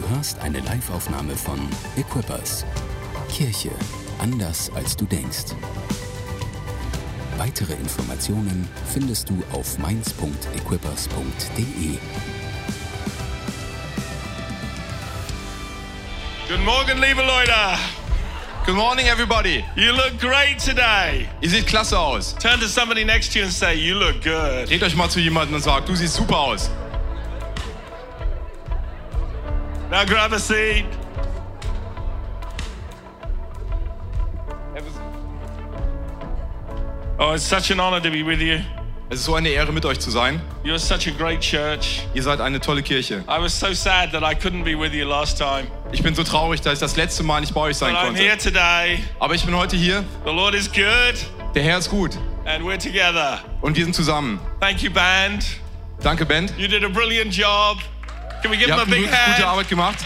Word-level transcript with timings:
Du 0.00 0.08
hörst 0.16 0.38
eine 0.38 0.60
Liveaufnahme 0.60 1.36
von 1.36 1.58
Equippers. 1.96 2.64
Kirche 3.30 3.70
anders 4.18 4.70
als 4.74 4.96
du 4.96 5.04
denkst. 5.04 5.52
Weitere 7.36 7.74
Informationen 7.74 8.66
findest 8.90 9.28
du 9.28 9.42
auf 9.52 9.76
mainz.equippers.de. 9.78 11.98
Guten 16.48 16.64
Morgen, 16.64 16.98
liebe 16.98 17.20
Leute. 17.22 17.52
Good 18.64 18.76
morning, 18.76 19.06
everybody. 19.06 19.62
You 19.76 19.92
look 19.92 20.18
great 20.18 20.64
today. 20.64 21.28
Ihr 21.42 21.50
seht 21.50 21.66
klasse 21.66 21.98
aus. 21.98 22.34
Turn 22.36 22.58
to 22.60 22.68
somebody 22.68 23.04
next 23.04 23.34
to 23.34 23.40
you 23.40 23.44
and 23.44 23.52
say, 23.52 23.74
You 23.74 23.96
look 23.96 24.22
good. 24.22 24.70
Dreht 24.70 24.82
euch 24.82 24.96
mal 24.96 25.10
zu 25.10 25.20
jemandem 25.20 25.56
und 25.56 25.62
sagt, 25.62 25.90
du 25.90 25.94
siehst 25.94 26.14
super 26.14 26.38
aus. 26.38 26.70
Now 29.90 30.04
grab 30.04 30.32
a 30.32 30.38
seat. 30.38 30.86
Oh, 37.18 37.32
it's 37.32 37.44
such 37.44 37.70
an 37.70 37.80
honor 37.80 38.00
to 38.00 38.10
be 38.10 38.22
with 38.22 38.40
you. 38.40 38.60
Es 39.10 39.18
ist 39.18 39.24
so 39.24 39.34
eine 39.34 39.48
Ehre, 39.48 39.72
mit 39.72 39.84
euch 39.84 39.98
zu 39.98 40.10
sein. 40.10 40.40
You're 40.64 40.78
such 40.78 41.08
a 41.08 41.10
great 41.10 41.40
church. 41.40 42.02
Ihr 42.14 42.22
seid 42.22 42.40
eine 42.40 42.60
tolle 42.60 42.82
Kirche. 42.82 43.24
I 43.28 43.40
was 43.40 43.52
so 43.58 43.72
sad 43.74 44.12
that 44.12 44.22
I 44.22 44.34
couldn't 44.34 44.62
be 44.64 44.78
with 44.78 44.94
you 44.94 45.04
last 45.06 45.36
time. 45.36 45.66
Ich 45.92 46.02
bin 46.02 46.14
so 46.14 46.22
traurig, 46.22 46.60
dass 46.60 46.74
ich 46.74 46.78
das 46.78 46.96
letzte 46.96 47.24
Mal 47.24 47.40
nicht 47.40 47.52
bei 47.52 47.60
euch 47.60 47.76
sein 47.76 47.92
But 47.92 48.02
I'm 48.02 48.16
here 48.16 48.30
konnte. 48.30 48.44
today. 48.52 49.00
Aber 49.18 49.34
ich 49.34 49.44
bin 49.44 49.54
heute 49.56 49.76
hier. 49.76 50.04
The 50.24 50.30
Lord 50.30 50.54
is 50.54 50.70
good 50.70 51.14
Der 51.54 51.62
Herr 51.64 51.78
ist 51.78 51.90
gut. 51.90 52.16
and 52.46 52.64
we're 52.64 52.78
together. 52.78 53.40
Und 53.60 53.76
wir 53.76 53.84
sind 53.84 53.94
zusammen. 53.94 54.38
Thank 54.60 54.82
you, 54.82 54.90
band. 54.90 55.44
Danke, 56.02 56.24
Band. 56.24 56.54
You 56.56 56.68
did 56.68 56.84
a 56.84 56.88
brilliant 56.88 57.36
job. 57.36 57.78
Can 58.42 58.50
we 58.50 58.56
give 58.56 58.68
Ihr 58.68 58.74
a 58.74 58.78
habt 58.78 58.86
eine 58.86 58.96
big 58.96 59.04
wirklich 59.10 59.20
gute 59.26 59.36
hand? 59.36 59.44
Arbeit 59.44 59.68
gemacht. 59.68 59.98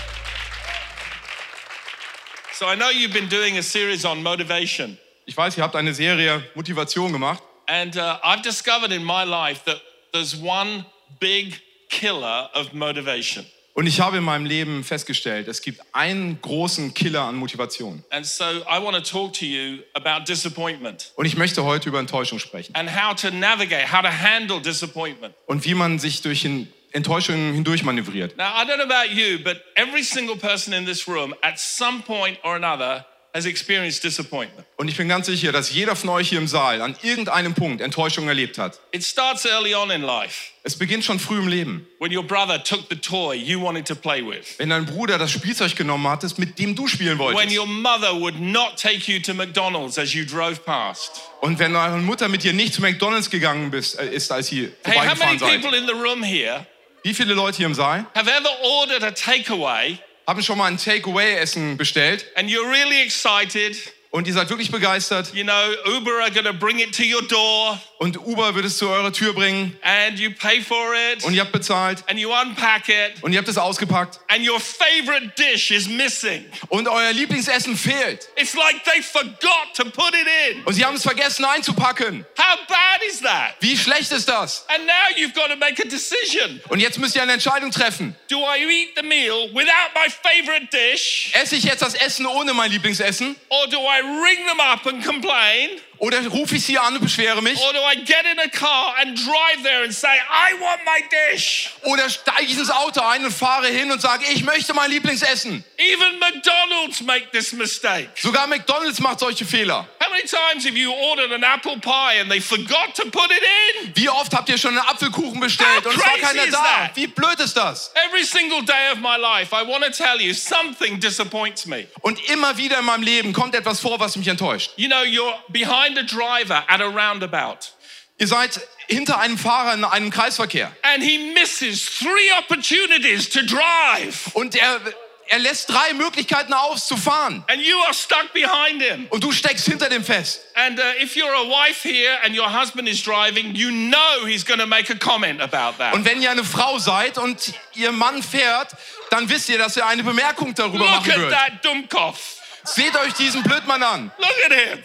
So 2.53 2.67
I 2.67 2.77
know 2.77 2.91
you've 2.91 3.13
been 3.13 3.29
doing 3.29 3.59
a 3.59 3.63
series 3.63 4.05
on 4.05 4.23
motivation. 4.23 4.99
Ich 5.27 5.37
weiß, 5.37 5.57
ihr 5.57 5.63
habt 5.65 5.75
eine 5.77 5.95
Serie 5.95 6.43
Motivation 6.55 7.13
gemacht. 7.13 7.43
And 7.67 7.97
uh, 7.97 8.19
I've 8.23 8.43
discovered 8.43 8.93
in 8.93 9.03
my 9.05 9.25
life 9.25 9.63
that 9.65 9.81
there's 10.13 10.35
one 10.41 10.85
big 11.21 11.61
killer 11.89 12.51
of 12.55 12.73
motivation. 12.73 13.47
Und 13.77 13.89
ich 13.89 14.01
habe 14.01 14.19
in 14.19 14.23
meinem 14.23 14.47
Leben 14.47 14.85
festgestellt, 14.85 15.49
es 15.49 15.61
gibt 15.61 15.81
einen 15.93 16.41
großen 16.41 16.95
Killer 16.95 17.23
an 17.23 17.35
Motivation. 17.35 18.05
And 18.11 18.25
so 18.25 18.45
I 18.45 18.81
want 18.81 18.95
to 18.97 19.01
talk 19.03 19.33
to 19.35 19.45
you 19.45 19.79
about 19.95 20.25
disappointment 20.29 21.13
Und 21.17 21.25
ich 21.27 21.37
möchte 21.37 21.65
heute 21.65 21.89
über 21.89 21.99
Enttäuschung 21.99 22.39
sprechen. 22.39 22.73
and 22.77 22.89
how 22.89 23.15
to 23.17 23.31
navigate, 23.31 23.91
how 23.93 24.03
to 24.03 24.09
handle 24.11 24.61
disappointment. 24.61 25.35
Und 25.47 25.65
wie 25.65 25.75
man 25.75 25.99
sich 25.99 26.23
durch 26.23 26.43
Hin- 26.43 26.73
Enttäuschungen 26.95 27.55
hindurch 27.55 27.83
manövriert. 27.83 28.37
Now, 28.37 28.45
I 28.57 28.65
don't 28.67 28.77
know 28.77 28.85
about 28.91 29.11
you, 29.13 29.39
but 29.43 29.61
every 29.75 30.03
single 30.03 30.37
person 30.37 30.73
in 30.73 30.87
this 30.87 31.07
room 31.09 31.35
at 31.43 31.59
some 31.59 32.03
point 32.03 32.39
or 32.45 32.55
another 32.55 33.05
has 33.35 33.47
experienced 33.47 34.05
disappointment. 34.05 34.65
Und 34.77 34.87
ich 34.87 34.97
bin 34.97 35.09
ganz 35.09 35.27
sicher, 35.27 35.51
dass 35.51 35.73
jeder 35.73 35.97
von 35.97 36.09
euch 36.11 36.29
hier 36.29 36.39
im 36.39 36.47
Saal 36.47 36.81
an 36.81 36.95
irgendeinem 37.03 37.53
Punkt 37.55 37.81
Enttäuschung 37.81 38.29
erlebt 38.29 38.59
hat. 38.59 38.79
It 38.93 39.03
starts 39.03 39.45
early 39.45 39.75
on 39.75 39.91
in 39.91 40.03
life 40.03 40.53
Es 40.63 40.79
beginnt 40.79 41.05
schon 41.05 41.19
früh 41.19 41.39
im 41.41 41.49
Leben. 41.49 41.85
when 41.99 42.17
your 42.17 42.23
brother 42.25 42.63
took 42.63 42.89
the 42.89 42.95
toy 42.95 43.35
you 43.35 43.61
wanted 43.61 43.87
to 43.89 43.97
play 43.97 44.23
with. 44.25 44.57
Wenn 44.59 44.71
dein 44.71 44.87
Bruder 44.87 45.19
das 45.19 45.33
Spielzeug 45.33 45.75
genommen 45.75 46.07
hattest, 46.07 46.39
mit 46.39 46.61
dem 46.61 46.77
du 46.77 46.87
spielen 46.87 47.19
When 47.19 47.35
wolltest. 47.35 47.57
your 47.59 47.67
mother 47.67 48.15
would 48.21 48.39
not 48.41 48.77
take 48.81 49.11
you 49.11 49.19
to 49.21 49.35
McDonald's 49.35 49.99
as 49.99 50.15
you 50.15 50.25
drove 50.25 50.61
past. 50.65 51.21
Und 51.41 51.59
wenn 51.59 51.73
deine 51.75 51.97
Mutter 52.03 52.29
mit 52.29 52.45
dir 52.45 52.53
nicht 52.53 52.73
zu 52.75 52.83
McDonalds 52.83 53.31
gegangen 53.31 53.73
bist, 53.73 53.99
äh, 53.99 54.15
ist, 54.15 54.31
als 54.31 54.47
sie 54.47 54.71
Hey, 54.85 54.97
how 55.09 55.19
many 55.19 55.41
seid. 55.41 55.61
people 55.61 55.77
in 55.77 55.87
the 55.87 55.93
room 55.93 56.23
here 56.23 56.65
Wie 57.05 57.13
viele 57.13 57.35
Leute 57.35 57.59
hier 57.59 57.67
im 57.67 57.75
Saal? 57.75 58.07
Have 58.15 58.31
ever 58.31 58.49
ordered 58.63 59.05
a 59.05 59.11
takeaway 59.11 59.99
haben 60.27 60.43
schon 60.43 60.57
mal 60.57 60.69
ein 60.69 60.79
Takeaway-Essen 60.79 61.77
bestellt? 61.77 62.25
and 62.35 62.49
you're 62.49 62.67
really 62.67 63.03
excited? 63.03 63.77
und 64.11 64.27
ihr 64.27 64.33
seid 64.33 64.49
wirklich 64.49 64.71
begeistert? 64.71 65.35
You 65.35 65.45
know, 65.45 65.75
Uber 65.85 66.23
are 66.23 66.31
going 66.31 66.47
to 66.47 66.55
bring 66.55 66.79
it 66.79 66.95
to 66.97 67.03
your 67.03 67.21
door 67.29 67.79
und 68.05 68.19
Uber 68.19 68.55
wird 68.55 68.67
es 68.67 68.77
zu 68.77 68.87
eurer 68.91 69.15
Tür 69.15 69.33
bringen 69.33 69.75
and 69.81 70.19
you 70.19 70.31
pay 70.31 70.61
for 70.61 70.95
it 70.95 71.25
und 71.25 71.33
ihr 71.33 71.41
habt 71.41 71.53
bezahlt 71.53 72.05
and 72.07 72.21
you 72.21 72.31
unpack 72.31 72.87
it 72.91 73.23
und 73.23 73.33
ihr 73.33 73.39
habt 73.39 73.49
es 73.49 73.57
ausgepackt 73.57 74.21
and 74.29 74.47
your 74.47 74.61
favorite 74.61 75.33
dish 75.39 75.71
is 75.71 75.89
missing. 75.89 76.45
und 76.69 76.87
euer 76.87 77.15
Lieblingsessen 77.15 77.79
fehlt 77.79 78.29
It's 78.37 78.53
like 78.53 78.85
they 78.85 79.01
forgot 79.01 79.73
to 79.75 79.85
put 79.85 80.13
it 80.13 80.27
in. 80.51 80.63
und 80.65 80.75
sie 80.75 80.85
haben 80.85 80.97
es 80.97 81.03
vergessen 81.03 81.47
einzupacken. 81.47 82.27
How 82.39 82.59
bad 82.69 83.03
is 83.09 83.21
that? 83.21 83.55
Wie 83.61 83.75
schlecht 83.75 84.13
ist 84.13 84.29
das? 84.29 84.67
And 84.69 84.85
now 84.85 84.93
you've 85.17 85.33
got 85.33 85.49
to 85.49 85.57
make 85.57 85.83
a 85.83 85.89
decision. 85.89 86.61
Und 86.69 86.81
jetzt 86.81 86.99
müsst 86.99 87.17
ihr 87.17 87.23
eine 87.23 87.33
Entscheidung 87.33 87.71
treffen. 87.71 88.15
Do 88.29 88.41
I 88.41 88.61
eat 88.65 88.89
the 88.97 89.03
meal 89.03 89.49
without 89.55 89.95
my 89.95 90.11
favorite 90.11 90.69
dish 90.71 91.31
Esse 91.33 91.57
ich 91.57 91.65
jetzt 91.65 91.81
das 91.81 91.95
Essen 91.95 92.27
ohne 92.27 92.53
mein 92.53 92.71
Lieblingsessen 92.71 93.35
or 93.49 93.67
do 93.69 93.79
I 93.79 94.01
ring 94.01 94.47
them 94.47 94.61
up 94.61 94.87
and 94.87 95.03
complain? 95.03 95.81
Oder 96.05 96.27
rufe 96.29 96.57
ich 96.57 96.65
sie 96.65 96.79
an 96.79 96.95
und 96.95 97.01
beschwere 97.01 97.41
mich 97.43 97.59
Or 97.59 97.73
do 97.73 97.79
I 97.91 97.97
get 98.05 98.25
in 98.31 98.39
a 98.39 98.49
car 98.49 98.95
and 99.01 99.17
drive 99.17 99.63
there 99.63 99.85
and 99.85 99.93
say, 99.95 100.09
I 100.09 100.53
want 100.61 100.81
my 100.85 101.03
dish? 101.33 101.71
oder 101.83 102.11
steige 102.11 102.45
ich 102.45 102.59
ins 102.59 102.71
Auto 102.71 103.01
ein 103.01 103.25
und 103.25 103.33
fahre 103.33 103.69
hin 103.69 103.91
und 103.91 104.01
sage, 104.03 104.25
ich 104.33 104.45
möchte 104.45 104.75
mein 104.75 104.91
Lieblingsessen. 104.91 105.65
Even 105.79 106.19
McDonald's 106.19 107.01
make 107.01 107.31
this 107.33 107.53
mistake. 107.53 108.11
Sogar 108.17 108.47
McDonald's 108.47 109.01
macht 109.01 109.21
solche 109.21 109.47
Fehler. 109.47 109.89
How 110.15 110.19
many 110.19 110.29
times 110.29 110.65
have 110.65 110.77
you 110.77 110.93
ordered 110.93 111.33
an 111.33 111.43
apple 111.43 111.81
pie 111.81 112.21
and 112.21 112.31
they 112.31 112.39
forgot 112.39 112.95
to 112.95 113.11
put 113.11 113.33
it 113.33 113.43
in? 113.43 113.93
Wie 113.97 114.09
oft 114.09 114.33
habt 114.33 114.49
ihr 114.49 114.57
schon 114.57 114.79
einen 114.79 114.87
Apfelkuchen 114.87 115.41
bestellt 115.41 115.85
How 115.85 115.87
und 115.87 115.97
es 115.97 116.07
war 116.07 116.19
keiner 116.19 116.47
da? 116.47 116.63
that? 116.63 116.91
Wie 116.95 117.09
blöd 117.09 117.41
ist 117.41 117.57
das? 117.57 117.91
Every 117.97 118.23
single 118.23 118.63
day 118.63 118.93
of 118.93 119.01
my 119.01 119.17
life, 119.17 119.53
I 119.53 119.67
want 119.67 119.83
to 119.83 119.91
tell 119.91 120.21
you 120.21 120.33
something 120.33 121.01
disappoints 121.01 121.67
me. 121.67 121.89
Und 122.03 122.21
immer 122.31 122.57
wieder 122.57 122.79
in 122.79 122.85
meinem 122.85 123.03
Leben 123.03 123.33
kommt 123.33 123.57
etwas 123.57 123.81
vor, 123.81 123.99
was 123.99 124.15
mich 124.15 124.29
enttäuscht. 124.29 124.71
You 124.77 124.87
know, 124.87 125.03
you're 125.03 125.35
behind 125.49 125.99
a 125.99 126.05
driver 126.05 126.63
at 126.69 126.81
a 126.81 126.87
roundabout 126.87 127.73
Ihr 128.17 128.29
seid 128.29 128.61
hinter 128.87 129.19
einem 129.19 129.37
Fahrer 129.37 129.75
in 129.75 129.83
einem 129.83 130.11
Kreisverkehr 130.11 130.71
and 130.83 131.03
he 131.03 131.33
misses 131.33 131.85
three 131.99 132.31
opportunities 132.39 133.29
to 133.29 133.41
drive 133.43 134.31
und 134.35 134.55
er, 134.55 134.81
er 135.29 135.39
lässt 135.39 135.69
drei 135.71 135.95
Möglichkeiten 135.95 136.53
aus 136.53 136.87
zu 136.87 136.97
fahren 136.97 137.45
and 137.49 137.61
you 137.63 137.77
are 137.85 137.95
stuck 137.95 138.33
behind 138.33 138.83
him. 138.83 139.07
und 139.11 139.25
du 139.25 139.33
steckst 139.33 139.67
hinter 139.67 139.89
dem 139.89 140.05
fest. 140.05 140.41
And 140.55 140.79
uh, 140.79 140.83
if 141.03 141.15
you're 141.17 141.35
a 141.35 141.49
wife 141.49 141.83
here 141.89 142.19
and 142.25 142.37
your 142.37 142.49
husband 142.53 142.89
is 142.89 143.03
driving, 143.03 143.55
you 143.55 143.71
know 143.71 144.27
he's 144.27 144.45
going 144.45 144.61
to 144.61 144.67
make 144.67 144.91
a 144.93 144.97
comment 144.97 145.41
about 145.41 145.79
that. 145.79 145.95
Und 145.95 146.05
wenn 146.05 146.21
ihr 146.23 146.31
eine 146.31 146.45
Frau 146.45 146.79
seid 146.79 147.19
und 147.19 147.55
ihr 147.75 147.93
Mann 147.93 148.23
fährt, 148.23 148.69
dann 149.11 149.29
wisst 149.29 149.49
ihr, 149.49 149.59
dass 149.59 149.77
er 149.77 149.87
eine 149.87 150.03
Bemerkung 150.03 150.55
darüber 150.55 150.79
Look 150.79 150.89
machen 150.89 151.11
at 151.13 151.19
wird. 151.19 151.31
that 151.33 151.65
Dummkopf. 151.65 152.19
Seht 152.65 152.97
euch 152.97 153.13
diesen 153.15 153.43
Blödmann 153.43 153.83
an. 153.83 154.11
Look 154.19 154.45
at 154.47 154.53
him. 154.53 154.83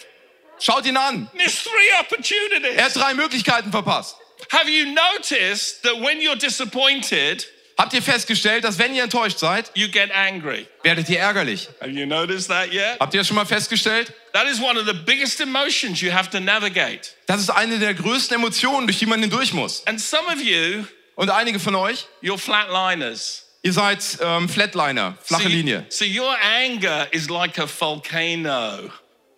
Schaut 0.60 0.86
ihn 0.86 0.98
an. 0.98 1.30
Missed 1.34 1.64
three 1.64 2.00
opportunities. 2.00 2.76
Er 2.76 2.86
hat 2.86 2.96
drei 2.96 3.14
Möglichkeiten 3.14 3.72
verpasst. 3.72 4.18
Have 4.52 4.70
you 4.70 4.86
noticed 4.94 5.84
that 5.84 5.94
when 6.02 6.20
you're 6.20 6.36
disappointed, 6.38 7.46
Habt 7.80 7.94
ihr 7.94 8.02
festgestellt, 8.02 8.66
dass 8.66 8.78
wenn 8.78 8.94
ihr 8.94 9.04
enttäuscht 9.04 9.40
seid, 9.40 9.72
you 9.74 9.88
get 9.88 10.12
angry? 10.14 10.68
werdet 10.84 11.08
ihr 11.08 11.20
ärgerlich? 11.20 11.70
Have 11.80 11.92
you 11.92 12.06
noticed 12.06 12.50
that 12.50 12.74
yet? 12.74 13.00
Habt 13.00 13.14
ihr 13.14 13.22
das 13.22 13.28
schon 13.28 13.38
mal 13.38 13.46
festgestellt? 13.46 14.12
That 14.34 14.48
is 14.48 14.60
one 14.60 14.78
of 14.78 14.86
the 14.86 14.92
biggest 14.94 15.40
emotions 15.40 16.02
you 16.02 16.12
have 16.12 16.30
to 16.32 16.42
navigate. 16.42 17.12
Das 17.28 17.40
ist 17.40 17.50
eine 17.50 17.80
der 17.80 17.94
größten 17.94 18.36
Emotionen, 18.36 18.86
durch 18.86 19.00
die 19.00 19.06
man 19.06 19.22
hindurch 19.22 19.54
muss. 19.54 19.88
And 19.88 20.02
some 20.02 20.28
of 20.28 20.42
you, 20.42 20.84
Und 21.16 21.30
einige 21.30 21.58
von 21.58 21.74
euch, 21.76 22.06
you're 22.22 22.38
flatliners. 22.38 23.46
ihr 23.64 23.72
seid 23.72 24.04
ähm, 24.22 24.50
Flatliner, 24.50 25.18
flache 25.24 25.44
so, 25.44 25.48
Linie. 25.50 25.86
so 25.88 26.04
your 26.04 26.36
anger 26.62 27.08
is 27.14 27.30
like 27.30 27.58
a 27.60 27.66
volcano. 27.66 28.92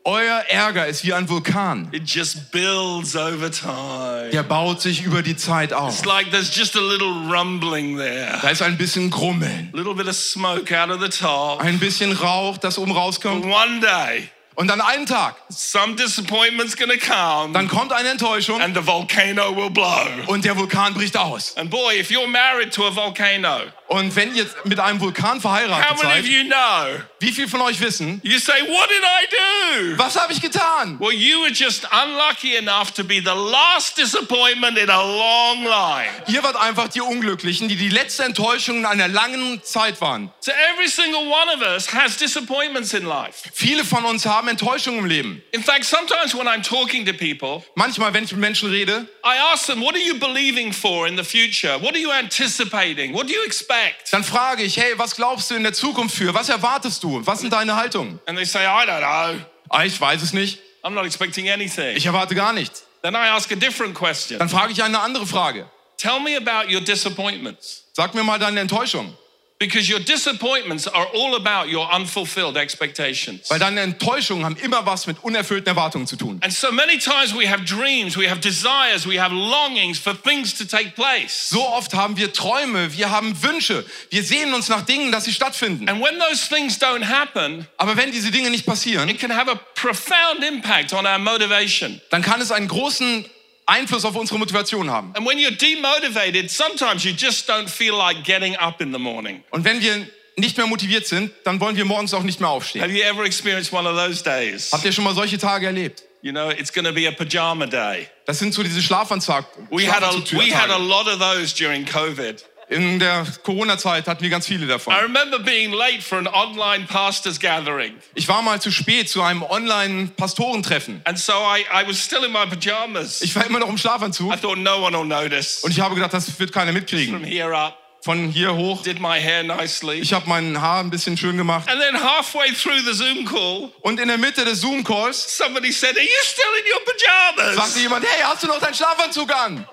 Euer 0.04 0.44
Ärger 0.50 0.88
ist 0.88 1.06
wie 1.06 1.14
ein 1.14 1.30
Vulkan. 1.30 1.88
It 1.92 2.10
just 2.10 2.52
builds 2.52 3.16
over 3.16 3.52
time. 3.52 4.30
Der 4.32 4.42
baut 4.42 4.82
sich 4.82 5.04
über 5.04 5.22
die 5.22 5.36
Zeit 5.36 5.74
auf. 5.74 5.94
It's 5.94 6.06
like 6.06 6.32
there's 6.32 6.56
just 6.56 6.76
a 6.76 6.80
little 6.80 7.12
rumbling 7.32 7.98
there. 7.98 8.40
Da 8.42 8.50
ist 8.50 8.64
ein 8.64 8.78
bisschen 8.78 9.12
Grummeln, 9.12 9.70
A 9.74 9.78
little 9.78 9.94
bit 9.94 10.08
of 10.08 10.16
smoke 10.16 10.76
out 10.76 10.90
of 10.90 11.00
the 11.02 11.10
top. 11.10 11.62
ein 11.62 11.78
bisschen 11.80 12.14
Rauch, 12.14 12.58
das 12.58 12.80
oben 12.80 12.94
rauskommt. 12.94 13.46
One 13.46 13.80
day, 13.80 14.28
Und 14.56 14.68
dann 14.68 14.82
einen 14.82 15.06
Tag, 15.06 15.36
some 15.50 15.96
disappointment's 15.96 16.76
gonna 16.76 16.98
come 16.98 17.54
dann 17.54 17.68
kommt 17.68 17.94
eine 17.94 18.10
Enttäuschung 18.10 18.60
and 18.60 18.76
the 18.76 18.86
volcano 18.86 19.56
will 19.56 19.70
blow. 19.70 20.08
und 20.28 20.44
der 20.46 20.58
Vulkan 20.58 20.94
bricht 20.96 21.16
aus. 21.16 21.56
And 21.58 21.70
boy, 21.70 22.00
if 22.00 22.10
you're 22.10 22.28
married 22.28 22.74
to 22.74 22.86
a 22.88 22.92
volcano, 22.96 23.62
Und 23.92 24.16
wenn 24.16 24.34
ihr 24.34 24.46
mit 24.64 24.80
einem 24.80 25.02
Vulkan 25.02 25.36
how 25.36 25.42
verheiratet 25.42 26.00
seid, 26.00 26.24
you 26.26 26.46
know? 26.46 27.02
wie 27.20 27.34
viel 27.34 27.50
von 27.50 27.60
euch 27.60 27.82
wissen, 27.82 28.22
You 28.24 28.40
say, 28.40 28.62
What 28.62 28.90
did 28.90 29.04
I 29.04 29.28
do? 29.30 29.98
was 29.98 30.16
habe 30.18 30.32
ich 30.32 30.42
getan? 30.42 30.98
Well, 30.98 31.12
you 31.12 31.42
were 31.42 31.52
just 31.52 31.86
unlucky 31.92 32.56
enough 32.56 32.94
to 32.94 33.04
be 33.04 33.20
the 33.20 33.36
last 33.36 33.98
disappointment 33.98 34.78
in 34.78 34.90
a 34.90 35.04
long 35.04 35.66
line. 35.66 36.08
Ihr 36.28 36.42
wart 36.42 36.56
einfach 36.56 36.88
die 36.88 37.02
Unglücklichen, 37.02 37.68
die 37.68 37.76
die 37.76 37.90
letzte 37.90 38.24
Enttäuschung 38.24 38.78
in 38.78 38.86
einer 38.86 39.10
langen 39.10 39.62
Zeit 39.62 40.00
waren. 40.00 40.32
So 40.40 40.54
every 40.72 40.88
single 40.88 41.28
one 41.28 41.54
of 41.54 41.62
us 41.62 41.94
has 41.94 42.16
disappointments 42.16 42.94
in 42.94 43.06
life. 43.06 43.50
Viele 43.54 43.84
von 43.84 44.06
uns 44.06 44.26
haben 44.26 44.48
Enttäuschungen 44.48 45.00
im 45.02 45.06
Leben. 45.06 45.44
In 45.52 45.64
fact, 45.64 45.84
sometimes 45.84 46.34
when 46.34 46.48
I'm 46.48 46.64
talking 46.64 47.06
to 47.06 47.12
people, 47.12 47.66
Manchmal, 47.76 48.14
wenn 48.14 48.24
ich 48.24 48.32
mit 48.32 48.40
Menschen 48.40 48.70
rede, 48.70 49.06
I 49.26 49.38
ask 49.52 49.66
them, 49.66 49.82
What 49.82 49.96
are 49.96 50.02
you 50.02 50.18
believing 50.18 50.72
for 50.72 51.08
in 51.08 51.18
the 51.18 51.26
future? 51.26 51.78
What 51.82 51.94
are 51.94 52.00
you 52.02 52.10
anticipating? 52.12 53.14
What 53.14 53.28
do 53.28 53.34
you 53.34 53.44
expect? 53.46 53.81
Dann 54.12 54.24
frage 54.24 54.64
ich, 54.64 54.78
hey, 54.78 54.94
was 54.98 55.16
glaubst 55.16 55.52
du 55.52 55.56
in 55.56 55.64
der 55.64 55.74
Zukunft 55.74 56.16
für? 56.16 56.34
Was 56.34 56.50
erwartest 56.50 57.04
du? 57.04 57.26
Was 57.26 57.40
sind 57.40 57.54
deine 57.54 57.76
Haltungen? 57.76 58.20
And 58.26 58.38
they 58.38 58.46
say, 58.46 58.64
I 58.64 58.86
don't 58.86 59.00
know. 59.00 59.42
Ah, 59.70 59.84
ich 59.86 60.00
weiß 60.00 60.22
es 60.22 60.34
nicht. 60.34 60.60
I'm 60.84 60.92
not 60.92 61.06
expecting 61.06 61.50
anything. 61.50 61.96
Ich 61.96 62.06
erwarte 62.06 62.36
gar 62.36 62.54
nichts. 62.54 62.84
Then 63.02 63.14
I 63.14 63.30
ask 63.30 63.52
a 63.52 63.56
different 63.56 63.96
question. 63.96 64.40
Dann 64.40 64.50
frage 64.50 64.72
ich 64.72 64.84
eine 64.84 65.00
andere 65.00 65.26
Frage. 65.26 65.70
Tell 65.98 66.20
me 66.20 66.36
about 66.36 66.72
your 66.74 66.82
disappointments. 66.82 67.86
Sag 67.94 68.14
mir 68.14 68.24
mal 68.24 68.40
deine 68.40 68.60
Enttäuschung. 68.60 69.16
Because 69.62 69.88
your 69.88 70.00
disappointments 70.00 70.88
are 70.88 71.06
all 71.14 71.36
about 71.36 71.72
your 71.72 71.88
unfulfilled 71.96 72.58
expectations. 72.58 73.48
Weil 73.48 73.60
deine 73.60 73.82
Enttäuschungen 73.82 74.44
haben 74.44 74.56
immer 74.56 74.88
was 74.88 75.06
mit 75.06 75.24
unerfüllten 75.24 75.68
Erwartungen 75.68 76.08
zu 76.08 76.16
tun. 76.16 76.40
And 76.42 76.52
so 76.52 76.72
many 76.72 76.98
times 76.98 77.36
we 77.36 77.48
have 77.48 77.64
dreams, 77.64 78.18
we 78.18 78.28
have 78.28 78.42
desires, 78.42 79.06
we 79.08 79.22
have 79.22 79.32
longings 79.32 80.00
for 80.00 80.16
things 80.16 80.56
to 80.58 80.66
take 80.66 80.96
place. 80.96 81.50
So 81.50 81.62
oft 81.62 81.94
haben 81.94 82.18
wir 82.18 82.34
Träume, 82.34 82.92
wir 82.98 83.12
haben 83.12 83.40
Wünsche, 83.44 83.86
wir 84.10 84.24
sehnen 84.24 84.56
uns 84.56 84.68
nach 84.68 84.82
Dingen, 84.82 85.12
dass 85.12 85.26
sie 85.26 85.32
stattfinden. 85.34 85.88
And 85.88 86.02
when 86.02 86.18
those 86.18 86.50
things 86.50 86.80
don't 86.82 87.08
happen, 87.08 87.68
Aber 87.78 87.96
wenn 87.98 88.12
diese 88.12 88.32
Dinge 88.32 88.50
nicht 88.50 88.66
passieren, 88.66 89.10
it 89.10 89.20
can 89.20 89.32
have 89.32 89.48
a 89.48 89.60
profound 89.76 90.44
impact 90.44 90.92
on 90.92 91.06
our 91.06 91.20
motivation. 91.20 92.02
dann 92.10 92.24
kann 92.24 92.42
es 92.42 92.52
einen 92.52 92.68
großen 92.68 93.26
Einfluss 93.66 94.06
auf 94.06 94.16
unsere 94.16 94.40
Motivation 94.40 94.90
haben. 94.90 95.14
And 95.16 95.26
when 95.26 95.38
you're 95.38 95.56
demotivated, 95.56 96.50
sometimes 96.50 97.04
you 97.04 97.12
just 97.12 97.50
don't 97.50 97.70
feel 97.70 97.96
like 97.96 98.24
getting 98.24 98.56
up 98.58 98.82
in 98.82 98.92
the 98.92 99.00
morning. 99.00 99.44
Und 99.52 99.64
wenn 99.64 99.82
wir 99.82 100.08
nicht 100.38 100.58
mehr 100.58 100.68
motiviert 100.68 101.08
sind, 101.08 101.32
dann 101.44 101.60
wollen 101.60 101.76
wir 101.76 101.86
morgens 101.86 102.14
auch 102.14 102.24
nicht 102.24 102.40
mehr 102.40 102.50
aufstehen. 102.50 102.82
Have 102.82 102.92
you 102.94 103.04
ever 103.04 103.24
experienced 103.26 103.72
one 103.72 103.88
of 103.88 103.96
those 103.96 104.24
days? 104.24 104.72
Habt 104.72 104.86
ihr 104.86 104.92
schon 104.92 105.04
mal 105.04 105.14
solche 105.14 105.38
Tage 105.38 105.68
erlebt? 105.68 106.04
You 106.24 106.32
know, 106.32 106.50
it's 106.52 106.72
going 106.72 106.86
to 106.86 106.94
be 106.94 107.08
a 107.08 107.12
pajama 107.12 107.66
day. 107.66 108.08
Das 108.26 108.38
sind 108.38 108.54
so 108.54 108.62
diese 108.62 108.82
Schlafanzug. 108.82 109.44
We 109.72 109.92
had 109.92 110.04
a, 110.04 110.14
we 110.38 110.54
had 110.54 110.70
a 110.70 110.78
lot 110.78 111.08
of 111.08 111.20
those 111.20 111.54
during 111.54 111.84
COVID. 111.84 112.44
In 112.72 113.00
der 113.00 113.26
Corona-Zeit 113.44 114.08
hatten 114.08 114.24
wir 114.24 114.30
ganz 114.30 114.48
viele 114.48 114.66
davon. 114.66 114.94
I 114.94 115.00
remember 115.02 115.40
being 115.40 115.74
late 115.74 116.02
for 116.02 116.18
an 116.18 116.26
online 116.28 116.86
pastors 116.86 117.38
gathering. 117.38 117.96
Ich 118.16 118.30
war 118.30 118.42
mal 118.42 118.62
zu 118.62 118.72
spät 118.72 119.10
zu 119.10 119.22
einem 119.22 119.44
Online-Pastorentreffen. 119.44 121.02
And 121.04 121.20
so 121.20 121.34
I, 121.34 121.66
I 121.70 121.86
was 121.86 121.98
still 122.02 122.24
in 122.24 122.32
my 122.32 122.46
pajamas. 122.46 123.22
Ich 123.22 123.36
war 123.36 123.46
immer 123.46 123.60
noch 123.60 123.68
im 123.68 123.78
Schlafanzug 123.78 124.34
I 124.34 124.38
thought 124.38 124.58
no 124.58 124.78
one 124.86 124.98
will 124.98 125.06
notice. 125.06 125.60
und 125.64 125.72
ich 125.72 125.82
habe 125.82 125.96
gedacht, 125.96 126.14
das 126.14 126.40
wird 126.40 126.54
keiner 126.54 126.72
From 126.72 126.80
mitkriegen. 126.80 127.24
here 127.26 127.54
up, 127.54 127.78
Von 128.06 128.30
hier 128.30 128.56
hoch. 128.56 128.84
did 128.84 129.02
my 129.02 129.20
hair 129.20 129.44
nicely. 129.44 130.00
Ich 130.00 130.14
habe 130.14 130.30
mein 130.30 130.62
Haar 130.62 130.80
ein 130.80 130.90
bisschen 130.90 131.18
schön 131.18 131.36
gemacht. 131.36 131.70
And 131.70 131.82
then 131.82 132.02
halfway 132.02 132.54
through 132.54 132.80
the 132.86 132.94
Zoom 132.94 133.26
call, 133.26 133.70
Und 133.82 134.00
in 134.00 134.08
der 134.08 134.18
Mitte 134.18 134.46
des 134.46 134.62
Zoom-Calls 134.62 135.38
somebody 135.38 135.74
said, 135.74 135.98
Are 135.98 136.02
you 136.06 136.24
still 136.24 136.46
in 136.58 136.72
your 136.72 137.56
sagte 137.56 137.80
jemand, 137.80 138.06
hey, 138.06 138.24
hast 138.24 138.44
du 138.44 138.48
noch 138.48 138.60
deinen 138.60 138.74
Schlafanzug 138.76 139.30
an? 139.36 139.68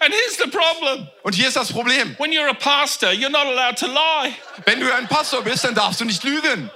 And 0.00 0.12
here's 0.12 0.36
the 0.38 0.48
problem 0.48 1.08
Und 1.22 1.34
hier 1.34 1.46
ist 1.48 1.56
das 1.56 1.72
Problem. 1.72 2.16
when 2.18 2.32
you're 2.32 2.48
a 2.48 2.54
pastor, 2.54 3.10
you're 3.12 3.28
not 3.30 3.46
allowed 3.46 3.76
to 3.78 3.86
lie. 3.86 4.34
Wenn 4.64 4.80
du 4.80 4.92
ein 4.92 5.06
Pastor 5.08 5.42
bist, 5.42 5.64
dann 5.64 5.74
darfst 5.74 6.00
du 6.00 6.04
nicht 6.04 6.24
lügen. 6.24 6.70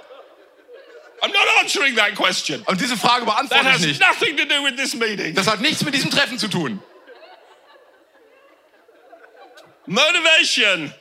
I'm 1.21 1.33
not 1.33 1.47
answering 1.59 1.95
that 1.97 2.15
question. 2.15 2.61
Und 2.67 2.79
diese 2.79 2.95
Frage 2.95 3.25
That 3.25 3.35
beantworte 3.35 3.67
ich 3.67 3.73
has 3.73 3.81
nicht. 3.81 3.99
nothing 3.99 4.37
to 4.37 4.45
do 4.45 4.63
with 4.63 4.77
this 4.77 4.93
meeting. 4.93 5.35
Das 5.35 5.47
hat 5.47 5.59
nichts 5.59 5.83
mit 5.83 5.93
diesem 5.93 6.11
Treffen 6.11 6.37
zu 6.39 6.47
tun. 6.47 6.81
Motivation. 9.85 10.93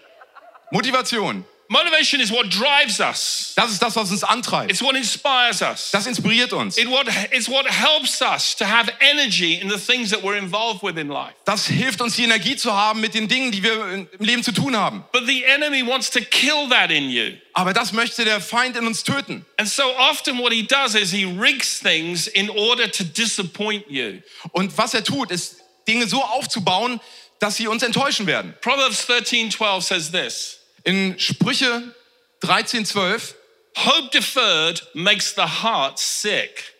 Motivation. 0.71 1.45
Motivation 1.71 2.23
is 2.23 2.33
what 2.33 2.49
drives 2.49 2.99
us. 2.99 3.53
Das 3.55 3.71
ist 3.71 3.83
das, 3.83 3.95
was 3.95 4.11
uns 4.11 4.25
antreibt. 4.25 4.71
It's 4.71 4.81
what 4.81 4.97
inspires 4.97 5.61
us. 5.61 5.91
Das 5.91 6.07
inspiriert 6.07 6.55
uns. 6.55 6.79
It 6.79 6.89
what, 6.89 7.07
it's 7.31 7.47
what 7.47 7.67
helps 7.67 8.23
us 8.23 8.57
to 8.57 8.65
have 8.65 8.91
energy 9.01 9.61
in 9.61 9.69
the 9.69 9.77
things 9.77 10.11
that 10.11 10.23
we're 10.23 10.39
involved 10.39 10.83
with 10.83 10.97
in 10.97 11.09
life. 11.09 11.35
Das 11.45 11.67
hilft 11.67 12.01
uns, 12.01 12.17
die 12.17 12.25
Energie 12.25 12.57
zu 12.57 12.73
haben 12.73 13.01
mit 13.01 13.13
den 13.13 13.29
Dingen, 13.29 13.53
die 13.53 13.63
wir 13.63 13.87
im 13.93 14.09
Leben 14.19 14.43
zu 14.43 14.53
tun 14.53 14.75
haben. 14.77 15.05
But 15.13 15.27
the 15.27 15.45
enemy 15.45 15.87
wants 15.87 16.11
to 16.11 16.21
kill 16.21 16.71
that 16.71 16.91
in 16.91 17.11
you. 17.11 17.35
Aber 17.53 17.75
das 17.75 17.93
möchte 17.93 18.25
der 18.25 18.41
Feind 18.41 18.75
in 18.75 18.87
uns 18.87 19.05
töten. 19.05 19.45
And 19.59 19.69
so 19.69 19.95
often 19.99 20.39
what 20.39 20.55
he 20.55 20.67
does 20.67 20.95
is 20.95 21.11
he 21.11 21.27
rigs 21.27 21.81
things 21.81 22.29
in 22.29 22.49
order 22.49 22.91
to 22.91 23.05
disappoint 23.05 23.85
you. 23.91 24.23
Und 24.53 24.79
was 24.79 24.95
er 24.95 25.05
tut, 25.05 25.31
ist, 25.31 25.57
Dinge 25.87 26.07
so 26.07 26.23
aufzubauen, 26.23 26.99
dass 27.41 27.57
sie 27.57 27.69
uns 27.69 27.83
enttäuschen 27.83 28.27
werden. 28.27 28.55
Proverbs 28.63 29.07
13:12 29.07 29.83
says 29.83 30.11
this. 30.11 30.58
In 30.85 31.19
Sprüche 31.19 31.95
13, 32.41 32.85
12, 32.85 33.35
Hope 33.77 34.11
deferred 34.11 34.83
makes 34.95 35.35
the 35.35 35.63
heart 35.63 35.99
sick. 35.99 36.75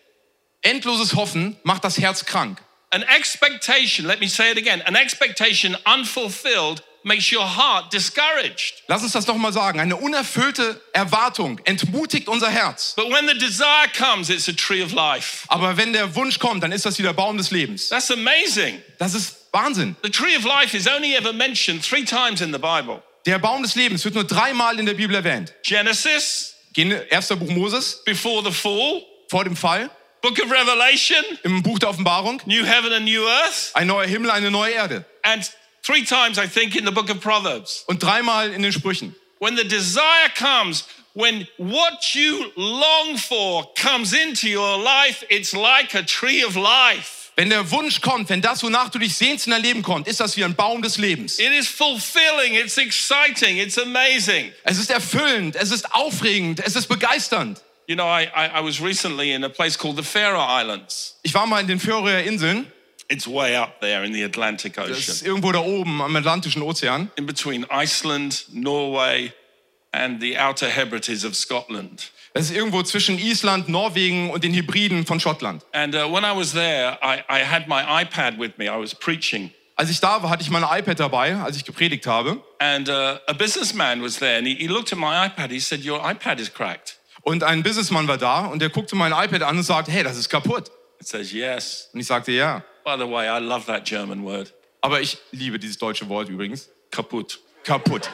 endloses 0.61 1.15
Hoffen 1.15 1.55
macht 1.63 1.83
das 1.83 1.97
Herz 1.97 2.25
krank. 2.25 2.61
An 2.91 3.03
expectation, 3.03 4.05
let 4.05 4.19
me 4.19 4.27
say 4.27 4.51
it 4.51 4.57
again, 4.57 4.81
an 4.81 4.95
expectation 4.95 5.77
unfulfilled 5.85 6.81
makes 7.03 7.31
your 7.31 7.45
heart 7.45 7.93
discouraged. 7.93 8.83
Lass 8.87 9.03
uns 9.03 9.13
das 9.13 9.25
doch 9.25 9.37
mal 9.37 9.53
sagen. 9.53 9.79
Eine 9.79 9.95
unerfüllte 9.95 10.81
Erwartung 10.91 11.59
entmutigt 11.65 12.27
unser 12.27 12.49
Herz. 12.49 12.93
But 12.95 13.09
when 13.11 13.27
the 13.27 13.37
desire 13.37 13.87
comes, 13.95 14.29
it's 14.29 14.49
a 14.49 14.53
tree 14.53 14.83
of 14.83 14.91
life. 14.91 15.45
Aber 15.47 15.77
wenn 15.77 15.93
der 15.93 16.15
Wunsch 16.15 16.39
kommt, 16.39 16.63
dann 16.63 16.71
ist 16.71 16.85
das 16.85 16.97
wieder 16.97 17.13
Baum 17.13 17.37
des 17.37 17.51
Lebens. 17.51 17.89
That's 17.89 18.11
amazing. 18.11 18.81
Das 18.97 19.13
ist 19.13 19.47
Wahnsinn. 19.51 19.95
The 20.03 20.09
tree 20.09 20.35
of 20.35 20.43
life 20.43 20.75
is 20.75 20.87
only 20.87 21.15
ever 21.15 21.31
mentioned 21.31 21.83
three 21.83 22.03
times 22.03 22.41
in 22.41 22.51
the 22.51 22.59
Bible 22.59 23.03
Der 23.29 23.37
Baum 23.37 23.61
des 23.61 23.75
Lebens 23.75 24.03
wird 24.05 24.15
nur 24.15 24.23
dreimal 24.23 24.79
in 24.79 24.87
der 24.87 24.95
Bibel 24.95 25.15
erwähnt. 25.15 25.53
Genesis, 25.61 26.55
erster 27.11 27.35
Buch 27.35 27.51
Moses, 27.51 28.01
before 28.03 28.43
the 28.43 28.51
fall, 28.51 29.03
vor 29.29 29.43
dem 29.43 29.55
Fall, 29.55 29.91
book 30.23 30.39
of 30.43 30.51
Revelation, 30.51 31.23
im 31.43 31.61
Buch 31.61 31.77
der 31.77 31.89
Offenbarung, 31.89 32.41
new 32.47 32.65
heaven 32.65 32.91
and 32.91 33.05
new 33.05 33.21
earth, 33.21 33.69
ein 33.75 33.85
neuer 33.85 34.07
Himmel, 34.07 34.31
eine 34.31 34.49
neue 34.49 34.73
Erde. 34.73 35.05
and 35.21 35.47
three 35.83 36.03
times, 36.03 36.39
I 36.39 36.47
think, 36.47 36.75
in 36.75 36.85
the 36.85 36.91
book 36.91 37.11
of 37.11 37.21
Proverbs. 37.21 37.83
Und 37.85 38.01
dreimal 38.01 38.51
in 38.51 38.63
den 38.63 38.71
Sprüchen. 38.71 39.13
When 39.37 39.55
the 39.55 39.63
desire 39.63 40.29
comes, 40.35 40.85
when 41.13 41.47
what 41.59 42.15
you 42.15 42.51
long 42.55 43.15
for 43.15 43.71
comes 43.75 44.11
into 44.11 44.47
your 44.47 44.79
life, 44.79 45.23
it's 45.29 45.53
like 45.53 45.93
a 45.93 46.01
tree 46.01 46.43
of 46.43 46.55
life. 46.55 47.18
Wenn 47.39 47.49
der 47.49 47.71
Wunsch 47.71 48.01
kommt, 48.01 48.27
wenn 48.27 48.41
das, 48.41 48.63
wonach 48.63 48.89
du 48.89 48.99
dich 48.99 49.15
sehnst 49.15 49.47
in 49.47 49.51
dein 49.51 49.61
Leben 49.61 49.81
kommt, 49.81 50.09
ist 50.09 50.19
das 50.19 50.35
wie 50.35 50.43
ein 50.43 50.55
Baum 50.55 50.81
des 50.81 50.97
Lebens. 50.97 51.39
It 51.39 51.53
is 51.57 51.69
fulfilling, 51.69 52.55
it's 52.55 52.77
exciting, 52.77 53.55
it's 53.55 53.77
amazing. 53.77 54.51
Es 54.65 54.77
ist 54.77 54.91
erfüllend, 54.91 55.55
es 55.55 55.71
ist 55.71 55.89
aufregend, 55.95 56.59
es 56.59 56.75
ist 56.75 56.87
begeisternd. 56.87 57.61
You 57.87 57.95
know, 57.95 58.03
I, 58.03 58.23
I, 58.35 58.59
I 58.59 58.61
was 58.61 58.81
recently 58.81 59.31
in 59.31 59.45
a 59.45 59.47
place 59.47 59.77
called 59.77 59.95
the 59.95 60.03
Faroe 60.03 60.45
Islands. 60.49 61.17
Ich 61.23 61.33
war 61.33 61.45
mal 61.45 61.61
in 61.61 61.67
den 61.67 61.79
Färöer 61.79 62.23
Inseln, 62.23 62.69
It's 63.07 63.25
way 63.25 63.55
up 63.55 63.79
there 63.79 64.05
in 64.05 64.13
the 64.13 64.25
Atlantic 64.25 64.73
das 64.73 64.89
Ocean, 64.89 64.97
ist 64.97 65.25
irgendwo 65.25 65.53
da 65.53 65.59
oben 65.59 66.01
am 66.01 66.13
Atlantischen 66.17 66.61
Ozean. 66.61 67.09
in 67.15 67.25
between 67.25 67.65
Iceland, 67.71 68.47
Norway, 68.51 69.31
and 69.91 70.21
the 70.21 70.37
Outer 70.37 70.67
Hebrides 70.67 71.25
of 71.25 71.35
Scotland. 71.35 72.11
Das 72.33 72.45
ist 72.45 72.55
irgendwo 72.55 72.83
zwischen 72.83 73.17
Island, 73.17 73.69
Norwegen 73.69 74.29
und 74.29 74.43
den 74.43 74.53
Hybriden 74.53 75.05
von 75.05 75.19
Schottland. 75.19 75.65
And 75.73 75.95
uh, 75.95 76.11
when 76.11 76.23
I 76.23 76.35
was 76.35 76.51
there, 76.53 76.97
I, 77.01 77.23
I 77.29 77.43
had 77.43 77.67
my 77.67 77.81
iPad 77.81 78.37
with 78.39 78.51
me. 78.57 78.65
I 78.65 78.79
was 78.79 78.93
preaching. 78.93 79.51
Als 79.75 79.89
ich 79.89 79.99
da 79.99 80.21
war, 80.21 80.29
hatte 80.29 80.43
ich 80.43 80.49
mein 80.49 80.63
iPad 80.63 80.99
dabei, 80.99 81.35
als 81.37 81.55
ich 81.57 81.65
gepredigt 81.65 82.05
habe. 82.05 82.41
And 82.59 82.87
uh, 82.89 83.17
a 83.27 83.33
businessman 83.33 84.03
was 84.03 84.17
there, 84.19 84.37
and 84.37 84.45
he, 84.45 84.53
he 84.55 84.67
looked 84.67 84.91
at 84.93 84.99
my 84.99 85.25
iPad. 85.25 85.49
He 85.51 85.59
said, 85.59 85.83
Your 85.85 85.99
iPad 86.07 86.39
is 86.39 86.53
cracked. 86.53 86.97
Und 87.21 87.43
ein 87.43 87.63
Businessmann 87.63 88.07
war 88.07 88.17
da 88.17 88.45
und 88.45 88.61
der 88.61 88.69
guckte 88.69 88.95
mein 88.95 89.11
iPad 89.11 89.43
an 89.43 89.57
und 89.57 89.63
sagte, 89.63 89.91
hey, 89.91 90.03
das 90.03 90.17
ist 90.17 90.29
kaputt. 90.29 90.71
It 91.01 91.07
says, 91.07 91.31
Yes. 91.31 91.89
Und 91.93 91.99
ich 91.99 92.07
sagte, 92.07 92.31
ja. 92.31 92.63
By 92.83 92.95
the 92.97 93.09
way, 93.09 93.27
I 93.27 93.39
love 93.43 93.65
that 93.65 93.85
German 93.85 94.23
word, 94.23 94.53
Aber 94.81 95.01
ich 95.01 95.17
liebe 95.31 95.57
dieses 95.59 95.77
deutsche 95.77 96.07
Wort 96.09 96.29
übrigens. 96.29 96.69
kaputt. 96.91 97.39
Kaputt. 97.63 98.09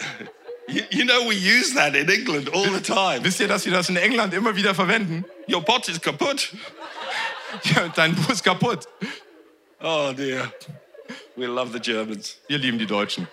You, 0.68 0.84
you 0.90 1.04
know, 1.04 1.26
we 1.26 1.34
use 1.34 1.74
that 1.74 1.96
in 1.96 2.08
England 2.08 2.48
all 2.50 2.64
the 2.64 2.80
time. 2.80 3.24
Wisst 3.24 3.40
ihr, 3.40 3.48
dass 3.48 3.64
wir 3.64 3.72
das 3.72 3.88
in 3.88 3.96
England 3.96 4.32
immer 4.34 4.54
wieder 4.54 4.72
verwenden? 4.72 5.24
Your 5.48 5.64
pot 5.64 5.88
is 5.88 6.00
kaputt. 6.00 6.52
Ja, 7.64 7.88
dein 7.88 8.14
Bus 8.14 8.40
kaputt. 8.40 8.86
Oh, 9.80 10.12
dear. 10.16 10.52
We 11.34 11.46
love 11.46 11.72
the 11.72 11.80
Germans. 11.80 12.38
Wir 12.46 12.58
lieben 12.58 12.78
die 12.78 12.86
Deutschen. 12.86 13.26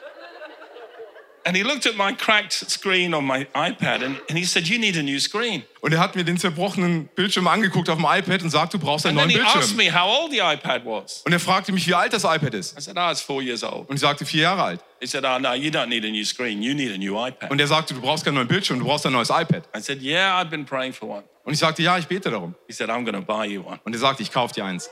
And 1.47 1.55
he 1.55 1.63
looked 1.63 1.85
at 1.87 1.95
my 1.95 2.11
cracked 2.11 2.51
screen 2.51 3.13
on 3.13 3.25
my 3.25 3.45
iPad 3.55 4.03
and, 4.03 4.19
and 4.27 4.37
he 4.37 4.43
said, 4.43 4.67
You 4.67 4.77
need 4.77 4.97
a 4.97 5.01
new 5.01 5.17
screen. 5.17 5.63
Und 5.79 5.93
er 5.93 5.99
hat 6.01 6.13
mir 6.17 6.25
den 6.25 6.37
zerbrochenen 6.37 7.07
Bildschirm 7.15 7.47
angeguckt 7.47 7.89
auf 7.89 7.95
dem 7.95 8.05
iPad 8.05 8.43
und 8.43 8.49
sagt, 8.49 8.73
du 8.73 8.79
brauchst 8.79 9.05
einen 9.05 9.17
And 9.17 9.31
neuen 9.31 9.39
he 9.41 9.47
asked 9.47 9.77
Bildschirm. 9.77 9.77
me 9.77 9.89
how 9.89 10.23
old 10.23 10.31
the 10.31 10.39
iPad 10.39 10.83
was. 10.85 11.21
Und 11.25 11.31
er 11.31 11.39
fragte 11.39 11.71
mich, 11.71 11.87
wie 11.87 11.93
alt 11.93 12.11
das 12.11 12.25
iPad 12.25 12.53
ist. 12.53 12.77
I 12.77 12.81
said, 12.81 12.97
Oh, 12.97 13.09
it's 13.09 13.21
four 13.21 13.41
years 13.41 13.63
old. 13.63 13.89
Und 13.89 13.95
ich 13.95 14.01
sagte, 14.01 14.25
vier 14.25 14.41
Jahre 14.41 14.61
alt. 14.61 14.83
He 14.99 15.07
said, 15.07 15.23
no, 15.23 15.53
you 15.53 15.71
don't 15.71 15.87
need 15.87 16.03
a 16.03 16.09
new 16.09 16.25
screen. 16.25 16.61
You 16.61 16.73
need 16.73 16.91
a 16.91 16.97
new 16.97 17.15
iPad. 17.15 17.49
Und 17.49 17.61
er 17.61 17.67
sagte, 17.67 17.93
du 17.93 18.01
brauchst 18.01 18.25
keinen 18.25 18.35
neuen 18.35 18.49
Bildschirm, 18.49 18.79
du 18.79 18.85
brauchst 18.85 19.05
ein 19.05 19.13
neues 19.13 19.29
iPad. 19.29 19.63
I 19.73 19.79
said, 19.79 20.01
Yeah, 20.01 20.41
I've 20.41 20.49
been 20.49 20.65
praying 20.65 20.91
for 20.91 21.07
one. 21.07 21.23
Und 21.45 21.53
ich 21.53 21.59
sagte, 21.59 21.81
ja, 21.81 21.97
ich 21.97 22.07
bete 22.07 22.29
darum. 22.29 22.55
He 22.67 22.73
said, 22.73 22.89
I'm 22.89 23.09
to 23.09 23.21
buy 23.21 23.45
you 23.45 23.61
one. 23.65 23.79
Und 23.85 23.93
er 23.93 23.99
sagte, 23.99 24.21
ich 24.21 24.33
kaufe 24.33 24.53
dir 24.53 24.65
eins. 24.65 24.89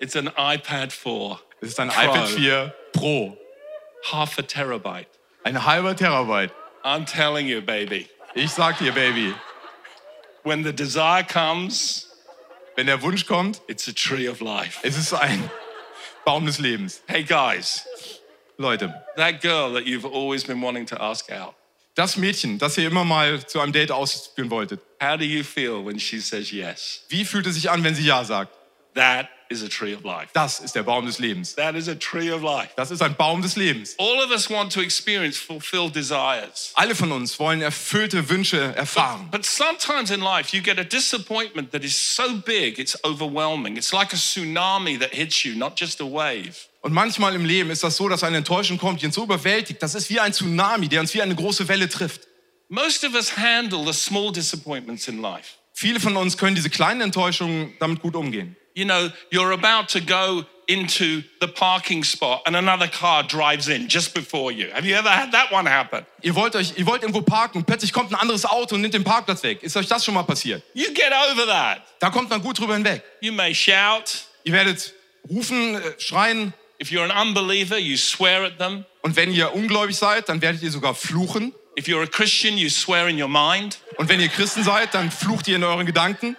It's 0.00 0.16
an 0.16 0.30
iPad 0.36 0.92
4, 0.92 1.38
Das 1.64 1.72
ist 1.72 1.80
ein 1.80 1.88
Pro. 1.88 2.02
iPad 2.02 2.28
4 2.28 2.74
Pro. 2.92 3.38
half 4.12 4.38
a 4.38 4.42
terabyte. 4.42 5.08
Ein 5.44 5.64
halber 5.64 5.96
Terabyte. 5.96 6.52
I'm 6.84 7.06
telling 7.06 7.46
you, 7.48 7.62
baby, 7.62 8.06
Ich 8.34 8.50
sag 8.50 8.78
dir, 8.78 8.92
Baby, 8.92 9.34
when 10.42 10.62
the 10.62 10.72
desire 10.74 11.24
comes, 11.24 12.06
Wenn 12.76 12.86
der 12.86 13.00
Wunsch 13.00 13.24
kommt, 13.24 13.62
it's 13.66 13.88
a 13.88 13.92
tree 13.92 14.28
of 14.28 14.40
life. 14.40 14.80
es 14.82 14.98
ist 14.98 15.14
ein 15.14 15.48
Baum 16.26 16.44
des 16.44 16.58
Lebens. 16.58 17.02
Hey 17.06 17.22
guys, 17.22 17.86
Leute, 18.58 18.92
that 19.16 19.40
girl 19.40 19.72
that 19.72 19.86
you've 19.86 20.04
always 20.04 20.44
been 20.44 20.60
wanting 20.60 20.84
to 20.84 21.00
ask 21.00 21.32
out, 21.32 21.54
das 21.94 22.18
Mädchen, 22.18 22.58
das 22.58 22.76
ihr 22.76 22.88
immer 22.88 23.04
mal 23.04 23.46
zu 23.46 23.60
einem 23.60 23.72
Date 23.72 23.90
ausführen 23.90 24.50
wolltet, 24.50 24.80
how 25.02 25.16
do 25.16 25.24
you 25.24 25.42
feel 25.42 25.82
when 25.82 25.98
she 25.98 26.20
says 26.20 26.50
yes? 26.50 27.04
wie 27.08 27.24
fühlt 27.24 27.46
es 27.46 27.54
sich 27.54 27.70
an, 27.70 27.82
wenn 27.84 27.94
sie 27.94 28.04
Ja 28.04 28.22
sagt? 28.22 28.52
That 28.94 29.28
is 29.48 29.62
a 29.62 29.68
tree 29.68 29.94
of 29.94 30.04
life. 30.04 30.28
Das 30.32 30.60
ist 30.60 30.74
der 30.74 30.82
Baum 30.82 31.06
des 31.06 31.18
Lebens. 31.18 31.54
That 31.54 31.74
is 31.74 31.88
a 31.88 31.94
tree 31.94 32.30
of 32.32 32.42
life. 32.42 32.70
Das 32.76 32.90
ist 32.90 33.02
ein 33.02 33.14
Baum 33.16 33.42
des 33.42 33.56
Lebens. 33.56 33.94
All 33.98 34.18
of 34.24 34.30
us 34.30 34.50
want 34.50 34.72
to 34.72 34.80
experience 34.80 35.38
fulfilled 35.38 35.94
desires. 35.94 36.72
Alle 36.74 36.94
von 36.94 37.12
uns 37.12 37.38
wollen 37.38 37.60
erfüllte 37.62 38.28
Wünsche 38.28 38.74
erfahren. 38.76 39.28
But 39.30 39.44
sometimes 39.44 40.10
in 40.10 40.20
life, 40.20 40.54
you 40.56 40.62
get 40.62 40.78
a 40.78 40.84
disappointment 40.84 41.72
that 41.72 41.84
is 41.84 41.96
so 41.96 42.36
big, 42.44 42.78
it's 42.78 42.98
overwhelming. 43.04 43.76
It's 43.76 43.92
like 43.92 44.12
a 44.12 44.16
tsunami 44.16 44.98
that 44.98 45.14
hits 45.14 45.44
you, 45.44 45.54
not 45.56 45.78
just 45.78 46.00
a 46.00 46.04
wave. 46.04 46.54
Und 46.80 46.92
manchmal 46.92 47.34
im 47.34 47.44
Leben 47.44 47.70
ist 47.70 47.82
das 47.82 47.96
so, 47.96 48.08
dass 48.08 48.22
eine 48.24 48.36
Enttäuschung 48.36 48.76
kommt, 48.76 49.00
die 49.00 49.06
uns 49.06 49.14
so 49.14 49.24
überwältigt. 49.24 49.82
Das 49.82 49.94
ist 49.94 50.10
wie 50.10 50.20
ein 50.20 50.32
Tsunami, 50.32 50.88
der 50.88 51.00
uns 51.00 51.14
wie 51.14 51.22
eine 51.22 51.34
große 51.34 51.66
Welle 51.68 51.88
trifft. 51.88 52.28
Most 52.68 53.04
of 53.04 53.14
us 53.14 53.36
handle 53.36 53.84
the 53.84 53.92
small 53.92 54.32
disappointments 54.32 55.08
in 55.08 55.20
life. 55.22 55.54
Viele 55.72 55.98
von 55.98 56.16
uns 56.16 56.36
können 56.36 56.54
diese 56.54 56.70
kleinen 56.70 57.00
Enttäuschungen 57.00 57.72
damit 57.80 58.00
gut 58.00 58.14
umgehen. 58.14 58.56
You 58.74 58.84
know, 58.84 59.10
you're 59.30 59.52
about 59.52 59.88
to 59.90 60.00
go 60.00 60.44
into 60.66 61.22
the 61.40 61.46
parking 61.46 62.02
spot 62.02 62.42
and 62.46 62.56
another 62.56 62.88
car 62.88 63.22
drives 63.22 63.68
in 63.68 63.86
just 63.88 64.14
before 64.14 64.50
you. 64.50 64.70
Have 64.72 64.84
you 64.84 64.96
ever 64.96 65.08
had 65.08 65.30
that 65.32 65.52
one 65.52 65.66
happen? 65.66 66.04
Ihr 66.22 66.34
wollt 66.34 66.56
euch, 66.56 66.72
ihr 66.76 66.86
wollt 66.86 67.02
irgendwo 67.02 67.20
parken, 67.22 67.64
plötzlich 67.64 67.92
kommt 67.92 68.10
ein 68.12 68.16
anderes 68.18 68.44
Auto 68.44 68.74
und 68.74 68.80
nimmt 68.80 68.94
den 68.94 69.04
Parkplatz 69.04 69.42
weg. 69.42 69.62
Ist 69.62 69.76
euch 69.76 69.86
das 69.86 70.04
schon 70.04 70.14
mal 70.14 70.24
passiert? 70.24 70.62
You 70.74 70.86
get 70.92 71.12
over 71.30 71.46
that. 71.46 71.82
Da 72.00 72.10
kommt 72.10 72.30
man 72.30 72.42
gut 72.42 72.58
drüber 72.58 72.74
hinweg. 72.74 73.02
You 73.20 73.32
may 73.32 73.54
shout. 73.54 74.24
Ihr 74.42 74.52
werdet 74.52 74.92
rufen, 75.28 75.76
äh, 75.76 75.80
schreien 75.98 76.52
If 76.80 76.90
you're 76.90 77.08
an 77.08 77.28
unbeliever, 77.28 77.78
you 77.78 77.96
swear 77.96 78.44
at 78.44 78.58
them. 78.58 78.84
und 79.02 79.14
wenn 79.14 79.32
ihr 79.32 79.54
ungläubig 79.54 79.96
seid, 79.96 80.28
dann 80.28 80.42
werdet 80.42 80.62
ihr 80.62 80.70
sogar 80.72 80.94
fluchen. 80.94 81.54
If 81.78 81.86
you're 81.86 82.02
a 82.02 82.06
Christian, 82.06 82.58
you 82.58 82.68
swear 82.68 83.08
in 83.08 83.20
your 83.20 83.28
mind. 83.28 83.78
Und 83.96 84.08
wenn 84.08 84.20
ihr 84.20 84.28
Christen 84.28 84.64
seid, 84.64 84.94
dann 84.94 85.10
flucht 85.10 85.46
ihr 85.46 85.56
in 85.56 85.64
euren 85.64 85.86
Gedanken. 85.86 86.36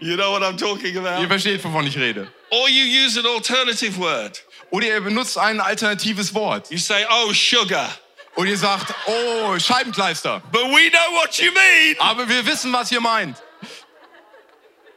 You 0.00 0.16
know 0.16 0.32
what 0.32 0.42
I'm 0.42 0.56
talking 0.56 0.94
Ihr 0.94 1.00
about? 1.00 1.26
versteht, 1.28 1.62
wovon 1.64 1.86
ich 1.86 1.96
rede. 1.96 2.28
Or 2.50 2.68
you 2.68 2.84
use 2.84 3.18
an 3.18 3.26
alternative 3.26 3.98
word. 3.98 4.42
Oder 4.70 4.86
ihr 4.86 5.00
benutzt 5.00 5.38
ein 5.38 5.60
alternatives 5.60 6.34
Wort. 6.34 6.70
You 6.70 6.78
say, 6.78 7.04
oh, 7.10 7.32
sugar. 7.32 7.88
Und 8.34 8.48
ihr 8.48 8.56
sagt, 8.58 8.92
oh, 9.06 9.58
Scheibenkleister. 9.58 10.42
But 10.52 10.64
we 10.64 10.90
know 10.90 11.12
what 11.12 11.38
you 11.38 11.50
mean. 11.52 11.96
Aber 11.98 12.28
wir 12.28 12.44
wissen, 12.44 12.72
was 12.72 12.90
ihr 12.92 13.00
meint. 13.00 13.36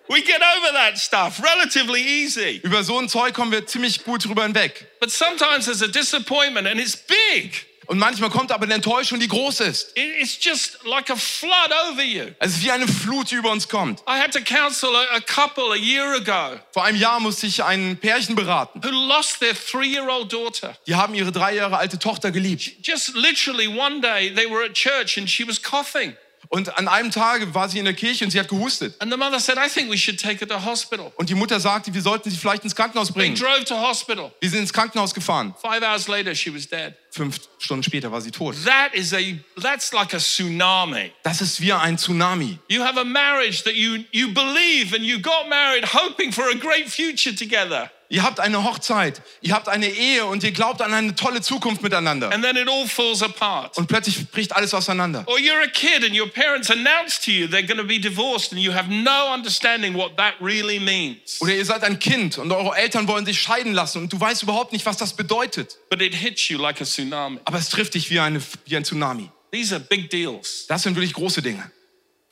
We 0.10 0.22
get 0.22 0.42
over 0.42 0.72
that 0.74 0.98
stuff 0.98 1.40
relatively 1.42 2.02
easy. 2.02 2.60
Über 2.64 2.84
so 2.84 2.98
ein 2.98 3.08
Zeug 3.08 3.36
kommen 3.36 3.52
wir 3.52 3.68
ziemlich 3.68 4.04
gut 4.04 4.26
drüber 4.26 4.44
hinweg. 4.44 4.88
But 5.00 5.12
sometimes 5.12 5.66
there's 5.66 5.84
a 5.84 5.88
disappointment 5.88 6.68
and 6.68 6.80
it's 6.80 6.96
big. 6.96 7.69
Und 7.90 7.98
manchmal 7.98 8.30
kommt 8.30 8.52
aber 8.52 8.66
eine 8.66 8.76
Enttäuschung, 8.76 9.20
die 9.20 9.28
groß 9.28 9.62
ist. 9.62 9.98
It- 9.98 10.22
It's 10.22 10.38
just 10.40 10.78
like 10.86 11.10
a 11.10 11.16
flood 11.16 11.72
over 11.90 12.04
you. 12.04 12.26
Es 12.38 12.52
ist 12.52 12.64
wie 12.64 12.70
eine 12.70 12.88
Flut, 12.88 13.32
die 13.32 13.36
über 13.36 13.50
uns 13.52 13.68
kommt. 13.68 14.02
I 14.02 14.12
had 14.22 14.32
to 14.34 14.42
counsel 14.42 14.90
a, 14.96 15.16
a 15.16 15.20
couple 15.22 15.72
a 15.74 15.76
year 15.76 16.06
ago 16.16 16.60
Vor 16.72 16.84
einem 16.84 17.00
Jahr 17.00 17.20
musste 17.20 17.48
ich 17.48 17.64
ein 17.64 17.98
Pärchen 17.98 18.36
beraten. 18.36 18.80
who 18.84 18.90
lost 18.92 19.40
their 19.40 19.56
three 19.56 19.88
year 19.88 20.08
old 20.08 20.32
daughter. 20.32 20.78
Die 20.86 20.94
haben 20.96 21.16
ihre 21.16 21.32
drei 21.32 21.56
Jahre 21.56 21.78
alte 21.78 21.98
Tochter 21.98 22.30
geliebt. 22.32 22.86
Just 22.86 23.16
literally 23.16 23.68
one 23.68 24.02
day 24.02 24.32
they 24.36 24.46
were 24.48 24.64
at 24.66 24.74
church 24.76 25.18
and 25.18 25.28
she 25.28 25.48
was 25.48 25.60
coughing. 25.60 26.16
Und 26.52 26.76
an 26.80 26.88
einem 26.88 27.12
Tage 27.12 27.54
war 27.54 27.70
sie 27.70 27.78
in 27.78 27.86
der 27.86 27.94
Kirche 27.94 28.26
und 28.26 28.32
sie 28.32 28.40
hat 28.40 28.48
gehustet. 28.48 28.96
And 29.00 29.12
the 29.12 29.18
mother 29.18 29.40
said, 29.40 29.58
I 29.60 29.70
think 29.70 29.92
we 29.92 29.98
should 29.98 30.20
take 30.20 30.40
her 30.40 30.48
to 30.48 30.66
hospital. 30.66 31.14
Und 31.16 31.30
die 31.30 31.36
Mutter 31.36 31.60
sagte, 31.60 31.94
wir 31.94 32.02
sollten 32.02 32.32
sie 32.32 32.38
vielleicht 32.38 32.64
ins 32.64 32.76
Krankenhaus 32.76 33.10
They 33.10 33.14
bringen. 33.22 33.36
drove 33.36 33.64
to 33.66 33.76
hospital. 33.80 34.32
Wir 34.40 34.50
sind 34.50 34.62
ins 34.62 34.74
Krankenhaus 34.74 35.14
gefahren. 35.14 35.54
Five 35.62 35.84
hours 35.84 36.08
later, 36.08 36.34
she 36.34 36.52
was 36.52 36.68
dead. 36.68 36.96
Fünf 37.12 37.40
Stunden 37.60 37.84
später 37.84 38.12
war 38.12 38.20
sie 38.22 38.32
tot. 38.32 38.56
That 38.66 38.96
is 38.96 39.14
a, 39.14 39.20
that's 39.62 39.94
like 39.94 40.12
a 40.16 40.18
tsunami. 40.20 41.12
Das 41.22 41.40
ist 41.42 41.62
wie 41.62 41.72
ein 41.72 41.98
Tsunami. 42.00 42.58
You 42.68 42.84
have 42.84 43.00
a 43.00 43.04
marriage 43.06 43.64
that 43.64 43.76
you, 43.76 44.04
you 44.12 44.34
believe 44.34 44.96
and 44.96 45.06
you 45.06 45.20
got 45.20 45.48
married 45.50 45.86
hoping 45.94 46.32
for 46.32 46.46
a 46.50 46.56
great 46.56 46.90
future 46.90 47.36
together. 47.36 47.92
Ihr 48.12 48.24
habt 48.24 48.40
eine 48.40 48.64
Hochzeit, 48.64 49.22
ihr 49.42 49.54
habt 49.54 49.70
eine 49.70 49.88
Ehe 49.88 50.26
und 50.26 50.44
ihr 50.44 50.52
glaubt 50.52 50.82
an 50.82 50.92
eine 50.96 51.14
tolle 51.14 51.42
Zukunft 51.42 51.84
miteinander. 51.84 52.32
And 52.32 52.44
then 52.44 52.58
it 52.58 52.68
all 52.68 52.88
falls 52.88 53.22
apart. 53.22 53.78
Und 53.78 53.86
plötzlich 53.86 54.32
bricht 54.32 54.56
alles 54.56 54.74
auseinander. 54.74 55.24
Or 55.28 55.38
you're 55.38 55.64
a 55.64 55.68
kid 55.68 56.04
and 56.04 56.20
your 56.20 56.28
parents 56.28 56.72
announce 56.72 57.22
to 57.22 57.30
you 57.30 57.46
they're 57.46 57.62
going 57.62 57.78
to 57.78 57.86
be 57.86 58.00
divorced 58.00 58.52
and 58.52 58.60
you 58.60 58.74
have 58.74 58.90
no 58.90 59.32
understanding 59.32 59.94
what 59.94 60.18
that 60.18 60.34
really 60.42 60.80
means. 60.80 61.40
Oder 61.40 61.54
ihr 61.54 61.66
seid 61.66 61.84
ein 61.84 62.00
Kind 62.00 62.40
und 62.40 62.52
eure 62.52 62.76
Eltern 62.76 63.08
wollen 63.08 63.28
sich 63.28 63.40
scheiden 63.40 63.74
lassen 63.74 64.02
und 64.02 64.12
du 64.12 64.20
weißt 64.20 64.42
überhaupt 64.42 64.74
nicht, 64.74 64.88
was 64.88 64.98
das 64.98 65.14
bedeutet. 65.14 65.78
But 65.92 66.02
it 66.02 66.16
hits 66.16 66.50
you 66.50 66.58
like 66.58 66.82
a 66.82 66.86
tsunami. 66.86 67.38
Aber 67.46 67.60
es 67.60 67.70
trifft 67.70 67.94
dich 67.94 68.10
wie, 68.10 68.20
eine, 68.20 68.42
wie 68.66 68.76
ein 68.76 68.84
Tsunami. 68.84 69.30
These 69.52 69.76
are 69.76 69.84
big 69.84 70.10
deals. 70.10 70.66
Das 70.68 70.82
sind 70.82 70.96
wirklich 70.96 71.14
große 71.14 71.44
Dinge. 71.44 71.72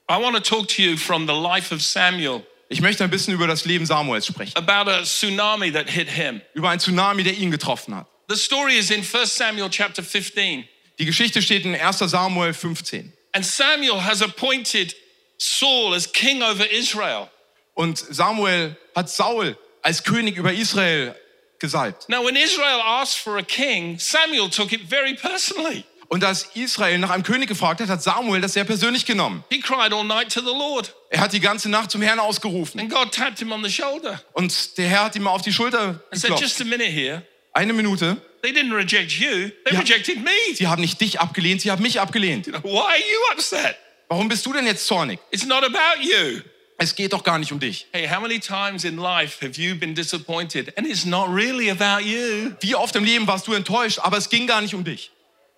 I 0.09 0.15
want 0.19 0.35
to 0.35 0.41
talk 0.41 0.67
to 0.69 0.81
you 0.81 0.97
from 0.97 1.27
the 1.27 1.33
life 1.33 1.71
of 1.71 1.83
Samuel 1.83 2.41
Ich 2.69 2.81
möchte 2.81 3.03
ein 3.03 3.09
bisschen 3.09 3.33
über 3.33 3.47
das 3.47 3.65
Leben 3.65 3.85
Samuels 3.85 4.25
sprechen. 4.25 4.53
about 4.57 4.89
a 4.89 5.03
tsunami 5.03 5.71
that 5.71 5.89
hit 5.89 6.09
him. 6.09 6.41
Über 6.53 6.69
einen 6.69 6.79
Tsunami, 6.79 7.23
der 7.23 7.33
ihn 7.33 7.51
getroffen 7.51 7.95
hat. 7.95 8.07
The 8.29 8.35
story 8.35 8.77
is 8.77 8.91
in 8.91 9.05
1 9.05 9.35
Samuel 9.35 9.69
chapter 9.69 10.03
15. 10.03 10.67
Die 10.99 11.05
Geschichte 11.05 11.41
steht 11.41 11.63
in 11.63 11.75
1 11.75 11.99
Samuel 11.99 12.53
15. 12.53 13.13
And 13.33 13.45
Samuel 13.45 14.03
has 14.03 14.21
appointed 14.21 14.95
Saul 15.37 15.93
as 15.93 16.11
king 16.11 16.41
over 16.41 16.69
Israel. 16.69 17.29
Und 17.75 17.97
Samuel 17.99 18.75
hat 18.95 19.09
Saul 19.09 19.57
als 19.81 20.03
König 20.03 20.35
über 20.35 20.51
Israel 20.51 21.15
gesalbt. 21.59 22.09
Now, 22.09 22.25
when 22.25 22.35
Israel 22.35 22.81
asked 22.83 23.19
for 23.19 23.37
a 23.37 23.43
king, 23.43 23.97
Samuel 23.99 24.49
took 24.49 24.73
it 24.73 24.81
very 24.89 25.13
personally. 25.13 25.85
Und 26.09 26.23
als 26.23 26.49
Israel 26.55 26.97
nach 26.99 27.11
einem 27.11 27.23
König 27.23 27.47
gefragt 27.47 27.81
hat, 27.81 27.89
hat 27.89 28.01
Samuel 28.01 28.41
das 28.41 28.53
sehr 28.53 28.63
persönlich 28.63 29.05
genommen. 29.05 29.43
He 29.49 29.59
cried 29.59 29.93
all 29.93 30.03
night 30.03 30.33
to 30.33 30.41
the 30.41 30.47
Lord, 30.47 30.93
Er 31.09 31.21
hat 31.21 31.31
die 31.33 31.39
ganze 31.39 31.69
Nacht 31.69 31.89
zum 31.91 32.01
Herrn 32.01 32.19
ausgerufen. 32.19 32.79
and 32.79 32.89
God 32.91 33.13
tapped 33.13 33.39
him 33.39 33.51
on 33.51 33.63
the 33.63 33.71
shoulder 33.71 34.21
Und 34.33 34.77
der 34.77 34.87
Herr 34.89 35.05
hat 35.05 35.15
ihm 35.15 35.27
auf 35.27 35.41
die 35.41 35.53
Schulter 35.53 36.01
and 36.11 36.19
said, 36.19 36.21
geklopft. 36.31 36.41
Just 36.43 36.61
a 36.61 36.65
minute 36.65 36.89
here. 36.89 37.23
Eine 37.53 37.73
Minute. 37.73 38.17
They 38.43 38.51
didn't 38.51 38.73
reject 38.75 39.11
you, 39.13 39.49
they 39.65 39.73
Ja. 39.73 39.79
rejected 39.79 40.23
me. 40.23 40.31
Sie 40.53 40.67
haben 40.67 40.81
nicht 40.81 40.99
dich 41.01 41.19
abgelehnt, 41.19 41.61
sie 41.61 41.71
haben 41.71 41.81
mich 41.81 41.99
abgelehnt. 41.99 42.47
Why 42.47 42.77
are 42.79 42.97
you 42.97 43.33
upset? 43.33 43.75
Warum 44.09 44.27
bist 44.29 44.45
du 44.45 44.53
denn 44.53 44.65
jetzt 44.65 44.85
zornig? 44.85 45.19
It's 45.31 45.45
not 45.45 45.63
about 45.63 46.01
you. 46.01 46.41
Es 46.77 46.93
geht 46.93 47.11
doch 47.13 47.23
gar 47.23 47.39
nicht 47.39 47.51
um 47.51 47.59
dich. 47.59 47.87
Hey, 47.91 48.07
how 48.07 48.21
many 48.21 48.39
times 48.39 48.83
in 48.83 48.97
life 48.97 49.43
have 49.43 49.59
you 49.59 49.75
been 49.75 49.95
disappointed 49.95 50.77
and 50.77 50.85
it's 50.87 51.05
not 51.05 51.27
really 51.29 51.71
about 51.71 52.03
you? 52.05 52.51
Wie 52.59 52.75
oft 52.75 52.95
im 52.95 53.03
Leben 53.03 53.25
warst 53.25 53.47
du 53.47 53.53
enttäuscht, 53.53 53.97
aber 53.99 54.17
es 54.17 54.29
ging 54.29 54.45
gar 54.45 54.61
nicht 54.61 54.75
um 54.75 54.83
dich. 54.83 55.09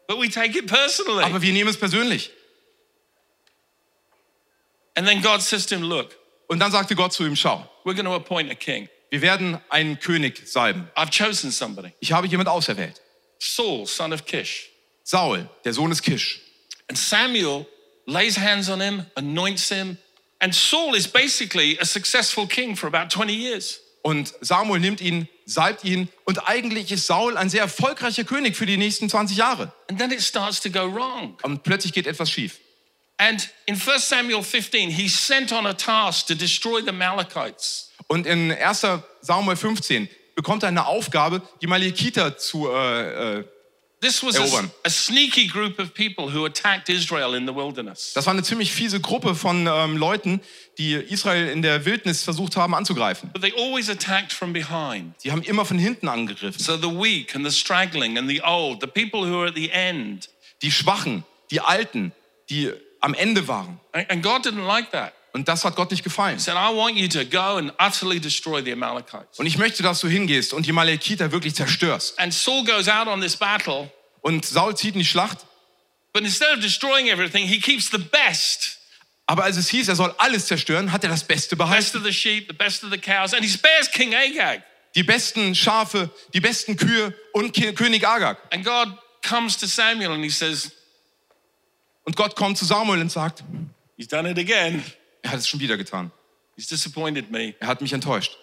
But 0.07 0.19
we 0.21 0.29
take 0.29 0.57
it 0.57 0.67
personally. 0.67 1.23
Aber 1.25 1.41
wir 1.41 1.51
nehmen 1.51 1.69
es 1.69 1.77
persönlich. 1.77 2.31
And 4.95 5.07
then 5.07 5.21
God 5.21 5.41
says 5.41 5.65
to 5.67 5.75
him, 5.75 5.83
Look, 5.83 6.15
Und 6.47 6.59
dann 6.59 6.71
sagte 6.71 6.95
Gott 6.95 7.13
zu 7.13 7.23
ihm, 7.25 7.35
schau, 7.35 7.69
we're 7.85 7.93
going 7.93 8.05
to 8.05 8.15
appoint 8.15 8.51
a 8.51 8.55
king. 8.55 8.89
wir 9.11 9.21
werden 9.21 9.59
einen 9.69 9.99
König 9.99 10.47
salben. 10.47 10.89
I've 10.95 11.11
chosen 11.11 11.51
somebody. 11.51 11.93
Ich 11.99 12.11
habe 12.11 12.27
jemand 12.27 12.49
auserwählt. 12.49 13.01
Saul, 13.39 13.85
son 13.85 14.13
of 14.13 14.25
Kish. 14.25 14.69
Saul, 15.03 15.49
der 15.63 15.73
Sohn 15.73 15.89
des 15.89 16.01
Kisch. 16.01 16.41
And 16.87 16.97
Samuel 16.97 17.65
lays 18.05 18.37
hands 18.37 18.69
on 18.69 18.81
him, 18.81 19.05
anoints 19.15 19.69
him. 19.69 19.97
And 20.39 20.53
Saul 20.55 20.95
is 20.95 21.07
basically 21.07 21.77
a 21.79 21.85
successful 21.85 22.47
king 22.47 22.75
for 22.75 22.87
about 22.87 23.09
20 23.09 23.33
years. 23.33 23.79
Und 24.01 24.33
Samuel 24.41 24.79
nimmt 24.79 25.01
ihn, 25.01 25.27
salbt 25.45 25.83
ihn. 25.83 26.07
Und 26.25 26.47
eigentlich 26.47 26.91
ist 26.91 27.05
Saul 27.05 27.37
ein 27.37 27.49
sehr 27.49 27.61
erfolgreicher 27.61 28.23
König 28.23 28.55
für 28.55 28.65
die 28.65 28.77
nächsten 28.77 29.09
20 29.09 29.37
Jahre. 29.37 29.73
And 29.89 29.99
then 29.99 30.11
it 30.11 30.21
starts 30.21 30.61
to 30.61 30.69
go 30.69 30.91
wrong. 30.91 31.37
Und 31.43 31.63
plötzlich 31.63 31.93
geht 31.93 32.07
etwas 32.07 32.31
schief. 32.31 32.59
And 33.19 33.49
in 33.65 33.75
1 33.75 33.99
Samuel 34.07 34.41
15, 34.41 34.89
he's 34.89 35.13
sent 35.13 35.51
on 35.51 35.65
a 35.67 35.73
task 35.73 36.27
to 36.27 36.35
destroy 36.35 36.81
the 36.81 36.89
Amalekites. 36.89 37.91
Und 38.07 38.25
in 38.25 38.49
1 38.51 38.85
Samuel 39.21 39.57
15 39.57 40.07
bekommt 40.35 40.63
er 40.63 40.69
eine 40.69 40.85
Aufgabe, 40.87 41.41
die 41.61 41.67
Malekiter 41.67 42.37
zu 42.37 42.69
äh, 42.69 43.39
äh, 43.39 43.43
This 44.01 44.23
was 44.23 44.37
a, 44.37 44.43
Erobern. 44.43 44.71
a 44.85 44.89
sneaky 44.89 45.47
group 45.47 45.77
of 45.79 45.93
people 45.93 46.33
who 46.33 46.45
attacked 46.45 46.87
Israel 46.87 47.35
in 47.35 47.45
the 47.45 47.53
wilderness. 47.53 48.13
Das 48.13 48.25
war 48.25 48.31
eine 48.31 48.43
ziemlich 48.43 48.71
fiese 48.71 49.01
Gruppe 49.01 49.35
von 49.35 49.67
ähm, 49.67 49.97
Leuten, 49.97 50.39
die 50.77 50.93
Israel 50.93 51.49
in 51.49 51.61
der 51.61 51.83
Wildnis 51.83 52.23
versucht 52.23 52.55
haben 52.55 52.73
anzugreifen. 52.73 53.31
But 53.33 53.41
they 53.41 53.51
always 53.57 53.89
attacked 53.89 54.31
from 54.31 54.53
behind. 54.53 55.19
Sie 55.19 55.33
haben 55.33 55.43
immer 55.43 55.65
von 55.65 55.77
hinten 55.77 56.07
angegriffen. 56.07 56.63
So 56.63 56.77
the 56.77 56.87
weak 56.87 57.35
and 57.35 57.45
the 57.45 57.51
straggling 57.51 58.17
and 58.17 58.29
the 58.29 58.41
old, 58.41 58.79
the 58.79 58.87
people 58.87 59.29
who 59.29 59.41
are 59.41 59.49
at 59.49 59.55
the 59.55 59.69
end. 59.71 60.29
Die 60.61 60.71
Schwachen, 60.71 61.25
die 61.51 61.59
Alten, 61.59 62.13
die 62.49 62.71
am 63.01 63.13
Ende 63.13 63.47
waren. 63.47 63.79
And 63.93 64.23
God 64.23 64.45
didn't 64.45 64.65
like 64.65 64.91
that. 64.91 65.13
Und 65.31 65.47
das 65.47 65.63
hat 65.63 65.75
Gott 65.75 65.91
nicht 65.91 66.03
gefallen. 66.03 66.37
He 66.37 66.41
said, 66.41 66.55
I 66.55 66.75
want 66.75 66.95
you 66.95 67.07
to 67.07 67.23
go 67.23 67.57
and 67.57 67.71
utterly 67.79 68.19
destroy 68.19 68.63
the 68.63 68.73
Amalekites. 68.73 69.37
Und 69.37 69.45
ich 69.45 69.57
möchte, 69.57 69.83
dass 69.83 69.99
du 69.99 70.07
hingehst 70.07 70.53
und 70.53 70.65
die 70.65 70.71
Malekiter 70.71 71.31
wirklich 71.31 71.55
zerstörst. 71.55 72.17
And 72.19 72.33
Saul 72.33 72.63
goes 72.65 72.87
out 72.87 73.07
on 73.07 73.21
this 73.21 73.35
battle, 73.35 73.91
Und 74.21 74.45
Saul 74.45 74.75
zieht 74.75 74.95
in 74.95 74.99
die 74.99 75.05
Schlacht, 75.05 75.45
but 76.13 76.23
instead 76.23 76.51
of 76.51 76.59
destroying 76.59 77.07
everything, 77.07 77.47
he 77.47 77.59
keeps 77.59 77.89
the 77.91 77.99
best 77.99 78.79
Aber 79.29 79.43
als 79.43 79.57
es 79.57 79.69
hieß, 79.69 79.87
er 79.89 79.95
soll 79.95 80.11
alles 80.17 80.47
zerstören, 80.47 80.91
hat 80.91 81.03
er 81.03 81.09
das 81.11 81.23
Beste 81.23 81.55
best 81.55 81.59
behalten. 81.59 82.03
Die 84.95 85.03
besten 85.03 85.53
Schafe, 85.53 86.09
die 86.33 86.39
besten 86.39 86.75
Kühe 86.75 87.13
und 87.33 87.53
König 87.75 88.07
Agag. 88.07 88.39
And 88.51 88.65
God 88.65 88.87
comes 89.21 89.55
to 89.59 89.67
Samuel 89.67 90.13
and 90.13 90.23
he 90.23 90.31
says, 90.31 90.71
Und 92.03 92.15
Gott 92.15 92.35
kommt 92.35 92.57
zu 92.57 92.65
Samuel 92.65 93.01
und 93.01 93.11
sagt, 93.11 93.43
He's 93.97 94.07
done 94.07 94.29
it 94.29 94.37
again. 94.37 94.83
er 95.21 95.31
hat 95.31 95.39
es 95.39 95.47
schon 95.47 95.59
wieder 95.59 95.77
getan. 95.77 96.11
He's 96.55 96.67
disappointed 96.67 97.29
me. 97.31 97.55
Er 97.59 97.67
hat 97.67 97.81
mich 97.81 97.93
enttäuscht. 97.93 98.37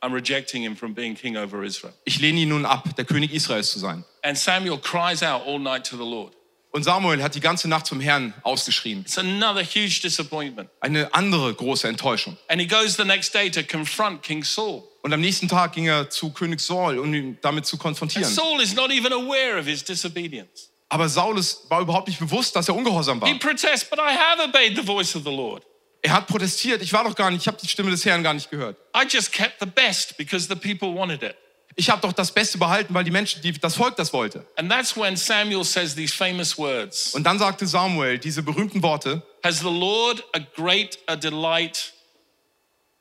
I'm 0.00 0.12
rejecting 0.12 0.62
him 0.62 0.76
from 0.76 0.94
being 0.94 1.14
king 1.14 1.36
over 1.36 1.62
Israel. 1.62 1.94
Ich 2.04 2.18
lehne 2.18 2.40
ihn 2.40 2.48
nun 2.48 2.66
ab, 2.66 2.96
der 2.96 3.04
König 3.04 3.32
Israels 3.32 3.70
zu 3.70 3.78
sein. 3.78 4.04
And 4.22 4.36
Samuel 4.36 4.78
cries 4.78 5.22
out 5.22 5.46
all 5.46 5.58
night 5.60 5.86
to 5.86 5.96
the 5.96 6.02
Lord. 6.02 6.34
Und 6.72 6.84
Samuel 6.84 7.22
hat 7.22 7.34
die 7.34 7.40
ganze 7.40 7.68
Nacht 7.68 7.86
zum 7.86 8.00
Herrn 8.00 8.32
ausgeschrien. 8.42 9.02
It's 9.02 9.18
another 9.18 9.62
huge 9.62 10.00
disappointment. 10.02 10.70
Eine 10.80 11.12
andere 11.14 11.54
große 11.54 11.86
Enttäuschung. 11.86 12.36
And 12.48 12.60
he 12.60 12.66
goes 12.66 12.96
the 12.96 13.04
next 13.04 13.34
day 13.34 13.50
to 13.50 13.62
confront 13.62 14.22
King 14.22 14.42
Saul. 14.42 14.82
Und 15.02 15.12
am 15.12 15.20
nächsten 15.20 15.48
Tag 15.48 15.74
ging 15.74 15.86
er 15.86 16.08
zu 16.08 16.30
König 16.30 16.60
Saul, 16.60 16.98
um 16.98 17.12
ihn 17.12 17.38
damit 17.42 17.66
zu 17.66 17.76
And 17.76 17.82
konfrontieren. 17.82 18.24
Saul 18.24 18.60
is 18.60 18.74
not 18.74 18.90
even 18.90 19.12
aware 19.12 19.58
of 19.60 19.66
his 19.66 19.84
disobedience. 19.84 20.71
Aber 20.92 21.08
Saul 21.08 21.38
ist- 21.38 21.70
war 21.70 21.80
überhaupt 21.80 22.06
nicht 22.08 22.18
bewusst, 22.20 22.54
dass 22.54 22.68
er 22.68 22.76
ungehorsam 22.76 23.18
war. 23.18 23.26
He 23.28 23.34
protests, 23.38 23.88
but 23.88 23.98
I 23.98 24.14
have 24.14 24.42
obeyed 24.42 24.76
the 24.76 24.82
voice 24.84 25.16
of 25.16 25.22
the 25.24 25.30
Lord. 25.34 25.64
Er 26.02 26.12
hat 26.12 26.26
protestiert. 26.26 26.82
Ich 26.82 26.92
war 26.92 27.04
doch 27.04 27.14
gar 27.14 27.30
nicht, 27.30 27.40
ich 27.40 27.46
habe 27.48 27.56
die 27.62 27.68
Stimme 27.68 27.90
des 27.90 28.04
Herrn 28.04 28.22
gar 28.22 28.34
nicht 28.34 28.50
gehört. 28.50 28.76
I 28.94 29.06
just 29.08 29.32
kept 29.32 29.58
the 29.60 29.66
best 29.66 30.16
because 30.18 30.46
the 30.48 30.54
people 30.54 30.94
wanted 30.94 31.22
it. 31.22 31.34
Ich 31.76 31.88
habe 31.88 32.02
doch 32.02 32.12
das 32.12 32.30
Beste 32.30 32.58
behalten, 32.58 32.92
weil 32.92 33.04
die 33.04 33.10
Menschen, 33.10 33.40
die, 33.40 33.52
das 33.52 33.76
Volk 33.76 33.96
das 33.96 34.12
wollte. 34.12 34.44
And 34.56 34.70
that's 34.70 34.94
when 34.94 35.16
Samuel 35.16 35.64
says 35.64 35.94
these 35.94 36.12
famous 36.14 36.58
words 36.58 37.14
Und 37.14 37.24
dann 37.24 37.38
sagte 37.38 37.66
Samuel 37.66 38.18
diese 38.18 38.42
berühmten 38.42 38.82
Worte, 38.82 39.22
Has 39.42 39.60
the 39.60 39.64
Lord 39.70 40.22
a 40.34 40.40
great 40.54 40.98
a 41.06 41.16
delight 41.16 41.94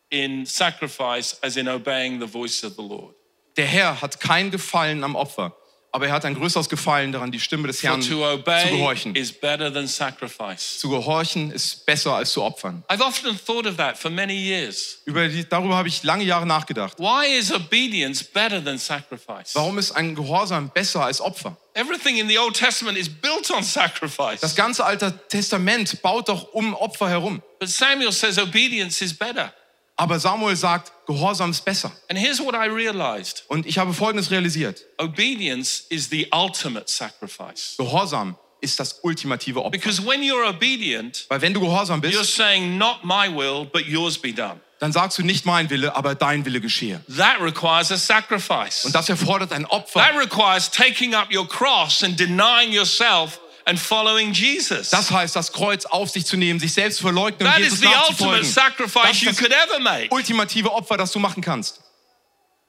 in 0.10 0.46
sacrifice 0.46 1.36
as 1.42 1.58
in 1.58 1.68
obeying 1.68 2.22
the 2.22 2.28
voice 2.28 2.64
of 2.64 2.76
the 2.78 2.84
Lord? 2.84 3.16
der 3.58 3.66
Herr 3.66 4.02
hat 4.02 4.22
kein 4.22 4.50
Gefallen 4.50 5.04
am 5.04 5.16
Opfer, 5.18 5.54
aber 5.94 6.08
er 6.08 6.14
hat 6.14 6.24
ein 6.24 6.36
größeres 6.36 6.70
Gefallen 6.70 7.12
daran, 7.12 7.32
die 7.32 7.40
Stimme 7.40 7.68
des 7.68 7.84
Herrn 7.84 8.02
zu 8.02 8.18
gehorchen. 8.20 9.14
is 9.16 9.32
better 9.32 9.74
than 9.74 9.88
sacrifice. 9.88 10.80
Zu 10.80 10.90
gehorchen 10.90 11.52
ist 11.52 11.86
besser 11.86 12.14
als 12.14 12.32
zu 12.32 12.44
opfern. 12.44 12.84
I've 12.88 13.04
often 13.04 13.38
thought 13.46 13.68
of 13.68 13.76
that 13.76 13.98
for 13.98 14.10
many 14.10 14.34
years. 14.34 15.00
Über 15.06 15.28
die, 15.28 15.48
darüber 15.48 15.76
habe 15.76 15.90
ich 15.90 16.02
lange 16.04 16.24
Jahre 16.24 16.46
nachgedacht. 16.46 16.98
Why 16.98 17.38
is 17.38 17.52
obedience 17.52 18.24
better 18.24 18.64
than 18.64 18.78
sacrifice? 18.78 19.54
Warum 19.54 19.78
ist 19.78 19.92
ein 19.92 20.16
Gehorsam 20.16 20.70
besser 20.70 21.04
als 21.04 21.20
Opfer? 21.20 21.58
Everything 21.74 22.18
in 22.18 22.30
the 22.30 22.38
Old 22.38 22.56
Testament 22.56 22.98
is 22.98 23.10
built 23.10 23.50
on 23.52 23.64
sacrifice. 23.64 24.40
Das 24.40 24.56
ganze 24.56 24.86
Alte 24.86 25.14
Testament 25.28 26.02
baut 26.02 26.30
doch 26.30 26.54
um 26.54 26.74
Opfer 26.74 27.10
herum. 27.10 27.42
But 27.60 27.70
Samuel 27.70 28.12
says 28.12 28.38
obedience 28.38 29.04
is 29.04 29.14
better. 29.14 29.54
Aber 30.02 30.20
Samuel 30.20 30.56
sagt, 30.56 30.92
Gehorsam 31.06 31.52
ist 31.52 31.64
besser. 31.64 31.92
And 32.10 32.18
here's 32.18 32.40
what 32.40 32.56
I 32.56 32.68
realized 32.68 33.44
Und 33.50 33.68
ich 33.68 33.78
habe 33.78 33.94
Folgendes 33.94 34.32
realisiert. 34.32 34.84
obedience 34.98 35.86
is 35.90 36.10
the 36.10 36.28
ultimate 36.34 36.86
sacrifice. 36.90 37.76
Gehorsam 37.78 38.36
ist 38.62 38.80
das 38.80 39.00
ultimative 39.04 39.60
Opfer. 39.60 39.70
Because 39.70 40.04
when 40.04 40.22
you're 40.24 40.48
obedient, 40.50 41.26
Weil 41.30 41.42
wenn 41.42 41.54
du 41.54 41.60
gehorsam 41.60 42.00
you're 42.02 42.18
bist, 42.20 42.36
saying, 42.36 42.80
Not 42.80 43.04
my 43.04 43.28
will, 43.30 43.66
but 43.72 43.86
yours 43.86 44.18
be 44.18 44.34
done. 44.34 44.60
dann 44.80 44.92
sagst 44.92 45.20
du 45.20 45.24
nicht 45.24 45.46
mein 45.46 45.70
Wille, 45.70 45.96
aber 45.96 46.16
dein 46.16 46.44
Wille 46.46 46.62
geschehe. 46.62 47.02
That 47.16 47.40
requires 47.40 47.92
a 47.92 47.98
sacrifice. 47.98 48.84
Und 48.86 48.96
das 48.96 49.08
erfordert 49.08 49.52
ein 49.52 49.66
Opfer. 49.66 50.00
That 50.00 50.16
requires 50.18 50.72
taking 50.72 51.14
up 51.14 51.28
your 51.32 51.48
cross 51.48 52.04
and 52.04 52.20
denying 52.20 52.72
yourself 52.74 53.40
and 53.66 53.80
following 53.80 54.34
Jesus. 54.34 54.90
Das 54.90 55.12
heißt, 55.12 55.36
das 55.36 55.52
Kreuz 55.52 55.86
auf 55.86 56.10
sich 56.10 56.26
zu 56.26 56.38
nehmen, 56.38 56.60
sich 56.60 56.74
selbst 56.74 56.98
zu 56.98 57.04
verleugnen 57.04 57.48
und 57.48 57.54
That 57.54 57.60
Jesus 57.60 57.80
is 57.80 57.80
the 57.82 57.96
ultimate 58.10 58.46
sacrifice 58.46 59.22
you 59.22 59.30
ist 59.30 59.40
could 59.40 59.52
das 59.52 59.66
ever 59.66 59.80
make. 59.80 60.14
ultimative 60.14 60.72
Opfer, 60.72 60.98
das 60.98 61.12
du 61.12 61.20
machen 61.20 61.42
kannst. 61.42 61.82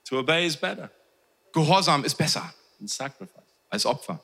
To 0.09 0.19
obey 0.19 0.47
is 0.47 0.57
better 0.57 0.91
Gehorsam 1.53 2.05
ist 2.05 2.17
besser 2.17 2.53
than 2.79 2.89
sacrifice. 2.89 3.43
als 3.71 3.87
Opfer. 3.87 4.21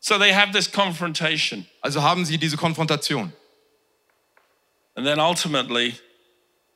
So 0.00 0.18
they 0.18 0.32
have 0.34 0.52
this 0.52 0.70
confrontation. 0.70 1.66
Also 1.80 2.02
haben 2.02 2.24
sie 2.24 2.38
diese 2.38 2.56
Konfrontation. 2.56 3.32
And 4.94 5.06
then 5.06 5.20
ultimately, 5.20 5.94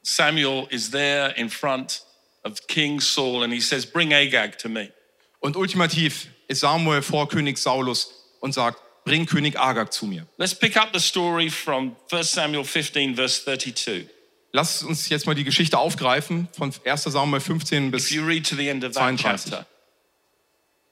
Samuel 0.02 0.66
is 0.70 0.90
there 0.90 1.34
in 1.36 1.50
front 1.50 2.02
of 2.44 2.66
King 2.68 3.00
Saul 3.00 3.42
and 3.42 3.52
he 3.52 3.60
says, 3.60 3.84
Bring 3.84 4.12
Agag 4.14 4.58
to 4.58 4.68
me. 4.68 4.92
Und 5.40 5.56
ultimativ 5.56 6.28
ist 6.48 6.60
Samuel 6.60 7.02
vor 7.02 7.28
König 7.28 7.58
Saulus 7.58 8.10
und 8.40 8.52
sagt, 8.52 8.80
bring 9.06 9.24
König 9.24 9.58
Agag 9.58 9.92
zu 9.92 10.04
mir. 10.04 10.26
Let's 10.36 10.54
pick 10.54 10.76
up 10.76 10.90
the 10.92 11.00
story 11.00 11.48
from 11.48 11.96
1 12.10 12.32
Samuel 12.32 12.64
15, 12.64 13.14
verse 13.14 13.42
32. 13.44 14.08
Lass 14.52 14.82
uns 14.82 15.08
jetzt 15.08 15.26
mal 15.26 15.34
die 15.34 15.44
Geschichte 15.44 15.78
aufgreifen 15.78 16.48
von 16.52 16.74
1 16.84 17.04
Samuel 17.04 17.40
15 17.40 17.86
If 17.86 17.92
bis... 17.92 18.10
you 18.10 18.26
read 18.26 18.44
to 18.46 18.56
the 18.56 18.68
end 18.68 18.84
of 18.84 18.92
that 18.92 19.18
32. 19.18 19.50
chapter, 19.50 19.66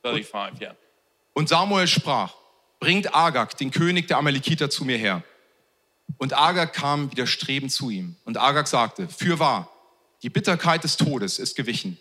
35, 0.03 0.61
yeah. 0.61 0.77
Und 1.35 1.49
Samuel 1.49 1.89
sprach, 1.89 2.35
bringt 2.79 3.15
Agag, 3.15 3.57
den 3.57 3.73
König 3.73 4.07
der 4.07 4.19
Amalekiter, 4.19 4.71
zu 4.71 4.85
mir 4.85 4.97
her. 4.97 5.25
Und 6.19 6.39
Agag 6.39 6.73
kam 6.73 7.11
widerstrebend 7.11 7.73
zu 7.73 7.91
ihm. 7.91 8.15
Und 8.25 8.37
Agag 8.37 8.69
sagte, 8.69 9.09
fürwahr, 9.09 9.69
die 10.23 10.31
Bitterkeit 10.31 10.85
des 10.85 10.97
Todes 10.97 11.41
ist 11.41 11.57
gewichen. 11.57 11.99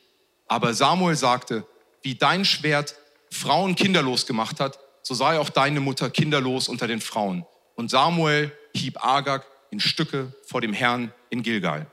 Aber 0.47 0.73
Samuel 0.75 1.15
sagte, 1.15 1.65
wie 2.03 2.13
dein 2.13 2.45
Schwert 2.45 2.95
Frauen 3.31 3.75
kinderlos 3.75 4.27
gemacht 4.27 4.59
hat, 4.59 4.77
so 5.03 5.13
sei 5.13 5.37
auch 5.37 5.49
deine 5.49 5.79
Mutter 5.79 6.09
kinderlos 6.09 6.67
unter 6.67 6.87
den 6.87 7.01
Frauen. 7.01 7.45
Und 7.75 7.91
Samuel 7.91 8.51
hieb 8.75 9.05
Agag 9.05 9.45
in 9.69 9.79
Stücke 9.79 10.33
vor 10.45 10.61
dem 10.61 10.73
Herrn 10.73 11.13
in 11.29 11.43
Gilgal. 11.43 11.85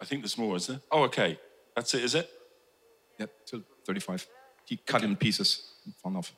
I 0.00 0.04
think 0.04 0.22
there's 0.22 0.36
more, 0.36 0.56
is 0.56 0.66
there? 0.66 0.80
Oh, 0.90 1.04
okay. 1.04 1.38
That's 1.74 1.92
it, 1.94 2.04
is 2.04 2.14
it? 2.14 2.28
Yeah, 3.18 3.28
till 3.46 3.62
35. 3.84 4.26
He 4.64 4.76
cut 4.76 5.02
in 5.02 5.16
pieces 5.16 5.74
in 5.86 5.94
front 6.00 6.16
of. 6.16 6.32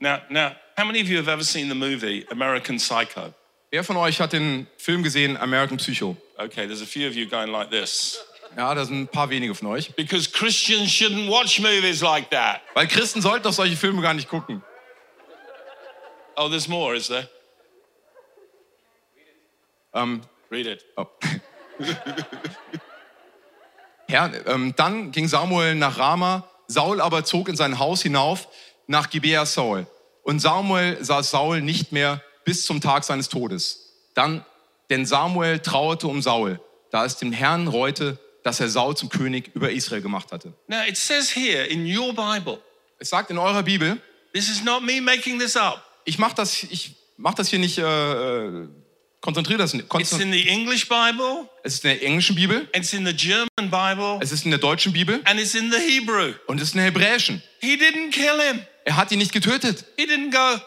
Now, 0.00 0.22
now, 0.30 0.56
how 0.76 0.84
many 0.84 1.00
of 1.00 1.08
you 1.08 1.16
have 1.16 1.28
ever 1.28 1.44
seen 1.44 1.68
the 1.68 1.74
movie 1.74 2.24
American 2.30 2.78
Psycho? 2.78 3.34
Wer 3.70 3.84
von 3.84 3.96
euch 3.96 4.20
hat 4.20 4.32
den 4.32 4.66
Film 4.78 5.02
gesehen, 5.02 5.36
American 5.36 5.78
Psycho? 5.78 6.16
Okay, 6.38 6.66
there's 6.66 6.80
a 6.80 6.86
few 6.86 7.06
of 7.06 7.14
you 7.14 7.28
going 7.28 7.50
like 7.50 7.70
this. 7.70 8.18
Ja, 8.58 8.74
da 8.74 8.84
sind 8.84 9.02
ein 9.02 9.06
paar 9.06 9.30
wenige 9.30 9.54
von 9.54 9.68
euch. 9.68 9.94
Because 9.94 10.28
Christians 10.32 10.90
shouldn't 10.90 11.30
watch 11.30 11.60
movies 11.60 12.00
like 12.00 12.28
that. 12.30 12.60
Weil 12.74 12.88
Christen 12.88 13.22
sollten 13.22 13.44
doch 13.44 13.52
solche 13.52 13.76
Filme 13.76 14.02
gar 14.02 14.14
nicht 14.14 14.28
gucken. 14.28 14.64
Oh, 16.34 16.48
there's 16.48 16.66
more, 16.66 16.96
is 16.96 17.06
there? 17.06 17.28
Ähm, 19.94 20.22
Read 20.50 20.66
it. 20.66 20.84
oh. 20.96 21.06
ja, 24.08 24.28
ähm, 24.46 24.74
dann 24.76 25.12
ging 25.12 25.28
Samuel 25.28 25.76
nach 25.76 25.96
Rama, 25.96 26.50
Saul 26.66 27.00
aber 27.00 27.24
zog 27.24 27.48
in 27.48 27.54
sein 27.54 27.78
Haus 27.78 28.02
hinauf 28.02 28.48
nach 28.88 29.08
Gibea 29.08 29.46
Saul. 29.46 29.86
Und 30.24 30.40
Samuel 30.40 30.98
sah 31.00 31.22
Saul 31.22 31.60
nicht 31.60 31.92
mehr 31.92 32.24
bis 32.42 32.64
zum 32.66 32.80
Tag 32.80 33.04
seines 33.04 33.28
Todes. 33.28 33.94
Dann, 34.14 34.44
denn 34.90 35.06
Samuel 35.06 35.60
trauerte 35.60 36.08
um 36.08 36.22
Saul, 36.22 36.60
da 36.90 37.04
es 37.04 37.18
dem 37.18 37.30
Herrn 37.30 37.68
reute, 37.68 38.18
dass 38.42 38.60
er 38.60 38.68
Saul 38.68 38.96
zum 38.96 39.08
König 39.08 39.50
über 39.54 39.70
Israel 39.70 40.00
gemacht 40.02 40.32
hatte. 40.32 40.52
Now, 40.68 40.82
it 40.86 40.96
says 40.96 41.34
here 41.34 41.64
in 41.64 41.84
your 41.86 42.12
Bible, 42.14 42.58
Es 42.98 43.10
sagt 43.10 43.30
in 43.30 43.38
eurer 43.38 43.62
Bibel, 43.62 44.00
this 44.32 44.48
is 44.48 44.62
not 44.62 44.82
me 44.82 45.00
making 45.00 45.38
this 45.38 45.56
up. 45.56 45.82
ich 46.04 46.18
mache 46.18 46.34
das, 46.34 46.62
ich 46.64 46.94
mach 47.16 47.34
das 47.34 47.48
hier 47.48 47.58
nicht, 47.58 47.78
äh, 47.78 47.82
äh, 47.82 48.68
konzentriere 49.20 49.58
das 49.58 49.72
nicht. 49.74 49.82
It's 49.84 49.88
Konzentri 49.88 50.24
in 50.24 50.32
the 50.32 50.48
English 50.48 50.88
Bible, 50.88 51.48
es 51.62 51.74
ist 51.74 51.84
in 51.84 51.90
der 51.90 52.02
englischen 52.04 52.34
Bibel, 52.36 52.68
it's 52.74 52.92
in 52.92 53.04
the 53.06 53.12
German 53.14 53.48
Bible, 53.70 54.18
es 54.20 54.32
ist 54.32 54.44
in 54.44 54.50
der 54.50 54.60
deutschen 54.60 54.92
Bibel 54.92 55.20
and 55.24 55.38
it's 55.40 55.54
in 55.54 55.70
the 55.70 55.78
Hebrew. 55.78 56.32
und 56.46 56.58
es 56.60 56.68
ist 56.68 56.74
in 56.74 56.78
der 56.78 56.86
hebräischen. 56.86 57.42
He 57.60 57.74
didn't 57.76 58.10
kill 58.12 58.40
him. 58.40 58.60
Er 58.84 58.96
hat 58.96 59.12
ihn 59.12 59.18
nicht 59.18 59.32
getötet. 59.32 59.84
He 59.96 60.04
didn't 60.06 60.30
go, 60.32 60.60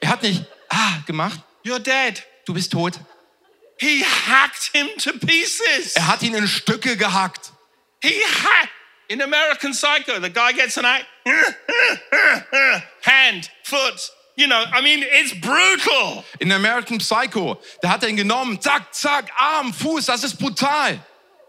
Er 0.00 0.08
hat 0.08 0.22
nicht 0.22 0.44
ah 0.68 0.98
gemacht. 1.06 1.40
you're 1.64 1.78
dead. 1.78 2.22
Du 2.44 2.52
bist 2.54 2.72
tot. 2.72 2.98
He 3.82 4.04
hacked 4.04 4.70
him 4.72 4.90
to 4.98 5.12
pieces. 5.14 5.96
Er 5.96 6.06
hat 6.06 6.22
ihn 6.22 6.36
in 6.36 6.46
Stücke 6.46 6.96
gehackt. 6.96 7.50
He 8.00 8.22
hacked. 8.22 8.70
In 9.08 9.20
American 9.20 9.74
Psycho, 9.74 10.20
the 10.20 10.30
guy 10.30 10.52
gets 10.52 10.78
an 10.78 10.84
axe, 10.84 11.04
hand, 13.02 13.50
foot. 13.64 14.08
You 14.36 14.46
know, 14.46 14.64
I 14.72 14.80
mean, 14.80 15.02
it's 15.02 15.34
brutal. 15.34 16.24
In 16.40 16.52
American 16.52 17.00
Psycho, 17.00 17.58
da 17.82 17.88
hat 17.88 18.04
er 18.04 18.08
ihn 18.08 18.16
genommen. 18.16 18.60
Zack, 18.60 18.94
zack, 18.94 19.30
Arm, 19.36 19.72
Fuß. 19.72 20.06
Das 20.06 20.22
ist 20.22 20.38
brutal. 20.38 21.00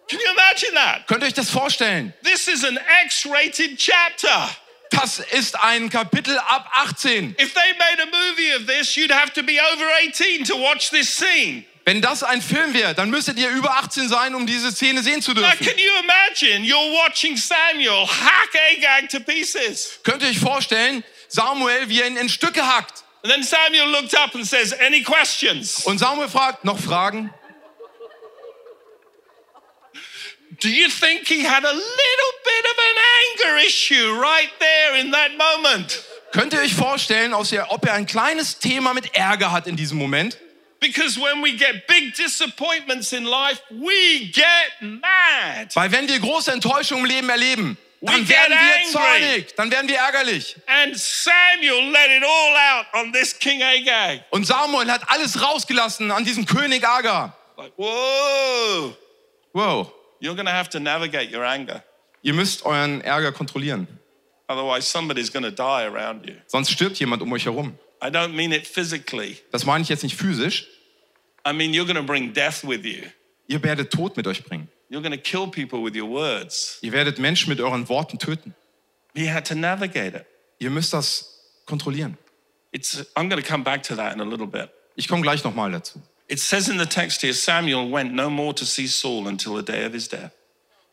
Can 0.10 0.20
you 0.20 0.32
imagine 0.32 0.74
that? 0.74 1.08
Könnt 1.08 1.22
ihr 1.22 1.28
euch 1.28 1.34
das 1.36 1.52
vorstellen? 1.52 2.14
This 2.24 2.48
is 2.48 2.64
an 2.64 2.80
X 3.06 3.28
rated 3.28 3.78
chapter. 3.78 4.50
Das 4.90 5.20
ist 5.20 5.56
ein 5.64 5.92
Kapitel 5.92 6.36
ab 6.40 6.68
18. 6.74 7.36
If 7.40 7.54
they 7.54 7.74
made 7.78 8.02
a 8.02 8.08
movie 8.08 8.54
of 8.56 8.66
this, 8.66 8.96
you'd 8.96 9.12
have 9.12 9.32
to 9.34 9.44
be 9.44 9.60
over 9.60 9.86
18 10.02 10.44
to 10.46 10.56
watch 10.56 10.90
this 10.90 11.16
scene. 11.16 11.66
Wenn 11.86 12.02
das 12.02 12.24
ein 12.24 12.42
Film 12.42 12.74
wäre, 12.74 12.94
dann 12.96 13.10
müsstet 13.10 13.38
ihr 13.38 13.50
über 13.50 13.78
18 13.78 14.08
sein, 14.08 14.36
um 14.36 14.48
diese 14.48 14.72
Szene 14.72 15.04
sehen 15.04 15.22
zu 15.22 15.32
Now, 15.34 15.42
dürfen. 15.42 15.66
can 15.66 15.78
you 15.78 15.92
imagine? 16.02 16.66
You're 16.66 16.94
watching 17.06 17.36
Samuel 17.36 18.08
hack 18.08 18.52
Agag 18.72 19.10
to 19.10 19.20
pieces. 19.20 20.00
Könnt 20.04 20.24
ihr 20.24 20.30
euch 20.30 20.40
vorstellen, 20.40 21.04
Samuel, 21.28 21.90
wie 21.90 22.00
er 22.00 22.08
ihn 22.08 22.16
in 22.18 22.30
Stücke 22.30 22.66
hackt. 22.66 23.04
And 23.24 23.34
then 23.34 23.44
Samuel 23.44 23.88
looked 23.90 24.16
up 24.16 24.34
and 24.36 24.46
says, 24.46 24.74
Any 24.80 25.02
questions? 25.02 25.86
Und 25.86 25.98
Samuel 25.98 26.30
fragt, 26.30 26.64
noch 26.64 26.80
Fragen? 26.80 27.34
Do 30.62 30.70
you 30.70 30.88
think 30.88 31.28
he 31.28 31.44
had 31.44 31.66
a 31.66 31.72
little 31.72 32.34
bit 32.46 32.66
of 32.72 32.78
an 32.78 32.98
anger 33.52 33.58
issue 33.66 34.14
right 34.22 34.50
there 34.60 35.00
in 35.02 35.12
that 35.12 35.32
moment? 35.38 36.02
Könnt 36.32 36.54
ihr 36.54 36.62
euch 36.62 36.74
vorstellen, 36.74 37.34
ob 37.34 37.86
er 37.86 37.94
ein 37.94 38.06
kleines 38.06 38.60
Thema 38.60 38.94
mit 38.94 39.14
Ärger 39.16 39.52
hat 39.52 39.68
in 39.68 39.76
diesem 39.76 39.98
Moment? 39.98 40.38
Because 40.84 41.18
when 41.18 41.42
we 41.42 41.54
get 41.56 41.88
big 41.88 42.14
disappointments 42.14 43.14
in 43.14 43.24
life, 43.24 43.62
we 43.72 44.30
get 44.34 44.72
mad. 44.82 45.74
Weil 45.76 45.90
wenn 45.94 46.10
wir 46.10 46.20
große 46.20 46.52
Enttäuschungen 46.52 47.06
im 47.06 47.10
Leben 47.10 47.30
erleben, 47.30 47.78
We 48.02 48.08
dann 48.12 48.26
get 48.26 48.30
werden 48.30 48.52
wir 48.52 48.76
angry. 48.76 48.92
zornig, 48.92 49.56
dann 49.56 49.72
werden 49.72 49.88
wir 49.88 49.96
ärgerlich. 49.98 50.58
And 50.68 50.94
Samuel 50.98 51.90
let 51.90 52.10
it 52.10 52.24
all 52.26 52.56
out 52.58 52.86
on 52.96 53.14
this 53.14 53.38
King 53.40 53.64
Agag. 53.64 54.26
Und 54.32 54.46
Samuel 54.46 54.92
hat 54.92 55.10
alles 55.10 55.42
rausgelassen 55.42 56.12
an 56.12 56.26
diesem 56.26 56.46
König 56.46 56.86
Agar. 56.86 57.38
Like, 57.56 57.72
whoa, 57.78 58.94
Wow, 59.54 59.94
you're 60.20 60.36
going 60.36 60.48
to 60.48 60.52
have 60.52 60.70
to 60.72 60.80
navigate 60.82 61.32
your 61.34 61.46
anger. 61.46 61.82
ihr 62.24 62.34
müsst 62.34 62.66
euren 62.66 63.00
Ärger 63.02 63.32
kontrollieren, 63.32 63.88
Otherwise, 64.50 64.86
somebody's 64.90 65.32
going 65.32 65.44
to 65.46 65.52
die 65.52 65.86
around 65.86 66.28
you. 66.28 66.36
sonst 66.48 66.72
stirbt 66.72 67.00
jemand 67.00 67.22
um 67.22 67.32
euch 67.32 67.46
herum. 67.46 67.78
I 68.04 68.08
don't 68.08 68.34
mean 68.36 68.52
it 68.52 68.68
physically. 68.68 69.38
Das 69.54 69.64
meine 69.66 69.82
ich 69.82 69.88
jetzt 69.88 70.04
nicht 70.04 70.18
physisch. 70.18 70.68
I 71.46 71.52
mean, 71.52 71.74
you're 71.74 71.86
going 71.86 71.98
to 71.98 72.04
bring 72.04 72.32
death 72.32 72.64
with 72.64 72.86
you. 72.86 73.04
Ihr 73.48 73.62
werdet 73.62 73.92
Tod 73.92 74.16
mit 74.16 74.26
euch 74.28 74.44
bringen. 74.44 74.70
You're 74.90 75.02
going 75.02 75.12
to 75.12 75.18
kill 75.18 75.48
people 75.48 75.82
with 75.82 75.96
your 75.96 76.10
words. 76.10 76.80
Ihr 76.82 76.92
werdet 76.92 77.20
Menschen 77.20 77.50
mit 77.50 77.60
euren 77.60 77.88
Worten 77.90 78.18
töten. 78.18 78.54
He 79.14 79.28
had 79.28 79.46
to 79.46 79.56
navigate 79.56 80.16
it. 80.16 80.26
Ihr 80.60 80.70
müsst 80.70 80.94
das 80.94 81.40
kontrollieren. 81.66 82.18
It's, 82.72 83.06
I'm 83.16 83.30
going 83.30 83.42
to 83.42 83.48
come 83.48 83.64
back 83.64 83.84
to 83.84 83.96
that 83.96 84.14
in 84.14 84.22
a 84.22 84.26
little 84.26 84.48
bit. 84.48 84.70
Ich 84.96 85.08
komme 85.08 85.22
gleich 85.22 85.44
nochmal 85.44 85.72
dazu. 85.72 86.00
It 86.28 86.40
says 86.40 86.70
in 86.70 86.78
the 86.80 86.86
text 86.86 87.22
here 87.22 87.34
Samuel 87.34 87.92
went 87.92 88.14
no 88.14 88.30
more 88.30 88.54
to 88.54 88.66
see 88.66 88.88
Saul 88.88 89.28
until 89.28 89.56
the 89.56 89.64
day 89.64 89.86
of 89.86 89.94
his 89.94 90.08
death. 90.08 90.32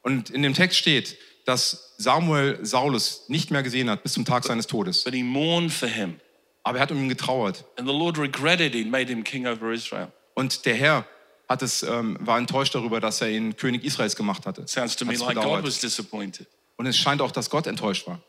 Und 0.02 0.30
in 0.30 0.42
dem 0.42 0.54
Text 0.54 0.78
steht, 0.78 1.16
dass 1.44 1.94
Samuel 1.98 2.58
Saulus 2.64 3.24
nicht 3.28 3.50
mehr 3.50 3.62
gesehen 3.62 3.88
hat 3.88 4.02
bis 4.02 4.14
zum 4.14 4.24
Tag 4.24 4.44
seines 4.44 4.66
Todes. 4.66 5.04
But 5.04 5.14
he 5.14 5.22
mourned 5.22 5.72
for 5.72 5.88
him. 5.88 6.20
Aber 6.62 6.78
er 6.78 6.82
hat 6.82 6.90
um 6.90 6.98
ihn 6.98 7.08
getrauert. 7.08 7.64
And 7.76 7.86
the 7.86 7.94
Lord 7.94 8.18
regretted 8.18 8.74
he'd 8.74 8.90
made 8.90 9.10
him 9.10 9.22
king 9.22 9.46
over 9.46 9.72
Israel. 9.72 10.12
Und 10.40 10.64
der 10.64 10.74
Herr 10.74 11.06
hat 11.50 11.60
es, 11.60 11.82
ähm, 11.82 12.16
war 12.18 12.38
enttäuscht 12.38 12.74
darüber, 12.74 12.98
dass 12.98 13.20
er 13.20 13.28
ihn 13.28 13.56
König 13.56 13.84
Israels 13.84 14.16
gemacht 14.16 14.46
hatte. 14.46 14.66
Sounds 14.66 14.96
to 14.96 15.04
me 15.04 15.12
like 15.16 15.34
God 15.34 15.62
was 15.62 15.78
disappointed. 15.80 16.46
Und 16.76 16.86
es 16.86 16.96
scheint 16.96 17.20
auch, 17.20 17.30
dass 17.30 17.50
Gott 17.50 17.66
enttäuscht 17.66 18.06
war. 18.06 18.22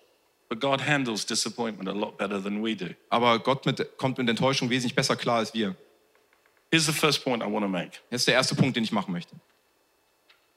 But 0.49 0.59
God 0.59 0.85
handles 0.85 1.25
disappointment 1.25 1.87
a 1.87 1.93
lot 1.93 2.17
better 2.17 2.43
than 2.43 2.61
we 2.61 2.75
do. 2.75 2.87
Aber 3.09 3.39
Gott 3.39 3.65
mit, 3.65 3.97
kommt 3.97 4.17
mit 4.17 4.27
Enttäuschung 4.27 4.69
wesentlich 4.69 4.93
besser 4.93 5.15
klar 5.15 5.37
als 5.37 5.53
wir. 5.53 5.73
Here's 6.69 6.85
the 6.85 6.91
first 6.91 7.23
point 7.23 7.41
I 7.41 7.45
want 7.45 7.63
to 7.63 7.69
make. 7.69 7.91
Das 8.09 8.23
ist 8.23 8.27
der 8.27 8.33
erste 8.33 8.55
Punkt, 8.55 8.75
den 8.75 8.83
ich 8.83 8.91
machen 8.91 9.13
möchte. 9.13 9.33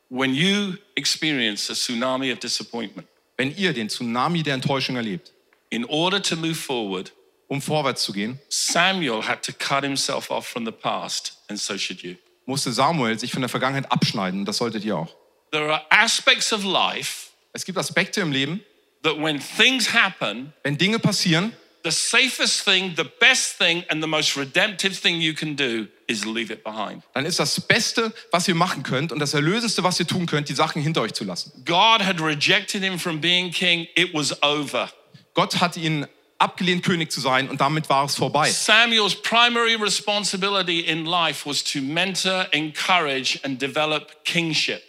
When 0.09 0.35
you 0.35 0.75
experience 0.97 1.71
a 1.71 1.75
tsunami 1.75 2.33
of 2.33 2.41
disappointment, 2.41 3.07
Wenn 3.37 3.57
ihr 3.57 3.73
den 3.73 3.89
Tsunami 3.89 4.43
der 4.43 4.55
Enttäuschung 4.55 4.97
erlebt, 4.97 5.33
in 5.71 5.85
order 5.85 6.21
to 6.21 6.35
move 6.35 6.57
forward, 6.57 7.13
um 7.49 7.61
vorwärts 7.61 8.03
zu 8.03 8.13
gehen, 8.13 8.41
Samuel 8.49 9.27
had 9.27 9.43
to 9.43 9.53
cut 9.53 9.83
himself 9.83 10.31
off 10.31 10.47
from 10.47 10.65
the 10.65 10.73
past, 10.73 11.39
and 11.49 11.59
so 11.59 11.77
should 11.77 12.03
you. 12.03 12.15
musste 12.47 12.73
Samuel 12.73 13.19
sich 13.19 13.33
von 13.33 13.43
der 13.43 13.49
Vergangenheit 13.49 13.91
abschneiden. 13.91 14.45
Das 14.45 14.59
solltet 14.59 14.85
ihr 14.85 14.97
auch. 14.97 15.15
There 15.51 15.73
are 15.73 15.83
aspects 15.91 16.53
of 16.53 16.65
life 16.65 17.29
Es 17.55 17.65
gibt 17.65 17.79
Aspekte 17.79 18.21
im 18.21 18.33
Leben, 18.33 18.61
that 19.05 19.17
when 19.17 19.41
things 19.57 19.93
happen, 19.93 20.53
wenn 20.65 20.77
Dinge 20.77 20.99
passieren, 20.99 21.53
the 21.85 21.91
safest 21.93 22.65
thing, 22.65 22.95
the 22.97 23.05
best 23.21 23.59
thing, 23.59 23.85
and 23.89 24.03
the 24.03 24.09
most 24.09 24.37
redemptive 24.37 25.01
thing 25.01 25.21
you 25.21 25.33
can 25.35 25.55
do 25.55 25.87
is 26.09 26.25
leave 26.25 26.53
it 26.53 26.65
behind. 26.65 27.05
dann 27.15 27.25
ist 27.25 27.39
das 27.39 27.61
Beste, 27.61 28.13
was 28.33 28.49
ihr 28.49 28.57
machen 28.57 28.83
könnt 28.83 29.13
und 29.13 29.21
das 29.21 29.33
Erlösendste, 29.35 29.85
was 29.85 30.01
ihr 30.01 30.07
tun 30.07 30.27
könnt, 30.27 30.49
die 30.49 30.55
Sachen 30.55 30.83
hinter 30.83 31.03
euch 31.03 31.13
zu 31.13 31.23
lassen. 31.23 31.53
God 31.65 32.05
had 32.05 32.21
rejected 32.21 32.83
him 32.83 32.99
from 32.99 33.21
being 33.21 33.53
king, 33.53 33.87
it 33.95 34.13
was 34.13 34.43
over. 34.43 34.91
Gott 35.35 35.61
hat 35.61 35.77
ihn 35.77 36.09
abgelehnt, 36.45 36.85
König 36.85 37.11
zu 37.11 37.21
sein 37.21 37.49
und 37.49 37.61
damit 37.61 37.89
war 37.89 38.05
es 38.05 38.15
vorbei. 38.15 38.51
Samuel's 38.51 39.15
primary 39.15 39.75
responsibility 39.75 40.81
in 40.81 41.07
life 41.07 41.49
was 41.49 41.65
to 41.65 41.81
mentor, 41.81 42.47
encourage, 42.53 43.41
and 43.43 43.61
develop 43.61 44.25
kingship. 44.25 44.83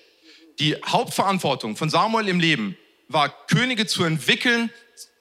Die 0.59 0.75
Hauptverantwortung 0.85 1.75
von 1.75 1.89
Samuel 1.89 2.27
im 2.27 2.39
Leben 2.39 2.77
war, 3.07 3.29
Könige 3.47 3.87
zu 3.87 4.03
entwickeln, 4.03 4.69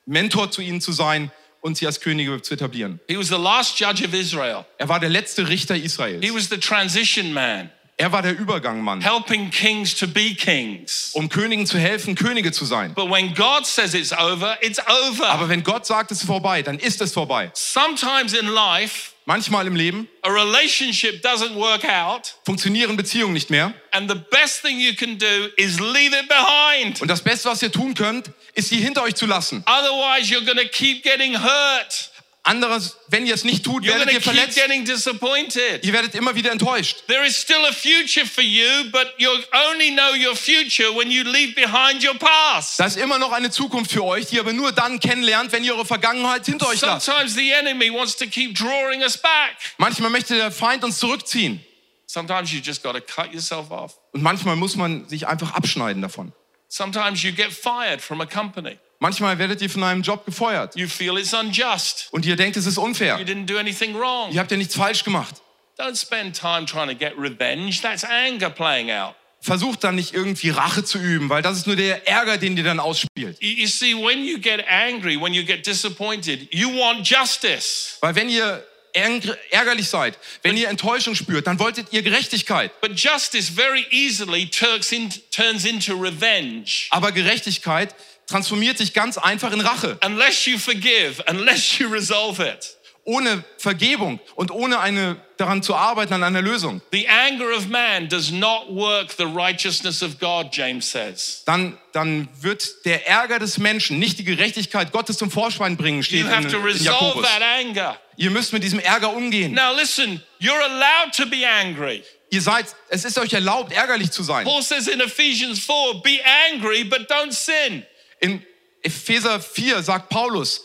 Mentor 0.06 0.50
zu 0.50 0.60
ihnen 0.60 0.80
zu 0.80 0.92
sein 0.92 1.30
und 1.60 1.76
sie 1.76 1.86
als 1.86 2.00
Könige 2.00 2.42
zu 2.42 2.54
etablieren. 2.54 3.00
Er 3.08 4.88
war 4.88 5.00
der 5.00 5.08
letzte 5.08 5.48
Richter 5.48 5.76
Israels. 5.76 6.24
He 6.24 6.34
was 6.34 6.48
the 6.50 6.58
transition 6.58 7.32
man, 7.32 7.70
Er 7.96 8.10
war 8.10 8.22
der 8.22 8.36
Übergangmann, 8.36 9.00
helping 9.00 9.50
kings 9.50 9.94
to 9.94 10.08
be 10.08 10.34
kings. 10.34 11.10
um 11.14 11.28
Königen 11.28 11.64
zu 11.64 11.78
helfen, 11.78 12.16
Könige 12.16 12.50
zu 12.50 12.64
sein. 12.64 12.92
But 12.94 13.08
when 13.08 13.32
God 13.34 13.64
says 13.66 13.94
it's 13.94 14.12
over, 14.12 14.58
it's 14.62 14.80
over. 14.80 15.28
Aber 15.28 15.48
wenn 15.48 15.62
Gott 15.62 15.86
sagt, 15.86 16.10
es 16.10 16.20
ist 16.22 16.26
vorbei, 16.26 16.62
dann 16.62 16.78
ist 16.80 17.00
es 17.00 17.12
vorbei. 17.12 17.50
Sometimes 17.54 18.32
in 18.34 18.46
life, 18.48 19.12
Manchmal 19.26 19.66
im 19.66 19.74
Leben 19.74 20.06
a 20.22 20.28
relationship 20.28 21.24
doesn't 21.24 21.54
work 21.54 21.84
out, 21.86 22.34
funktionieren 22.44 22.94
Beziehungen 22.96 23.32
nicht 23.32 23.48
mehr. 23.48 23.72
and 23.92 24.10
the 24.10 24.18
best 24.30 24.60
thing 24.62 24.78
you 24.80 24.92
can 24.94 25.16
do 25.16 25.48
is 25.56 25.78
leave 25.80 26.14
it 26.14 26.28
behind. 26.28 27.00
Und 27.00 27.08
das 27.08 27.22
Beste, 27.22 27.48
was 27.48 27.62
ihr 27.62 27.72
tun 27.72 27.94
könnt, 27.94 28.30
ist 28.54 28.68
sie 28.68 28.76
hinter 28.76 29.02
euch 29.02 29.14
zu 29.14 29.24
lassen. 29.26 29.64
Otherwise, 29.66 30.30
you're 30.34 30.44
going 30.44 30.58
to 30.58 30.68
keep 30.68 31.02
getting 31.04 31.40
hurt. 31.40 32.10
Anderes, 32.46 32.98
wenn 33.08 33.24
ihr 33.26 33.32
es 33.32 33.42
nicht 33.44 33.64
tut, 33.64 33.86
werdet 33.86 34.12
ihr 34.12 34.20
verletzt. 34.20 34.58
Ihr 34.58 35.92
werdet 35.94 36.14
immer 36.14 36.34
wieder 36.34 36.52
enttäuscht. 36.52 36.98
There 37.06 37.24
is 37.26 37.40
still 37.40 37.64
a 37.66 37.72
future 37.72 38.26
for 38.26 38.44
you, 38.44 38.90
but 38.92 39.14
you 39.16 39.30
only 39.70 39.90
know 39.90 40.14
your 40.14 40.36
future 40.36 40.94
when 40.94 41.10
you 41.10 41.24
leave 41.24 41.54
behind 41.54 42.04
your 42.04 42.14
past. 42.18 42.78
Da 42.78 42.84
ist 42.84 42.98
immer 42.98 43.18
noch 43.18 43.32
eine 43.32 43.50
Zukunft 43.50 43.92
für 43.92 44.04
euch, 44.04 44.26
die 44.26 44.34
ihr 44.34 44.42
aber 44.42 44.52
nur 44.52 44.72
dann 44.72 45.00
kennenlernt, 45.00 45.52
wenn 45.52 45.64
ihr 45.64 45.74
eure 45.74 45.86
Vergangenheit 45.86 46.44
hinter 46.44 46.68
euch 46.68 46.82
lasst. 46.82 47.06
Sometimes 47.06 47.34
the 47.34 47.50
enemy 47.50 47.90
wants 47.90 48.14
to 48.16 48.26
keep 48.26 48.54
drawing 48.54 49.00
us 49.00 49.16
back. 49.16 49.56
Manchmal 49.78 50.10
möchte 50.10 50.36
der 50.36 50.52
Feind 50.52 50.84
uns 50.84 50.98
zurückziehen. 50.98 51.64
Sometimes 52.06 52.52
you 52.52 52.60
just 52.60 52.82
got 52.82 52.92
to 52.92 53.00
cut 53.00 53.32
yourself 53.32 53.70
off. 53.70 53.98
Und 54.12 54.22
manchmal 54.22 54.56
muss 54.56 54.76
man 54.76 55.08
sich 55.08 55.26
einfach 55.26 55.54
abschneiden 55.54 56.02
davon. 56.02 56.34
Sometimes 56.68 57.22
you 57.22 57.32
get 57.32 57.52
fired 57.52 58.02
from 58.02 58.20
a 58.20 58.26
company. 58.26 58.78
Manchmal 59.04 59.38
werdet 59.38 59.60
ihr 59.60 59.68
von 59.68 59.82
einem 59.82 60.00
Job 60.00 60.24
gefeuert. 60.24 60.74
You 60.76 60.88
feel 60.88 61.18
it's 61.18 61.34
unjust. 61.34 62.08
Und 62.10 62.24
ihr 62.24 62.36
denkt, 62.36 62.56
es 62.56 62.64
ist 62.64 62.78
unfair. 62.78 63.18
You 63.18 63.26
didn't 63.26 63.44
do 63.44 63.58
anything 63.58 63.94
wrong. 63.94 64.32
Ihr 64.32 64.40
habt 64.40 64.50
ja 64.50 64.56
nichts 64.56 64.76
falsch 64.76 65.04
gemacht. 65.04 65.42
Don't 65.78 66.00
spend 66.00 66.34
time 66.34 66.64
trying 66.64 66.88
to 66.88 66.94
get 66.94 67.12
revenge. 67.18 67.82
That's 67.82 68.02
anger 68.02 68.48
playing 68.48 68.90
out. 68.90 69.14
Versucht 69.42 69.84
dann 69.84 69.96
nicht 69.96 70.14
irgendwie 70.14 70.48
Rache 70.48 70.84
zu 70.84 70.96
üben, 70.96 71.28
weil 71.28 71.42
das 71.42 71.58
ist 71.58 71.66
nur 71.66 71.76
der 71.76 72.08
Ärger, 72.08 72.38
den 72.38 72.56
ihr 72.56 72.64
dann 72.64 72.80
ausspielt. 72.80 73.36
You, 73.42 73.66
see, 73.66 73.94
when 73.94 74.24
you 74.24 74.38
get 74.38 74.64
angry, 74.66 75.20
when 75.20 75.34
you 75.34 75.44
get 75.44 75.66
disappointed, 75.66 76.48
you 76.50 76.70
want 76.70 77.06
justice. 77.06 77.98
Weil 78.00 78.14
wenn 78.14 78.30
ihr 78.30 78.64
ärg- 78.94 79.36
ärgerlich 79.50 79.90
seid, 79.90 80.18
wenn 80.40 80.56
ihr 80.56 80.70
Enttäuschung 80.70 81.14
spürt, 81.14 81.46
dann 81.46 81.58
wolltet 81.58 81.88
ihr 81.92 82.00
Gerechtigkeit. 82.00 82.80
But 82.80 82.98
justice 82.98 83.52
very 83.52 83.84
easily 83.90 84.46
turns, 84.48 84.92
in, 84.92 85.10
turns 85.30 85.66
into 85.66 85.92
revenge. 85.94 86.86
Aber 86.88 87.12
Gerechtigkeit 87.12 87.94
transformiert 88.26 88.78
sich 88.78 88.92
ganz 88.94 89.18
einfach 89.18 89.52
in 89.52 89.60
Rache. 89.60 89.98
Unless 90.04 90.46
you 90.46 90.58
forgive, 90.58 91.22
unless 91.28 91.78
you 91.78 91.88
resolve 91.88 92.42
it. 92.42 92.76
Ohne 93.06 93.44
Vergebung 93.58 94.18
und 94.34 94.50
ohne 94.50 94.80
eine, 94.80 95.16
daran 95.36 95.62
zu 95.62 95.74
arbeiten 95.74 96.14
an 96.14 96.22
einer 96.22 96.40
Lösung, 96.40 96.80
The 96.90 97.06
anger 97.06 97.54
of 97.54 97.66
man 97.68 98.08
does 98.08 98.30
not 98.30 98.70
work 98.70 99.12
the 99.18 99.24
righteousness 99.26 100.02
of 100.02 100.18
God, 100.18 100.48
James 100.56 100.90
says. 100.90 101.42
dann, 101.44 101.76
dann 101.92 102.28
wird 102.40 102.66
der 102.86 103.06
Ärger 103.06 103.38
des 103.38 103.58
Menschen 103.58 103.98
nicht 103.98 104.18
die 104.18 104.24
Gerechtigkeit 104.24 104.90
Gottes 104.90 105.18
zum 105.18 105.30
Vorschein 105.30 105.76
bringen, 105.76 106.02
steht 106.02 106.20
You 106.20 106.26
in, 106.28 106.32
have 106.34 106.48
to 106.48 106.56
in 106.56 106.64
resolve 106.64 106.84
Jakobus. 107.04 107.26
that 107.28 107.42
anger. 107.42 107.98
Ihr 108.16 108.30
müsst 108.30 108.54
mit 108.54 108.64
diesem 108.64 108.78
Ärger 108.78 109.12
umgehen. 109.12 109.52
Now, 109.52 109.74
listen, 109.76 110.22
you're 110.40 110.62
allowed 110.64 111.12
to 111.14 111.26
be 111.26 111.46
angry. 111.46 112.02
Ihr 112.30 112.40
seid, 112.40 112.64
es 112.88 113.04
ist 113.04 113.18
euch 113.18 113.34
erlaubt, 113.34 113.70
ärgerlich 113.70 114.12
zu 114.12 114.22
sein. 114.22 114.44
Paul 114.44 114.62
says 114.62 114.88
in 114.88 115.00
Ephesians 115.00 115.58
4 115.58 116.00
be 116.02 116.20
angry, 116.50 116.84
but 116.84 117.10
don't 117.10 117.32
sin. 117.32 117.84
In 118.24 118.42
Epheser 118.82 119.38
4 119.38 119.82
sagt 119.82 120.08
Paulus, 120.08 120.62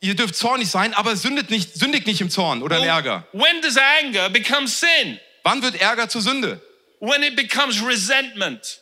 ihr 0.00 0.16
dürft 0.16 0.36
zornig 0.36 0.70
sein, 0.70 0.94
aber 0.94 1.16
sündigt 1.16 1.50
nicht, 1.50 1.74
sündigt 1.74 2.06
nicht 2.06 2.22
im 2.22 2.30
Zorn 2.30 2.62
oder 2.62 2.78
im 2.78 2.84
Ärger. 2.84 3.26
When 3.32 3.60
does 3.60 3.76
anger 3.76 4.30
become 4.30 4.66
sin? 4.66 5.20
Wann 5.42 5.60
wird 5.60 5.78
Ärger 5.78 6.08
zur 6.08 6.22
Sünde? 6.22 6.62
When 7.00 7.22
it 7.22 7.36
becomes 7.36 7.84
resentment, 7.86 8.80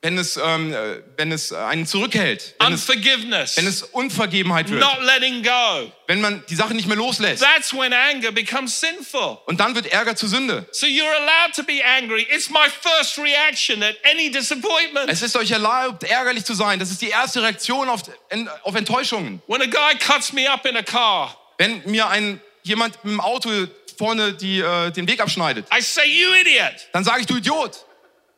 Wenn 0.00 0.16
es, 0.16 0.36
ähm, 0.36 0.72
äh, 0.72 1.02
wenn 1.16 1.32
es 1.32 1.52
einen 1.52 1.84
zurückhält, 1.84 2.54
wenn 2.60 2.72
es, 2.72 2.88
wenn 2.88 3.66
es 3.66 3.82
Unvergebenheit 3.82 4.70
wird, 4.70 4.80
not 4.80 5.02
letting 5.02 5.42
go. 5.42 5.90
wenn 6.06 6.20
man 6.20 6.44
die 6.48 6.54
Sache 6.54 6.72
nicht 6.72 6.86
mehr 6.86 6.96
loslässt. 6.96 7.42
That's 7.42 7.74
when 7.74 7.92
anger 7.92 8.30
becomes 8.30 8.78
sinful. 8.78 9.38
Und 9.46 9.58
dann 9.58 9.74
wird 9.74 9.86
Ärger 9.86 10.14
zur 10.14 10.28
Sünde. 10.28 10.64
Es 15.08 15.22
ist 15.22 15.36
euch 15.36 15.50
erlaubt, 15.50 16.04
ärgerlich 16.04 16.44
zu 16.44 16.54
sein. 16.54 16.78
Das 16.78 16.92
ist 16.92 17.02
die 17.02 17.08
erste 17.08 17.42
Reaktion 17.42 17.88
auf, 17.88 18.02
auf 18.62 18.74
Enttäuschungen. 18.76 19.42
When 19.48 19.62
a 19.62 19.66
guy 19.66 19.98
cuts 19.98 20.32
me 20.32 20.48
up 20.48 20.64
in 20.64 20.76
a 20.76 20.82
car 20.82 21.36
Wenn 21.58 21.82
mir 21.86 22.08
ein 22.08 22.40
jemand 22.62 22.98
dem 23.02 23.20
Auto 23.20 23.50
vorne 23.98 24.32
die, 24.34 24.60
äh, 24.60 24.92
den 24.92 25.08
Weg 25.08 25.20
abschneidet, 25.20 25.66
I 25.76 25.82
say, 25.82 26.06
You 26.06 26.32
idiot. 26.34 26.88
dann 26.92 27.02
sage 27.02 27.22
ich, 27.22 27.26
du 27.26 27.36
Idiot. 27.36 27.84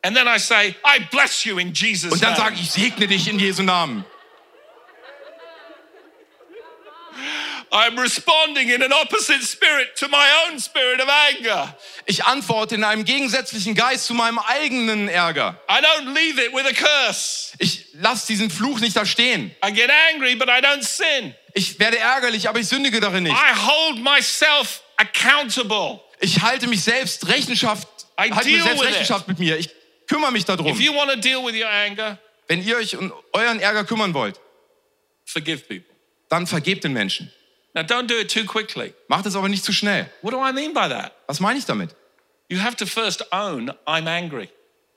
And 0.03 0.15
then 0.15 0.27
I 0.27 0.39
say, 0.39 0.75
I 0.83 0.99
bless 1.11 1.45
you 1.45 1.59
in 1.59 1.73
Jesus' 1.73 2.11
Und 2.11 2.23
dann 2.23 2.35
sage 2.35 2.55
ich, 2.55 2.61
ich 2.61 2.71
segne 2.71 3.07
dich 3.07 3.27
in 3.27 3.39
Jesu 3.39 3.61
Namen. 3.61 4.03
I'm 7.73 7.97
responding 7.97 8.69
in 8.69 8.83
an 8.83 8.91
opposite 8.91 9.41
spirit 9.43 9.95
to 9.95 10.09
my 10.09 10.27
own 10.45 10.59
spirit 10.59 10.99
of 10.99 11.07
anger. 11.07 11.73
Ich 12.05 12.25
antworte 12.25 12.75
in 12.75 12.83
einem 12.83 13.05
gegensätzlichen 13.05 13.75
Geist 13.75 14.07
zu 14.07 14.13
meinem 14.13 14.39
eigenen 14.39 15.07
Ärger. 15.07 15.57
I 15.69 15.79
don't 15.79 16.13
leave 16.13 16.37
it 16.43 16.51
with 16.53 16.65
a 16.65 16.73
curse. 16.73 17.53
Ich 17.59 17.85
lasse 17.93 18.27
diesen 18.27 18.49
Fluch 18.49 18.79
nicht 18.81 18.97
da 18.97 19.05
stehen. 19.05 19.55
I 19.65 19.71
get 19.71 19.89
angry, 20.13 20.35
but 20.35 20.49
I 20.49 20.59
don't 20.61 20.83
sin. 20.83 21.33
Ich 21.53 21.79
werde 21.79 21.97
ärgerlich, 21.97 22.49
aber 22.49 22.59
ich 22.59 22.67
sündige 22.67 22.99
darin 22.99 23.23
nicht. 23.23 23.35
I 23.35 23.55
hold 23.55 23.99
myself 24.03 24.81
accountable. 24.97 26.01
Ich 26.19 26.41
halte 26.41 26.67
mich 26.67 26.83
selbst 26.83 27.27
Rechenschaft, 27.29 27.87
I 28.19 28.31
halte 28.31 28.49
deal 28.49 28.63
selbst 28.63 28.81
with 28.81 28.89
it. 28.89 28.95
Rechenschaft 28.95 29.27
mit 29.29 29.39
mir. 29.39 29.57
Ich 29.57 29.69
kümmere 30.11 30.31
mich 30.31 30.45
darum. 30.45 30.67
If 30.67 30.79
you 30.79 30.93
want 30.93 31.09
to 31.11 31.17
deal 31.17 31.43
with 31.45 31.55
your 31.55 31.69
anger, 31.69 32.17
Wenn 32.47 32.61
ihr 32.63 32.75
euch 32.77 32.95
um 32.97 33.13
euren 33.33 33.59
Ärger 33.59 33.83
kümmern 33.85 34.13
wollt, 34.13 34.39
forgive 35.25 35.59
people. 35.67 35.85
dann 36.29 36.47
vergebt 36.47 36.83
den 36.83 36.93
Menschen. 36.93 37.31
Now, 37.73 37.81
don't 37.83 38.07
do 38.07 38.15
it 38.19 38.29
too 38.29 38.43
quickly. 38.45 38.93
Macht 39.07 39.25
es 39.25 39.35
aber 39.35 39.47
nicht 39.47 39.63
zu 39.63 39.71
schnell. 39.71 40.09
What 40.21 40.33
do 40.33 40.37
I 40.45 40.51
mean 40.51 40.73
by 40.73 40.89
that? 40.89 41.13
Was 41.27 41.39
meine 41.39 41.57
ich 41.57 41.65
damit? 41.65 41.95
You 42.49 42.59
have 42.61 42.75
to 42.75 42.85
first 42.85 43.31
own 43.31 43.71
I'm 43.85 44.07
angry. 44.09 44.49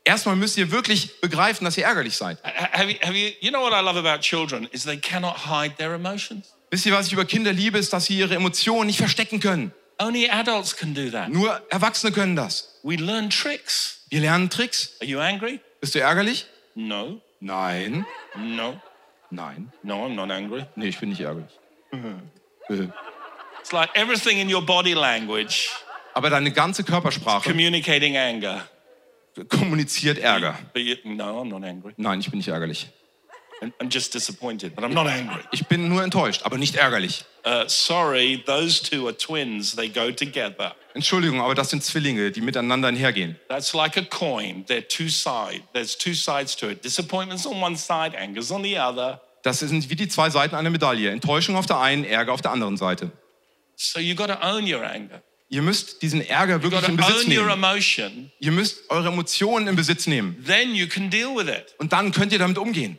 Erstmal 0.02 0.34
müsst 0.36 0.58
ihr 0.58 0.70
wirklich 0.72 1.20
begreifen, 1.20 1.64
dass 1.64 1.78
ihr 1.78 1.84
ärgerlich 1.84 2.16
seid. 2.16 2.42
Ha- 2.42 2.72
Have 2.72 2.90
you, 2.90 2.98
have 3.00 3.14
you, 3.16 3.30
you 3.40 3.50
know 3.50 3.60
what 3.62 3.72
I 3.72 3.80
love 3.84 3.96
about 3.98 4.20
children 4.22 4.68
is 4.72 4.82
they 4.84 4.96
cannot 4.98 5.36
hide 5.48 5.76
their 5.76 5.94
emotions. 5.94 6.52
Wisst 6.70 6.84
ihr, 6.86 6.92
was 6.92 7.06
ich 7.06 7.12
über 7.12 7.24
Kinder 7.24 7.52
liebe, 7.52 7.78
ist, 7.78 7.92
dass 7.92 8.06
sie 8.06 8.18
ihre 8.18 8.34
Emotionen 8.34 8.88
nicht 8.88 8.98
verstecken 8.98 9.38
können. 9.38 9.72
Only 10.00 10.28
adults 10.28 10.76
can 10.76 10.92
do 10.92 11.08
that. 11.10 11.28
Nur 11.28 11.62
Erwachsene 11.70 12.12
können 12.12 12.34
das. 12.34 12.80
We 12.82 12.96
learn 12.96 13.30
tricks. 13.30 14.00
Wir 14.14 14.20
lernen 14.20 14.48
Tricks. 14.48 14.96
Are 15.00 15.10
you 15.10 15.18
angry? 15.18 15.58
Bist 15.80 15.96
du 15.96 15.98
ärgerlich? 15.98 16.46
No, 16.76 17.20
Nein. 17.40 18.06
no, 18.36 18.80
Nein. 19.30 19.72
no, 19.82 20.06
I'm 20.06 20.14
not 20.14 20.30
angry. 20.30 20.66
Nee, 20.76 20.86
ich 20.86 21.00
bin 21.00 21.08
nicht 21.08 21.20
ärgerlich. 21.20 21.50
It's 23.60 23.72
like 23.72 23.90
everything 23.96 24.38
in 24.38 24.54
your 24.54 24.64
body 24.64 24.92
language 24.94 25.68
Aber 26.12 26.30
deine 26.30 26.52
ganze 26.52 26.84
Körpersprache 26.84 27.50
communicating 27.50 28.16
anger. 28.16 28.68
kommuniziert 29.48 30.18
Ärger. 30.18 30.60
You, 30.76 30.94
no, 31.02 31.40
I'm 31.42 31.48
not 31.48 31.64
angry. 31.64 31.94
Nein, 31.96 32.20
ich 32.20 32.30
bin 32.30 32.38
nicht 32.38 32.46
ärgerlich. 32.46 32.86
I'm- 33.80 33.90
just 33.90 34.14
disappointed, 34.14 34.74
but 34.74 34.84
I'm 34.84 34.92
not 34.94 35.06
angry. 35.06 35.40
Ich 35.52 35.66
bin 35.66 35.88
nur 35.88 36.02
enttäuscht, 36.02 36.42
aber 36.44 36.58
nicht 36.58 36.74
ärgerlich. 36.76 37.24
Uh, 37.46 37.64
sorry, 37.66 38.42
those 38.46 38.82
two 38.82 39.06
are 39.06 39.16
twins. 39.16 39.76
They 39.76 39.88
go 39.88 40.10
together. 40.10 40.74
Entschuldigung, 40.94 41.40
aber 41.40 41.54
das 41.54 41.70
sind 41.70 41.82
Zwillinge, 41.84 42.30
die 42.30 42.40
miteinander 42.40 42.88
einhergehen. 42.88 43.36
That's 43.48 43.74
like 43.74 43.96
a 43.98 44.02
coin. 44.02 44.64
They're 44.66 44.86
two 44.86 45.08
sides. 45.08 45.62
There's 45.72 45.96
two 45.98 46.14
sides 46.14 46.56
to 46.56 46.70
it. 46.70 46.84
Disappointment's 46.84 47.46
on 47.46 47.60
one 47.62 47.76
side, 47.76 48.16
anger's 48.18 48.50
on 48.50 48.62
the 48.64 48.78
other. 48.78 49.20
Das 49.42 49.58
sind 49.58 49.90
wie 49.90 49.96
die 49.96 50.08
zwei 50.08 50.30
Seiten 50.30 50.54
einer 50.54 50.70
Medaille. 50.70 51.10
Enttäuschung 51.10 51.56
auf 51.56 51.66
der 51.66 51.78
einen, 51.80 52.04
Ärger 52.04 52.32
auf 52.32 52.40
der 52.40 52.52
anderen 52.52 52.76
Seite. 52.78 53.10
So 53.76 53.98
you 54.00 54.14
got 54.14 54.28
to 54.28 54.38
own 54.40 54.64
your 54.72 54.82
anger. 54.82 55.22
Ihr 55.50 55.60
müsst 55.60 56.00
diesen 56.00 56.22
Ärger 56.26 56.62
wirklich 56.62 56.88
in 56.88 56.96
Besitz 56.96 57.24
own 57.26 57.36
your 57.36 57.46
nehmen. 57.46 57.50
emotion. 57.64 58.32
Ihr 58.40 58.52
müsst 58.52 58.88
eure 58.88 59.08
Emotionen 59.08 59.68
in 59.68 59.76
Besitz 59.76 60.06
nehmen. 60.06 60.42
Then 60.46 60.74
you 60.74 60.86
can 60.88 61.10
deal 61.10 61.36
with 61.36 61.48
it. 61.48 61.74
Und 61.78 61.92
dann 61.92 62.10
könnt 62.12 62.32
ihr 62.32 62.38
damit 62.38 62.56
umgehen. 62.56 62.98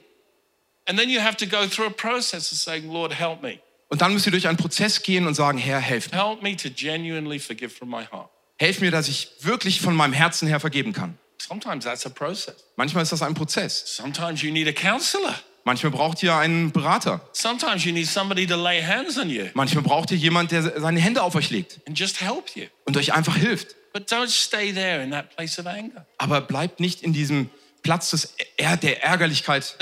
And 0.88 1.00
then 1.00 1.10
you 1.10 1.20
have 1.20 1.36
to 1.38 1.46
go 1.48 1.68
through 1.68 1.88
a 1.88 1.94
process 1.94 2.52
of 2.52 2.60
saying, 2.60 2.92
Lord, 2.92 3.18
help 3.18 3.42
me. 3.42 3.60
Und 3.90 4.02
dann 4.02 4.14
müsst 4.14 4.26
ihr 4.26 4.32
durch 4.32 4.48
einen 4.48 4.58
Prozess 4.58 5.02
gehen 5.04 5.26
und 5.28 5.34
sagen, 5.34 5.58
Herr, 5.58 5.80
helf 5.80 6.12
mir. 6.12 6.18
Help 6.18 6.42
me 6.42 6.56
to 6.56 6.70
genuinely 6.70 7.40
forgive 7.40 7.70
from 7.70 7.90
my 7.90 8.06
heart. 8.12 8.30
Helf 8.58 8.82
mir, 8.82 8.92
dass 8.92 9.08
ich 9.08 9.30
wirklich 9.42 9.82
von 9.82 9.96
meinem 9.96 10.14
Herzen 10.14 10.48
her 10.48 10.60
vergeben 10.60 10.94
kann. 10.94 11.18
Sometimes 11.40 11.86
that's 11.86 12.06
a 12.06 12.10
process. 12.10 12.56
Manchmal 12.76 13.04
ist 13.04 13.12
das 13.12 13.22
ein 13.22 13.34
Prozess. 13.34 13.84
Sometimes 13.96 14.42
you 14.42 14.52
need 14.52 14.68
a 14.68 14.72
counselor. 14.72 15.36
Manchmal 15.64 15.92
braucht 15.92 16.22
ihr 16.24 16.36
einen 16.36 16.72
Berater. 16.72 17.22
Sometimes 17.34 17.84
you 17.86 17.92
need 17.92 18.08
somebody 18.08 18.46
to 18.46 18.56
lay 18.56 18.82
hands 18.84 19.18
on 19.18 19.30
you 19.30 19.46
Manchmal 19.56 19.84
braucht 19.84 20.12
ihr 20.12 20.18
jemand, 20.18 20.52
der 20.52 20.80
seine 20.80 21.00
Hände 21.00 21.24
auf 21.24 21.34
euch 21.36 21.50
legt 21.50 21.80
and 21.88 21.98
just 22.00 22.22
help 22.22 22.56
you. 22.56 22.66
und 22.86 22.96
euch 22.98 23.14
einfach 23.14 23.36
hilft. 23.36 23.76
But 23.92 24.12
don't 24.12 24.30
stay 24.30 24.72
there 24.74 25.04
in 25.04 25.12
that 25.12 25.36
place 25.36 25.58
of 25.58 25.66
anger. 25.66 26.06
Aber 26.18 26.42
bleibt 26.42 26.80
nicht 26.80 27.02
in 27.02 27.14
diesem 27.14 27.50
Platz 27.86 28.10
des, 28.10 28.34
der 28.58 29.04
Ärgerlichkeit. 29.04 29.78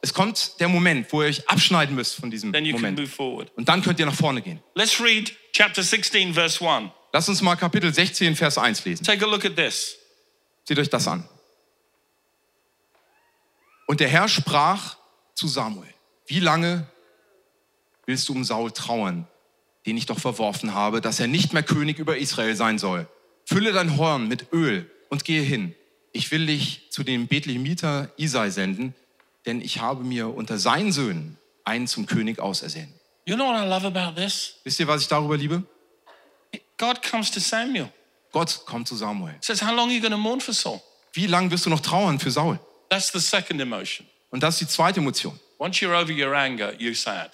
Es 0.00 0.14
kommt 0.14 0.60
der 0.60 0.68
Moment, 0.68 1.12
wo 1.12 1.20
ihr 1.20 1.28
euch 1.28 1.46
abschneiden 1.50 1.94
müsst 1.94 2.14
von 2.14 2.30
diesem 2.30 2.50
Then 2.50 2.64
you 2.64 2.72
can 2.72 2.94
Moment. 2.94 3.52
Und 3.54 3.68
dann 3.68 3.82
könnt 3.82 4.00
ihr 4.00 4.06
nach 4.06 4.14
vorne 4.14 4.40
gehen. 4.40 4.62
Let's 4.74 4.98
read 5.02 5.36
chapter 5.52 5.82
16, 5.82 6.32
verse 6.32 6.66
1. 6.66 6.90
Lasst 7.12 7.28
uns 7.28 7.42
mal 7.42 7.56
Kapitel 7.56 7.92
16, 7.92 8.36
Vers 8.36 8.56
1 8.56 8.86
lesen. 8.86 9.04
Take 9.04 9.22
a 9.22 9.28
look 9.28 9.44
at 9.44 9.54
this. 9.54 9.98
Seht 10.66 10.78
euch 10.78 10.88
das 10.88 11.06
an. 11.06 11.28
Und 13.86 14.00
der 14.00 14.08
Herr 14.08 14.28
sprach 14.28 14.96
zu 15.34 15.46
Samuel, 15.46 15.92
wie 16.26 16.40
lange 16.40 16.86
willst 18.06 18.30
du 18.30 18.32
um 18.32 18.44
Saul 18.44 18.70
trauern, 18.70 19.28
den 19.84 19.98
ich 19.98 20.06
doch 20.06 20.18
verworfen 20.18 20.72
habe, 20.72 21.02
dass 21.02 21.20
er 21.20 21.26
nicht 21.26 21.52
mehr 21.52 21.62
König 21.62 21.98
über 21.98 22.16
Israel 22.16 22.56
sein 22.56 22.78
soll? 22.78 23.06
Fülle 23.44 23.74
dein 23.74 23.98
Horn 23.98 24.26
mit 24.26 24.50
Öl 24.50 24.90
und 25.14 25.24
gehe 25.24 25.42
hin. 25.42 25.74
Ich 26.12 26.30
will 26.30 26.46
dich 26.46 26.90
zu 26.90 27.02
dem 27.04 27.26
Bethlehemiter 27.28 28.10
Isai 28.16 28.50
senden, 28.50 28.94
denn 29.46 29.60
ich 29.60 29.80
habe 29.80 30.04
mir 30.04 30.28
unter 30.34 30.58
seinen 30.58 30.92
Söhnen 30.92 31.38
einen 31.64 31.86
zum 31.86 32.06
König 32.06 32.38
ausersehen. 32.40 32.92
You 33.26 33.36
know 33.36 33.46
what 33.46 33.64
I 33.64 33.66
love 33.68 33.86
about 33.86 34.20
this? 34.20 34.56
Wisst 34.64 34.80
ihr, 34.80 34.86
was 34.86 35.02
ich 35.02 35.08
darüber 35.08 35.36
liebe? 35.36 35.62
God 36.78 37.02
comes 37.02 37.30
to 37.30 37.40
Samuel. 37.40 37.88
Gott 38.32 38.62
kommt 38.66 38.88
zu 38.88 38.96
Samuel. 38.96 39.36
Says, 39.40 39.62
How 39.62 39.74
long 39.74 39.88
are 39.88 39.92
you 39.94 40.00
going 40.00 40.12
to 40.12 40.18
mourn 40.18 40.40
for 40.40 40.52
Saul? 40.52 40.80
Wie 41.12 41.26
lange 41.26 41.50
wirst 41.50 41.66
du 41.66 41.70
noch 41.70 41.80
trauern 41.80 42.18
für 42.18 42.30
Saul? 42.30 42.58
That's 42.88 43.12
the 43.12 43.20
second 43.20 43.60
emotion. 43.60 44.06
Und 44.30 44.42
das 44.42 44.54
ist 44.60 44.68
die 44.68 44.74
zweite 44.74 44.98
Emotion. 45.00 45.38
Once 45.58 45.78
you're 45.78 45.94
over 45.94 46.12
your 46.12 46.34
anger, 46.34 46.72
you're 46.72 46.96
sad. 46.96 47.30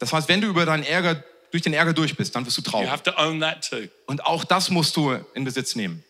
Das 0.00 0.12
heißt, 0.12 0.28
wenn 0.28 0.40
du 0.40 0.48
über 0.48 0.66
deinen 0.66 0.82
Ärger, 0.82 1.22
durch 1.52 1.62
den 1.62 1.72
Ärger 1.72 1.92
durch 1.92 2.16
bist, 2.16 2.34
dann 2.34 2.44
wirst 2.44 2.58
du 2.58 2.62
You 2.62 2.70
traurig. 2.70 2.90
have 2.90 3.04
to 3.04 3.12
own 3.16 3.40
that 3.40 3.68
too. 3.68 3.88
Und 4.06 4.26
auch 4.26 4.42
das 4.44 4.70
musst 4.70 4.96
du 4.96 5.12
in 5.34 5.44
Besitz 5.44 5.76
nehmen. 5.76 6.02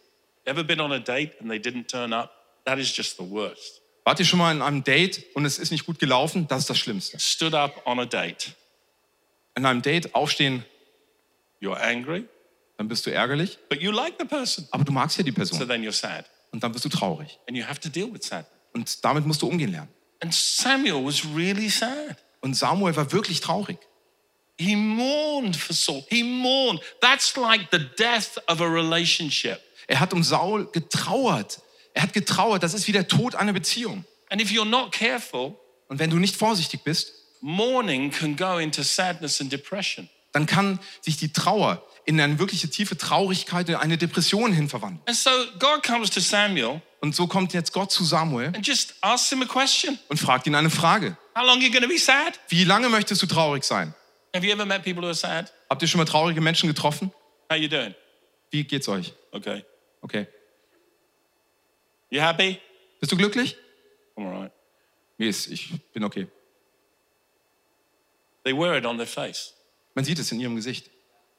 Ever 0.44 0.64
been 0.64 0.80
on 0.80 0.92
a 0.92 0.98
date 0.98 1.32
and 1.40 1.48
they 1.50 1.58
didn't 1.60 1.86
turn 1.88 2.12
up? 2.12 2.30
That 2.64 2.78
is 2.78 2.94
just 2.96 3.16
the 3.18 3.24
worst. 3.28 3.80
Wart 4.04 4.18
ihr 4.18 4.24
schon 4.26 4.38
mal 4.40 4.52
in 4.52 4.62
einem 4.62 4.82
Date 4.82 5.24
und 5.34 5.44
es 5.44 5.58
ist 5.58 5.70
nicht 5.70 5.86
gut 5.86 5.98
gelaufen? 5.98 6.46
Das 6.48 6.60
ist 6.60 6.70
das 6.70 6.78
Schlimmste. 6.78 7.18
Stood 7.20 7.54
up 7.54 7.82
on 7.86 8.00
a 8.00 8.04
date. 8.04 8.52
In 9.54 9.64
einem 9.66 9.82
Date 9.82 10.14
aufstehen, 10.14 10.64
You're 11.60 11.76
angry, 11.80 12.24
dann 12.76 12.88
bist 12.88 13.06
du 13.06 13.12
ärgerlich, 13.12 13.58
but 13.68 13.80
you 13.80 13.92
like 13.92 14.14
the 14.18 14.24
person. 14.24 14.66
aber 14.72 14.82
du 14.82 14.90
magst 14.90 15.16
ja 15.18 15.22
die 15.22 15.30
So 15.30 15.36
Person. 15.36 15.68
then 15.68 15.82
you're 15.84 15.92
sad. 15.92 16.24
Und 16.50 16.62
dann 16.64 16.72
bist 16.72 16.84
du 16.84 16.88
traurig. 16.88 17.38
And 17.48 17.56
you 17.56 17.64
have 17.64 17.78
to 17.80 17.88
deal 17.88 18.12
with 18.12 18.22
sadness. 18.26 18.50
Und 18.72 19.04
damit 19.04 19.24
musst 19.26 19.42
du 19.42 19.46
umgehen 19.48 19.70
lernen. 19.70 19.88
And 20.20 20.34
Samuel 20.34 21.04
was 21.04 21.24
really 21.36 21.68
sad. 21.68 22.16
Und 22.40 22.54
Samuel 22.54 22.96
war 22.96 23.10
wirklich 23.12 23.40
traurig. 23.40 23.78
He 24.58 24.74
mourned 24.76 25.56
for 25.56 25.74
Saul. 25.74 26.04
He 26.08 26.22
mourned. 26.24 26.80
That's 27.00 27.36
like 27.36 27.68
the 27.70 27.78
death 27.96 28.38
of 28.48 28.60
a 28.60 28.66
relationship. 28.66 29.60
Er 29.92 30.00
hat 30.00 30.14
um 30.14 30.22
Saul 30.22 30.70
getrauert. 30.72 31.60
Er 31.92 32.02
hat 32.04 32.14
getrauert. 32.14 32.62
Das 32.62 32.72
ist 32.72 32.88
wie 32.88 32.92
der 32.92 33.08
Tod 33.08 33.34
einer 33.34 33.52
Beziehung. 33.52 34.06
And 34.30 34.40
if 34.40 34.48
you're 34.50 34.64
not 34.64 34.90
careful, 34.90 35.54
Und 35.88 35.98
wenn 35.98 36.08
du 36.08 36.16
nicht 36.16 36.34
vorsichtig 36.34 36.80
bist, 36.82 37.12
mourning 37.42 38.10
can 38.10 38.34
go 38.34 38.56
into 38.56 38.82
sadness 38.82 39.38
and 39.42 39.52
depression. 39.52 40.08
dann 40.32 40.46
kann 40.46 40.78
sich 41.02 41.18
die 41.18 41.30
Trauer 41.30 41.86
in 42.06 42.18
eine 42.18 42.38
wirkliche 42.38 42.70
tiefe 42.70 42.96
Traurigkeit, 42.96 43.68
in 43.68 43.74
eine 43.74 43.98
Depression 43.98 44.50
hin 44.54 44.70
verwandeln. 44.70 45.02
And 45.06 45.14
so 45.14 45.28
God 45.58 45.82
comes 45.86 46.08
to 46.08 46.20
Samuel 46.20 46.80
Und 47.02 47.14
so 47.14 47.26
kommt 47.26 47.52
jetzt 47.52 47.74
Gott 47.74 47.92
zu 47.92 48.02
Samuel 48.04 48.46
and 48.56 48.66
just 48.66 48.94
asks 49.02 49.28
him 49.28 49.42
a 49.42 49.44
question. 49.44 49.98
und 50.08 50.16
fragt 50.18 50.46
ihn 50.46 50.54
eine 50.54 50.70
Frage. 50.70 51.18
How 51.36 51.44
long 51.44 51.56
are 51.58 51.62
you 51.66 51.70
going 51.70 51.82
to 51.82 51.88
be 51.88 51.98
sad? 51.98 52.40
Wie 52.48 52.64
lange 52.64 52.88
möchtest 52.88 53.20
du 53.20 53.26
traurig 53.26 53.64
sein? 53.64 53.92
Have 54.34 54.46
you 54.46 54.52
ever 54.54 54.64
met 54.64 54.82
people 54.84 55.02
who 55.02 55.08
are 55.08 55.14
sad? 55.14 55.52
Habt 55.68 55.82
ihr 55.82 55.88
schon 55.88 55.98
mal 55.98 56.06
traurige 56.06 56.40
Menschen 56.40 56.66
getroffen? 56.68 57.12
How 57.50 57.58
you 57.58 57.68
doing? 57.68 57.94
Wie 58.50 58.64
geht's 58.64 58.88
euch? 58.88 59.12
Okay. 59.32 59.62
Okay. 60.02 60.26
You 62.10 62.20
happy? 62.20 62.60
Bist 63.00 63.10
du 63.12 63.16
glücklich? 63.16 63.56
I'm 64.16 64.26
all 64.26 64.40
right. 64.42 64.52
Nee, 65.18 65.28
ist- 65.28 65.46
ich 65.48 65.70
bin 65.92 66.04
okay. 66.04 66.26
They 68.44 68.52
wear 68.52 68.76
it 68.76 68.84
on 68.84 68.96
their 68.98 69.06
face. 69.06 69.54
Man 69.94 70.04
sieht 70.04 70.18
es 70.18 70.32
in 70.32 70.40
ihrem 70.40 70.56
Gesicht. 70.56 70.90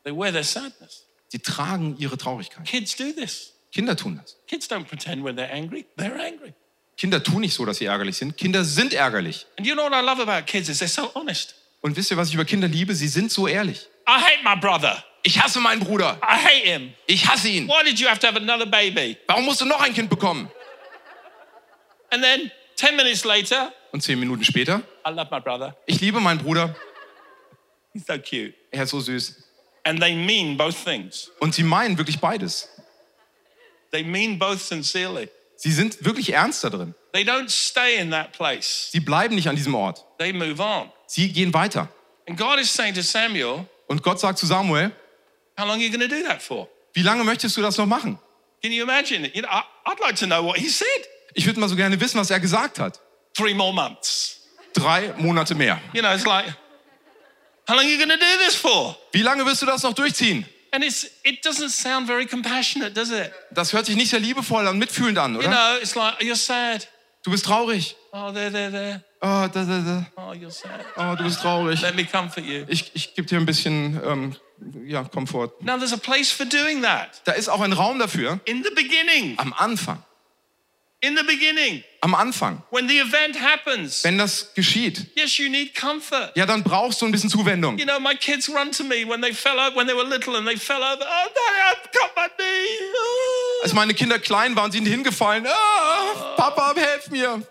They 0.04 0.14
wear 0.16 0.32
their 0.32 0.44
sadness. 0.44 1.06
Sie 1.28 1.40
tragen 1.40 1.98
ihre 1.98 2.18
Traurigkeit. 2.18 2.66
Kids 2.66 2.96
do 2.96 3.12
this. 3.12 3.54
Kinder 3.72 3.96
tun 3.96 4.18
das. 4.22 4.38
Kids 4.48 4.70
don't 4.70 4.86
pretend 4.86 5.24
when 5.24 5.36
they're 5.36 5.52
angry. 5.52 5.86
They're 5.98 6.20
angry. 6.20 6.54
Kinder 6.96 7.22
tun 7.24 7.42
nicht 7.42 7.56
so, 7.56 7.66
dass 7.66 7.78
sie 7.78 7.86
ärgerlich 7.86 8.18
sind. 8.18 8.38
Kinder 8.38 8.64
sind 8.64 8.94
ärgerlich. 8.94 9.48
And 9.58 9.66
you 9.68 9.74
know 9.74 9.84
what 9.84 9.94
I 9.94 10.02
love 10.06 10.22
about 10.22 10.46
kids 10.46 10.70
is 10.70 10.80
they're 10.82 10.88
so 10.88 11.12
honest. 11.16 11.56
Und 11.82 11.98
wisst 11.98 12.12
ihr, 12.12 12.18
was 12.18 12.30
ich 12.30 12.36
über 12.36 12.46
Kinder 12.46 12.68
liebe? 12.68 12.94
Sie 12.96 13.08
sind 13.08 13.32
so 13.32 13.48
ehrlich. 13.48 13.88
I 14.08 14.12
hate 14.22 14.44
my 14.44 14.56
brother. 14.56 15.04
Ich 15.26 15.42
hasse 15.42 15.60
meinen 15.62 15.80
Bruder. 15.84 16.20
I 16.22 16.36
hate 16.36 16.68
him. 16.68 16.94
Ich 17.08 17.26
hasse 17.28 17.48
ihn. 17.48 17.68
Why 17.68 17.84
did 17.86 18.00
you 18.00 18.08
have 18.10 18.20
to 18.20 18.28
have 18.28 18.38
another 18.38 18.66
baby? 18.66 19.18
Warum 19.28 19.46
musst 19.46 19.62
du 19.62 19.66
noch 19.66 19.80
ein 19.82 19.94
Kind 19.94 20.10
bekommen? 20.10 20.50
And 22.12 22.22
then 22.24 22.52
10 22.76 22.96
minutes 22.96 23.24
later, 23.24 23.72
Und 23.92 24.02
zehn 24.02 24.20
Minuten 24.20 24.44
später, 24.44 24.82
I 25.08 25.12
love 25.12 25.28
my 25.32 25.40
brother. 25.40 25.76
ich 25.86 26.00
liebe 26.02 26.20
meinen 26.20 26.40
Bruder. 26.40 26.76
He's 27.94 28.06
so 28.06 28.14
cute. 28.18 28.54
Er 28.72 28.84
ist 28.84 28.90
so 28.90 29.00
süß. 29.00 29.44
And 29.86 30.00
they 30.02 30.14
mean 30.16 30.58
both 30.58 30.76
things. 30.84 31.32
Und 31.40 31.54
sie 31.56 31.64
meinen 31.64 31.98
wirklich 31.98 32.20
beides. 32.20 32.70
They 33.92 34.04
mean 34.04 34.38
both 34.40 34.60
sincerely. 34.60 35.30
Sie 35.56 35.72
sind 35.72 36.04
wirklich 36.04 36.34
ernst 36.34 36.64
da 36.64 36.70
drin. 36.70 36.96
They 37.14 37.24
don't 37.24 37.50
stay 37.50 37.98
in 38.00 38.12
that 38.12 38.32
place. 38.32 38.90
Sie 38.92 39.00
bleiben 39.00 39.36
nicht 39.36 39.48
an 39.48 39.56
diesem 39.56 39.76
Ort. 39.76 40.04
They 40.18 40.34
move 40.34 40.62
on. 40.62 40.92
Sie 41.06 41.32
gehen 41.32 41.54
weiter. 41.54 41.88
And 42.28 42.38
God 42.38 42.60
is 42.60 42.74
saying 42.74 42.96
to 42.96 43.02
Samuel, 43.02 43.66
Und 43.88 44.02
Gott 44.02 44.20
sagt 44.20 44.40
zu 44.40 44.46
Samuel, 44.48 44.92
how 45.58 45.66
long 45.66 45.80
are 45.80 45.84
you 45.84 45.90
going 45.90 46.08
to 46.08 46.08
do 46.08 46.24
that 46.24 46.42
for? 46.42 46.68
wie 46.94 47.02
lange 47.04 47.24
möchtest 47.24 47.58
du 47.58 47.62
das 47.62 47.78
noch 47.78 47.86
machen? 47.88 48.20
Can 48.62 48.72
you 48.72 48.84
imagine? 48.84 49.30
You 49.34 49.42
know, 49.42 49.50
I'd 49.86 50.00
like 50.00 50.16
to 50.18 50.26
know 50.26 50.44
what 50.44 50.58
he 50.58 50.70
said. 50.70 50.88
Ich 51.34 51.46
würde 51.46 51.60
mal 51.60 51.68
so 51.68 51.76
gerne 51.76 52.00
wissen, 52.00 52.20
was 52.20 52.30
er 52.30 52.40
gesagt 52.40 52.80
hat. 52.80 53.00
Three 53.34 53.54
more 53.54 53.74
months. 53.74 54.42
Drei 54.74 55.14
Monate 55.18 55.56
mehr. 55.56 55.80
You 55.94 56.02
know, 56.02 56.14
it's 56.14 56.26
like, 56.26 56.46
how 57.68 57.76
long 57.76 57.86
are 57.86 57.90
you 57.90 57.98
going 57.98 58.10
to 58.10 58.18
do 58.18 58.38
this 58.46 58.56
for? 58.56 58.96
Wie 59.12 59.22
lange 59.24 59.46
wirst 59.46 59.62
du 59.62 59.66
das 59.66 59.84
noch 59.84 59.94
durchziehen? 59.94 60.46
And 60.72 60.84
it's, 60.84 61.08
it 61.24 61.44
doesn't 61.46 61.70
sound 61.70 62.08
very 62.08 62.26
compassionate, 62.26 62.94
does 62.94 63.12
it? 63.12 63.32
Das 63.52 63.74
hört 63.74 63.86
sich 63.86 63.96
nicht 63.96 64.10
sehr 64.10 64.20
liebevoll 64.20 64.66
und 64.68 64.80
mitfühlend 64.80 65.18
an, 65.20 65.34
You 65.34 65.40
oder? 65.40 65.50
know, 65.50 65.78
it's 65.82 65.94
like, 65.96 66.20
you're 66.22 66.36
sad. 66.36 66.88
Du 67.24 67.32
bist 67.32 67.46
traurig. 67.46 67.96
Oh, 68.12 68.32
there, 68.32 68.52
there, 68.52 68.72
there. 68.72 69.04
Oh, 69.26 69.48
da, 69.48 69.48
da, 69.48 69.80
da. 69.80 70.06
Oh, 70.18 70.34
you're 70.34 70.52
sad. 70.52 70.84
oh 70.98 71.16
du 71.16 71.24
bist 71.24 71.40
traurig. 71.42 71.82
Let 71.82 71.96
me 71.96 72.04
comfort 72.04 72.44
you. 72.44 72.66
Ich, 72.68 72.92
ich 72.94 73.16
gebe 73.16 73.26
dir 73.26 73.38
ein 73.38 73.46
bisschen 73.46 73.98
ähm, 74.06 74.36
ja, 74.86 75.06
Komfort. 75.06 75.54
Now, 75.62 75.78
there's 75.78 75.94
a 75.94 75.98
place 75.98 76.30
for 76.30 76.46
doing 76.46 76.82
that. 76.82 77.22
Da 77.24 77.32
ist 77.32 77.48
auch 77.48 77.62
ein 77.62 77.72
Raum 77.72 78.00
dafür. 78.00 78.42
In 78.44 78.64
the 78.64 78.72
beginning. 78.76 79.38
Am 79.40 79.54
Anfang. 79.54 80.04
In 81.00 81.16
the 81.16 81.24
beginning. 81.24 81.84
Am 82.02 82.16
Anfang. 82.16 82.64
When 82.72 82.90
the 82.90 83.00
event 83.00 83.40
happens. 83.42 84.04
Wenn 84.04 84.18
das 84.18 84.54
geschieht, 84.56 85.06
Yes, 85.16 85.38
you 85.38 85.50
need 85.50 85.74
comfort. 85.74 86.32
ja, 86.36 86.46
dann 86.46 86.62
brauchst 86.64 87.02
du 87.02 87.06
ein 87.06 87.14
bisschen 87.14 87.30
Zuwendung. 87.30 87.78
You 87.78 87.86
know, 87.86 88.02
my 88.02 88.16
kids 88.16 88.50
run 88.50 88.72
to 88.74 88.84
me 88.84 89.08
when 89.08 89.22
they 89.22 89.34
fell 89.34 89.58
over, 89.58 89.76
when 89.78 89.88
they 89.88 89.96
were 89.96 90.04
little 90.08 90.36
and 90.36 90.46
they 90.46 90.58
fell 90.58 90.82
over. 90.84 91.00
Oh, 91.02 91.30
Daddy, 91.34 91.62
I've 91.72 91.92
got 91.94 92.12
my 92.18 92.28
knee. 92.38 92.94
Oh. 92.94 93.64
Als 93.64 93.74
meine 93.74 93.94
Kinder 93.94 94.20
klein 94.20 94.54
waren, 94.58 94.72
sind 94.74 94.86
hingefallen. 94.86 95.46
Ah, 95.48 96.36
Papa, 96.36 96.74
helf 96.76 97.10
mir. 97.10 97.42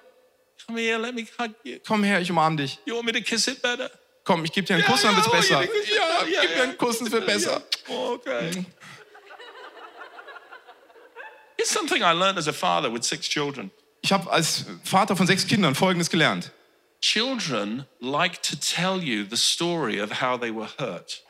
Come 0.73 0.81
here, 0.81 0.97
let 0.99 1.15
me 1.15 1.27
hug 1.39 1.55
you. 1.65 1.81
Komm 1.87 2.03
her, 2.03 2.19
ich 2.19 2.31
umarm 2.31 2.57
dich. 2.57 2.79
You 2.87 2.95
want 2.95 3.05
me 3.05 3.13
to 3.13 3.21
kiss 3.21 3.47
it 3.47 3.61
better? 3.61 3.91
Komm, 4.25 4.43
ich 4.45 4.53
gebe 4.53 4.67
dir 4.67 4.75
einen 4.77 4.85
Kuss, 4.85 5.03
dann 5.03 5.15
wird's 5.15 5.31
besser. 5.31 5.63
Ja, 5.63 6.25
gib 6.41 6.57
mir 6.57 6.63
einen 6.63 6.79
Kuss, 6.79 7.01
es 7.03 7.11
wird 7.11 7.27
besser. 7.27 7.63
Oh, 7.89 8.15
okay. 8.15 8.65
It's 11.59 11.71
something 11.71 12.03
I 12.03 12.13
learned 12.13 12.39
as 12.39 12.49
a 12.49 12.53
father 12.53 12.91
with 12.91 13.05
six 13.05 13.29
children. 13.29 13.71
Ich 14.01 14.13
habe 14.13 14.31
als 14.31 14.65
Vater 14.83 15.15
von 15.15 15.27
sechs 15.27 15.47
Kindern 15.47 15.75
Folgendes 15.75 16.09
gelernt. 16.09 16.53
Children 17.03 17.85
like 18.01 18.41
to 18.43 18.57
tell 18.57 19.03
you 19.03 19.27
the 19.29 19.37
story 19.37 20.01
of 20.01 20.23
how 20.23 20.39
they 20.41 20.55
were 20.55 20.71
hurt. 20.79 21.23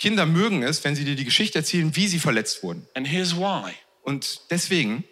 Kinder 0.00 0.26
mögen 0.26 0.64
es, 0.64 0.82
wenn 0.82 0.96
sie 0.96 1.04
dir 1.04 1.14
die 1.14 1.24
Geschichte 1.24 1.58
erzählen, 1.58 1.94
wie 1.94 2.08
sie 2.08 2.18
verletzt 2.18 2.64
wurden. 2.64 2.88
And 2.94 3.06
here's 3.06 3.36
why. 3.36 3.74
Und 4.02 4.40
deswegen, 4.50 5.04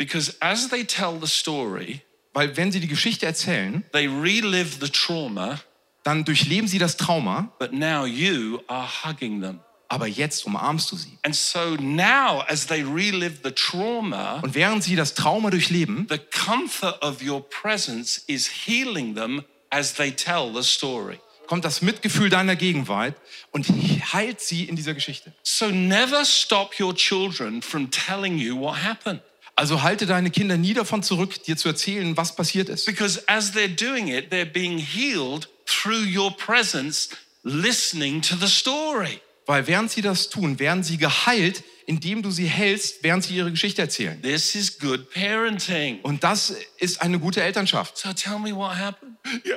Because 0.00 0.34
as 0.40 0.70
they 0.70 0.82
tell 0.82 1.20
the 1.20 1.26
story, 1.26 2.02
weil 2.40 2.56
wenn 2.56 2.72
sie 2.72 2.80
die 2.80 2.88
Geschichte 2.88 3.26
erzählen, 3.26 3.84
they 3.92 4.06
relive 4.06 4.78
the 4.80 4.88
trauma, 4.90 5.60
dann 6.04 6.24
durchleben 6.24 6.66
sie 6.66 6.78
das 6.78 6.96
Trauma, 6.96 7.52
but 7.58 7.70
now 7.74 8.06
you 8.06 8.62
are 8.66 8.88
hugging 9.04 9.42
them. 9.42 9.60
aber 9.88 10.06
jetzt 10.06 10.46
umarmst 10.46 10.90
du 10.90 10.96
sie. 10.96 11.18
And 11.22 11.36
so 11.36 11.76
now, 11.76 12.42
as 12.48 12.66
they 12.66 12.82
relive 12.82 13.40
the 13.44 13.50
trauma, 13.50 14.40
Und 14.40 14.54
während 14.54 14.82
sie 14.82 14.96
das 14.96 15.12
Trauma 15.12 15.50
durchleben, 15.50 16.06
the 16.08 16.16
comfort 16.16 16.96
of 17.02 17.20
your 17.22 17.46
presence 17.46 18.24
is 18.26 18.48
healing 18.64 19.14
them 19.14 19.44
as 19.68 19.92
they 19.92 20.10
tell 20.10 20.50
the 20.54 20.62
story. 20.62 21.18
kommt 21.46 21.66
das 21.66 21.82
Mitgefühl 21.82 22.30
deiner 22.30 22.56
Gegenwart 22.56 23.16
und 23.50 23.66
heilt 24.14 24.40
sie 24.40 24.64
in 24.64 24.76
dieser 24.76 24.94
Geschichte. 24.94 25.34
So 25.42 25.66
never 25.66 26.24
stop 26.24 26.80
your 26.80 26.94
children 26.94 27.60
from 27.60 27.90
telling 27.90 28.38
you 28.38 28.58
what 28.58 28.82
happened. 28.82 29.20
Also 29.60 29.82
halte 29.82 30.06
deine 30.06 30.30
Kinder 30.30 30.56
nie 30.56 30.72
davon 30.72 31.02
zurück, 31.02 31.42
dir 31.44 31.54
zu 31.54 31.68
erzählen, 31.68 32.16
was 32.16 32.34
passiert 32.34 32.70
ist. 32.70 32.86
Because 32.86 33.22
as 33.28 33.52
they're 33.52 33.68
doing 33.68 34.08
it, 34.08 34.32
they're 34.32 34.50
being 34.50 34.78
healed 34.78 35.50
through 35.66 36.02
your 36.02 36.34
presence, 36.34 37.10
listening 37.42 38.22
to 38.22 38.36
the 38.36 38.48
story. 38.48 39.20
Weil 39.44 39.66
während 39.66 39.90
sie 39.90 40.00
das 40.00 40.30
tun, 40.30 40.58
werden 40.58 40.82
sie 40.82 40.96
geheilt, 40.96 41.62
indem 41.84 42.22
du 42.22 42.30
sie 42.30 42.46
hältst, 42.46 43.02
während 43.02 43.24
sie 43.24 43.34
ihre 43.34 43.50
Geschichte 43.50 43.82
erzählen. 43.82 44.22
This 44.22 44.54
is 44.54 44.78
good 44.78 45.10
parenting. 45.12 46.00
Und 46.04 46.24
das 46.24 46.54
ist 46.78 47.02
eine 47.02 47.18
gute 47.18 47.42
Elternschaft. 47.42 47.98
So 47.98 48.14
tell 48.14 48.38
me 48.38 48.54
what 48.56 48.78
happened. 48.78 49.16
Yeah, 49.44 49.56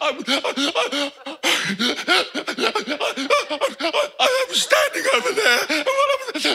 I'm, 0.00 0.16
I'm, 0.24 1.12
I'm 4.18 4.54
standing 4.54 5.04
over 5.14 5.32
there. 5.34 5.60
And 5.68 5.84
while 5.84 6.10
I 6.14 6.16
was, 6.32 6.44
while 6.46 6.54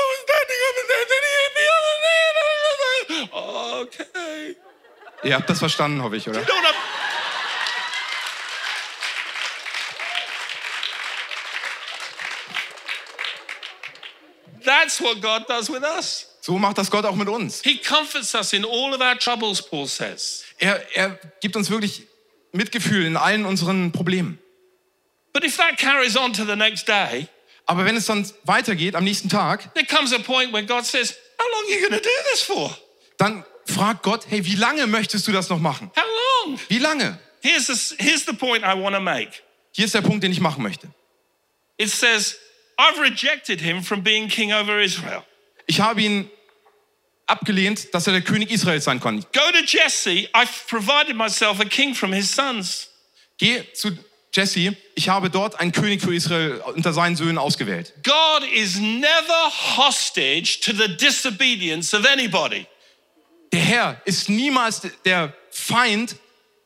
I 0.00 0.06
was 0.08 0.20
standing 0.24 0.60
over 0.68 0.82
there, 0.88 1.04
then 1.10 1.22
he 1.26 1.32
hit 1.42 1.52
me 1.58 1.64
on 1.74 1.82
the 1.88 1.96
knee. 2.02 2.24
And 2.28 2.36
I 2.38 2.46
was 2.64 2.78
like, 2.86 3.08
okay. 3.82 4.56
Ihr 5.22 5.34
habt 5.36 5.48
das 5.48 5.58
verstanden, 5.58 6.02
hoffe 6.02 6.16
ich, 6.16 6.28
oder? 6.28 6.40
What 6.40 6.48
I'm- 6.48 6.74
That's 14.64 15.00
what 15.00 15.20
God 15.20 15.46
does 15.48 15.68
with 15.68 15.82
us. 15.82 16.26
So 16.40 16.58
macht 16.58 16.78
das 16.78 16.90
Gott 16.90 17.04
auch 17.04 17.14
mit 17.14 17.28
uns. 17.28 17.62
He 17.62 17.78
comforts 17.78 18.34
us 18.34 18.52
in 18.52 18.64
all 18.64 18.92
of 18.94 19.00
our 19.00 19.16
troubles, 19.18 19.62
Paul 19.62 19.86
says. 19.86 20.44
Er, 20.58 20.80
er 20.94 21.18
gibt 21.40 21.56
uns 21.56 21.70
wirklich 21.70 22.06
Mitgefühl 22.52 23.06
in 23.06 23.16
allen 23.16 23.44
unseren 23.46 23.92
Problemen. 23.92 24.38
But 25.32 25.44
if 25.44 25.56
that 25.56 25.78
carries 25.78 26.16
on 26.16 26.32
to 26.34 26.44
the 26.44 26.56
next 26.56 26.86
day, 26.88 27.28
Aber 27.66 27.84
wenn 27.84 27.96
es 27.96 28.06
dann 28.06 28.28
weitergeht 28.44 28.94
am 28.96 29.04
nächsten 29.04 29.28
Tag, 29.28 29.72
there 29.74 29.86
comes 29.86 30.12
a 30.12 30.18
point 30.18 30.52
where 30.52 30.64
God 30.64 30.84
says, 30.84 31.14
How 31.38 31.46
long 31.50 31.64
are 31.64 31.74
you 31.80 31.88
going 31.88 32.00
to 32.02 32.08
do 32.08 32.30
this 32.32 32.42
for? 32.42 32.76
dann 33.18 33.44
fragt 33.72 34.02
Gott, 34.02 34.26
hey, 34.28 34.44
wie 34.44 34.54
lange 34.54 34.86
möchtest 34.86 35.26
du 35.26 35.32
das 35.32 35.48
noch 35.48 35.58
machen? 35.58 35.90
How 35.96 36.04
long? 36.46 36.58
Wie 36.68 36.78
lange? 36.78 37.18
Here's 37.40 37.66
the, 37.66 37.96
here's 37.98 38.24
the 38.24 38.32
point 38.32 38.64
I 38.64 38.74
want 38.74 38.94
to 38.94 39.00
make. 39.00 39.42
Hier 39.72 39.86
ist 39.86 39.94
der 39.94 40.02
Punkt, 40.02 40.22
den 40.22 40.32
ich 40.32 40.40
machen 40.40 40.62
möchte. 40.62 40.88
It 41.78 41.90
says, 41.90 42.36
I've 42.78 43.00
rejected 43.00 43.60
him 43.60 43.82
from 43.82 44.02
being 44.02 44.28
king 44.28 44.52
over 44.52 44.80
Israel. 44.80 45.24
Ich 45.66 45.80
habe 45.80 46.02
ihn 46.02 46.30
abgelehnt, 47.26 47.94
dass 47.94 48.06
er 48.06 48.12
der 48.12 48.22
König 48.22 48.50
Israels 48.50 48.84
sein 48.84 49.00
kann. 49.00 49.20
Go 49.32 49.50
to 49.52 49.64
Jesse. 49.66 50.28
I've 50.34 50.66
provided 50.68 51.16
myself 51.16 51.60
a 51.60 51.64
king 51.64 51.94
from 51.94 52.12
his 52.12 52.30
sons. 52.30 52.88
Geh 53.38 53.64
zu 53.72 53.96
Jesse, 54.34 54.76
ich 54.94 55.08
habe 55.10 55.28
dort 55.28 55.60
einen 55.60 55.72
König 55.72 56.00
für 56.00 56.14
Israel 56.14 56.62
unter 56.74 56.92
seinen 56.92 57.16
Söhnen 57.16 57.36
ausgewählt. 57.36 57.92
God 58.02 58.44
is 58.50 58.78
never 58.78 59.50
hostage 59.76 60.60
to 60.60 60.72
the 60.72 60.96
disobedience 60.96 61.94
of 61.94 62.06
anybody. 62.06 62.66
Der 63.52 63.60
Herr 63.60 64.00
ist 64.04 64.28
niemals 64.28 64.80
der 65.04 65.32
Feind 65.50 66.16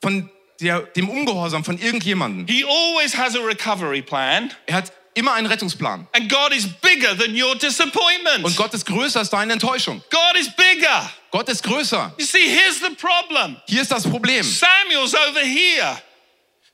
von 0.01 0.31
der, 0.61 0.81
dem 0.81 1.09
Ungehorsam 1.09 1.65
von 1.65 1.79
irgendjemandem. 1.79 2.47
He 2.47 2.65
always 2.65 3.17
has 3.17 3.35
a 3.37 3.41
recovery 3.41 4.03
plan, 4.03 4.53
Er 4.67 4.77
hat 4.77 4.93
immer 5.15 5.33
einen 5.35 5.47
Rettungsplan. 5.47 6.07
and 6.13 6.31
God 6.31 6.53
is 6.55 6.67
bigger 6.81 7.17
than 7.19 7.35
your 7.35 7.57
disappointment. 7.57 8.45
Und 8.45 8.57
Gott 8.57 8.73
ist 8.75 8.87
größer 8.87 9.19
als 9.21 9.31
deine 9.31 9.55
Enttäuschung. 9.55 10.03
God 10.11 10.41
is 10.41 10.49
bigger. 10.55 11.11
Gott 11.31 11.49
ist 11.49 11.63
größer. 11.65 12.15
You 12.19 12.25
see, 12.25 12.49
here's 12.49 12.79
the 12.81 12.95
problem 12.95 13.57
Hier 13.67 13.83
ist 13.83 13.91
das 13.91 14.05
Problem. 14.09 14.43
Samuel's 14.43 15.15
over 15.15 15.41
here. 15.41 15.99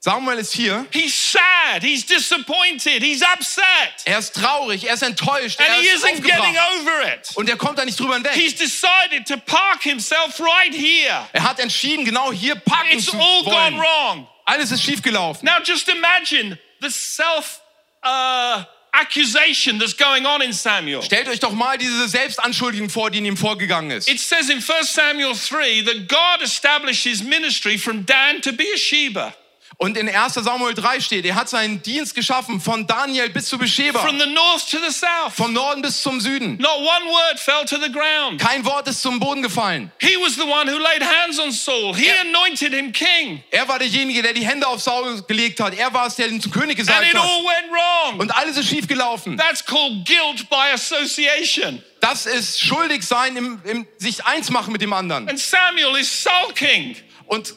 Samuel 0.05 0.39
ist 0.41 0.53
hier. 0.53 0.85
He's 0.91 1.15
sad, 1.15 1.81
he's 1.81 2.05
disappointed, 2.05 3.05
he's 3.05 3.23
upset, 3.23 4.03
Er 4.05 4.19
ist 4.19 4.35
traurig, 4.35 4.83
er 4.85 4.95
ist 4.95 5.03
enttäuscht, 5.05 5.61
and 5.61 5.69
er 5.69 5.77
he 5.77 5.87
ist 5.87 6.05
isn't 6.05 6.23
getting 6.25 6.57
over 6.77 7.03
it. 7.07 7.31
Und 7.37 7.49
er 7.49 7.57
kommt 7.57 7.79
da 7.79 7.85
nicht 7.85 8.01
drüber 8.01 8.15
hinweg. 8.15 8.33
He's 8.33 8.57
decided 8.57 9.29
to 9.29 9.37
park 9.37 9.85
himself 9.85 10.41
right 10.41 10.75
here. 10.75 11.29
Er 11.33 11.45
hat 11.45 11.61
entschieden, 11.61 12.05
genau 12.05 12.33
hier 12.33 12.57
parken 12.57 12.99
It's 12.99 13.07
zu 13.07 13.17
all 13.17 13.45
gone 13.45 13.55
wollen. 13.55 13.79
wrong. 13.79 14.29
Alles 14.45 14.73
ist 14.73 14.83
schiefgelaufen. 14.83 15.45
Now, 15.45 15.63
just 15.63 15.89
imagine 15.89 16.59
the 16.81 16.91
self 16.91 17.61
uh, 18.05 18.65
accusation 18.93 19.79
that's 19.79 19.97
going 19.97 20.27
on 20.27 20.43
in 20.43 20.53
Samuel. 20.53 21.03
Stellt 21.03 21.29
euch 21.29 21.39
doch 21.39 21.53
mal 21.53 21.79
diese 21.79 22.09
Selbstanschuldigung 22.09 22.91
vor, 22.91 23.13
die 23.13 23.19
in 23.19 23.25
ihm 23.27 23.37
vorgegangen 23.37 23.93
ist. 23.93 24.09
It 24.09 24.19
says 24.19 24.51
in 24.51 24.59
1 24.59 24.93
Samuel 24.93 25.35
3 25.35 25.83
that 25.83 26.09
God 26.09 26.43
established 26.43 27.05
his 27.05 27.23
ministry 27.23 27.79
from 27.79 28.05
Dan 28.05 28.41
to 28.43 28.53
Beersheba, 28.53 29.33
Und 29.79 29.97
in 29.97 30.09
1 30.09 30.35
Samuel 30.35 30.75
3 30.75 31.01
steht, 31.01 31.25
er 31.25 31.35
hat 31.35 31.49
seinen 31.49 31.83
Dienst 31.83 32.15
geschaffen 32.15 32.61
von 32.61 32.87
Daniel 32.87 33.29
bis 33.31 33.47
zu 33.47 33.59
Bescheba. 33.59 33.99
from 34.01 34.19
the 34.21 34.27
north 34.27 34.71
to 34.71 34.79
the 34.79 34.93
south. 34.93 35.35
Vom 35.35 35.53
Norden 35.53 35.83
bis 35.83 36.03
zum 36.03 36.21
Süden. 36.21 36.57
Not 36.59 36.77
one 36.79 37.07
word 37.11 37.39
fell 37.41 37.65
to 37.65 37.77
the 37.81 37.91
ground. 37.91 38.41
Kein 38.41 38.65
Wort 38.65 38.87
ist 38.89 39.03
zum 39.03 39.19
Boden 39.19 39.43
gefallen. 39.43 39.91
He 40.01 40.17
was 40.17 40.35
the 40.35 40.43
one 40.43 40.71
who 40.71 40.79
laid 40.79 41.03
hands 41.03 41.39
on 41.41 41.51
Saul. 41.53 41.95
He 41.95 42.11
anointed 42.11 42.73
him 42.73 42.93
king. 42.93 43.43
Er 43.51 43.67
war 43.67 43.79
derjenige, 43.79 44.23
der 44.23 44.35
die 44.35 44.47
Hände 44.47 44.67
auf 44.67 44.81
Saul 44.83 45.23
gelegt 45.23 45.59
hat. 45.61 45.75
Er 45.75 45.93
war 45.93 46.07
es, 46.07 46.17
der 46.17 46.29
ihn 46.29 46.41
zum 46.41 46.53
König 46.53 46.79
And 46.79 46.87
gesagt 46.87 47.05
it 47.07 47.15
hat. 47.15 47.23
all 47.23 47.43
went 47.45 47.73
wrong. 47.73 48.21
Und 48.21 48.35
alles 48.37 48.57
ist 48.57 48.69
schiefgelaufen. 48.69 49.37
That's 49.37 49.65
called 49.65 50.07
guilt 50.07 50.49
by 50.51 50.73
association. 50.75 51.83
Das 52.01 52.27
ist 52.27 52.61
schuldig 52.61 53.03
sein, 53.07 53.37
im, 53.37 53.61
im, 53.65 53.87
sich 53.99 54.25
eins 54.25 54.51
machen 54.51 54.73
mit 54.73 54.83
dem 54.83 54.93
anderen. 54.93 55.29
And 55.29 55.39
Samuel 55.39 55.97
is 56.01 56.23
sulking. 56.25 56.97
Und 57.27 57.55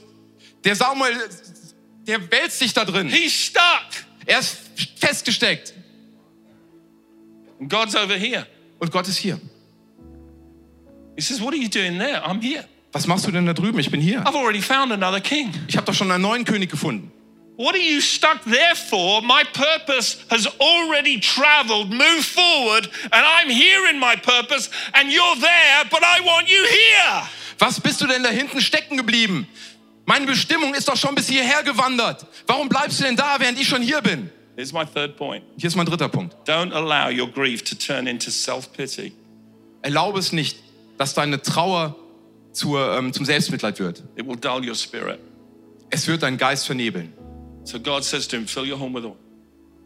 der 0.64 0.76
Samuel 0.76 1.16
der 2.08 2.32
wälzt 2.32 2.60
sich 2.60 2.74
da 2.74 2.86
drin. 2.86 3.10
He's 3.10 3.34
stuck. 3.34 3.88
Er 4.26 4.40
ist 4.40 4.58
festgesteckt. 4.98 5.74
And 7.60 7.70
God's 7.70 7.96
over 7.96 8.16
here. 8.16 8.46
Und 8.80 8.92
Gott 8.92 9.08
ist 9.08 9.18
hier. 9.18 9.40
He 11.16 11.22
says, 11.22 11.42
What 11.42 11.54
are 11.54 11.62
you 11.62 11.70
doing 11.70 11.98
there? 11.98 12.22
I'm 12.24 12.42
here. 12.42 12.66
Was 12.92 13.08
machst 13.08 13.28
du 13.28 13.32
denn 13.32 13.46
da 13.46 13.54
drüben? 13.54 13.80
Ich 13.80 13.92
bin 13.92 14.02
hier. 14.02 14.22
I've 14.26 14.36
already 14.36 14.62
found 14.62 14.92
another 14.92 15.20
king. 15.20 15.54
Ich 15.68 15.76
habe 15.76 15.86
doch 15.86 15.94
schon 15.94 16.12
einen 16.12 16.22
neuen 16.22 16.46
König 16.46 16.70
gefunden. 16.70 17.12
What 17.58 17.74
are 17.74 17.82
you 17.82 18.02
stuck 18.02 18.44
there 18.44 18.76
for? 18.76 19.22
My 19.22 19.44
purpose 19.54 20.18
has 20.30 20.48
already 20.60 21.20
traveled. 21.20 21.90
Move 21.90 22.24
forward, 22.24 22.90
and 23.12 23.26
I'm 23.26 23.50
here 23.50 23.90
in 23.90 23.98
my 23.98 24.16
purpose, 24.18 24.70
and 24.94 25.10
you're 25.10 25.36
there, 25.40 25.86
but 25.90 26.02
I 26.04 26.20
want 26.26 26.50
you 26.50 26.62
here. 26.62 27.30
Was 27.60 27.80
bist 27.80 28.02
du 28.02 28.08
denn 28.08 28.24
da 28.24 28.30
hinten 28.30 28.60
stecken 28.60 28.98
geblieben? 28.98 29.48
Meine 30.06 30.26
Bestimmung 30.26 30.74
ist 30.76 30.88
doch 30.88 30.96
schon 30.98 31.16
bis 31.16 31.28
hierher 31.28 31.64
gewandert. 31.64 32.26
Warum 32.46 32.70
bleibst 32.70 33.00
du 33.00 33.04
denn 33.04 33.16
da, 33.16 33.36
während 33.40 33.60
ich 33.60 33.68
schon 33.68 33.82
hier 33.82 34.02
bin? 34.02 34.30
Here's 34.56 34.72
my 34.72 34.86
third 34.86 35.18
point 35.18 35.44
Hier 35.58 35.68
ist 35.68 35.76
mein 35.76 35.86
dritter 35.86 36.08
Punkt. 36.08 36.36
don't 36.48 36.72
allow 36.72 37.10
your 37.10 37.30
grief 37.30 37.64
to 37.64 37.76
turn 37.76 38.08
into 38.08 38.32
self 38.32 38.72
pity. 38.72 39.12
Erlaube 39.82 40.20
es 40.20 40.32
nicht, 40.32 40.58
dass 40.98 41.14
deine 41.14 41.42
Trauer 41.42 41.96
zur, 42.54 42.98
ähm, 42.98 43.12
zum 43.12 43.26
Selbstmitleid 43.26 43.80
wird. 43.80 44.04
It 44.16 44.26
will 44.26 44.38
dull 44.38 44.66
your 44.68 44.76
spirit. 44.76 45.20
Es 45.90 46.08
wird 46.08 46.24
deinen 46.24 46.38
Geist 46.38 46.66
vernebeln. 46.66 47.12
So 47.64 47.80
God 47.80 48.04
says 48.04 48.28
to 48.28 48.38
him, 48.38 48.48
Fill 48.48 48.72
your 48.72 48.80
home 48.80 48.98
with 48.98 49.06
oil. 49.06 49.18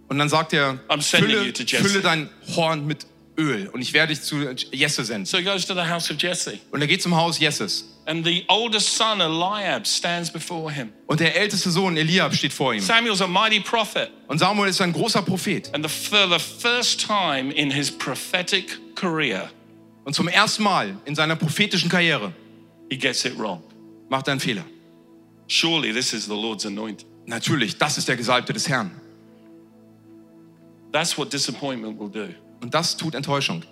Und 0.09 0.17
dann 0.17 0.27
sagt 0.29 0.53
er, 0.53 0.79
fülle, 0.99 1.53
fülle 1.53 2.01
dein 2.01 2.29
Horn 2.55 2.85
mit 2.87 3.05
Öl 3.39 3.69
und 3.69 3.81
ich 3.81 3.93
werde 3.93 4.13
dich 4.13 4.21
zu 4.21 4.35
Jesse 4.71 5.05
senden. 5.05 5.25
So 5.25 5.37
he 5.37 5.43
goes 5.43 5.65
to 5.65 5.73
the 5.73 5.89
house 5.89 6.11
of 6.11 6.17
Jesse. 6.19 6.59
Und 6.71 6.81
er 6.81 6.87
geht 6.87 7.01
zum 7.01 7.15
Haus 7.15 7.39
Jesses. 7.39 7.85
And 8.05 8.25
the 8.25 8.43
oldest 8.47 8.95
son, 8.95 9.21
Eliab, 9.21 9.87
stands 9.87 10.29
before 10.29 10.71
him. 10.71 10.91
Und 11.07 11.19
der 11.19 11.35
älteste 11.35 11.69
Sohn 11.71 11.95
Eliab 11.95 12.35
steht 12.35 12.51
vor 12.51 12.73
ihm. 12.73 12.81
Samuel's 12.81 13.21
a 13.21 13.27
mighty 13.27 13.59
prophet. 13.59 14.09
Und 14.27 14.39
Samuel 14.39 14.69
ist 14.69 14.81
ein 14.81 14.91
großer 14.91 15.21
Prophet. 15.21 15.73
And 15.73 15.87
the, 15.87 15.89
for 15.89 16.27
the 16.27 16.39
first 16.39 16.99
time 16.99 17.53
in 17.53 17.71
his 17.71 17.89
prophetic 17.89 18.77
career, 18.95 19.49
Und 20.03 20.13
zum 20.13 20.27
ersten 20.27 20.63
Mal 20.63 20.97
in 21.05 21.15
seiner 21.15 21.35
prophetischen 21.35 21.89
Karriere 21.89 22.33
he 22.89 22.97
gets 22.97 23.23
it 23.25 23.37
wrong. 23.37 23.63
macht 24.09 24.27
er 24.27 24.31
einen 24.31 24.41
Fehler. 24.41 24.65
Surely 25.47 25.93
this 25.93 26.13
is 26.13 26.25
the 26.25 26.33
Lord's 26.33 26.65
anointed. 26.65 27.05
Natürlich, 27.25 27.77
das 27.77 27.97
ist 27.97 28.07
der 28.07 28.17
Gesalbte 28.17 28.53
des 28.53 28.67
Herrn. 28.67 28.91
That's 30.91 31.15
what 31.17 31.31
disappointment 31.31 31.99
will 31.99 32.09
do. 32.09 32.33
Und 32.61 32.73
das 32.73 32.97
tut 32.97 33.15
Enttäuschung. 33.15 33.63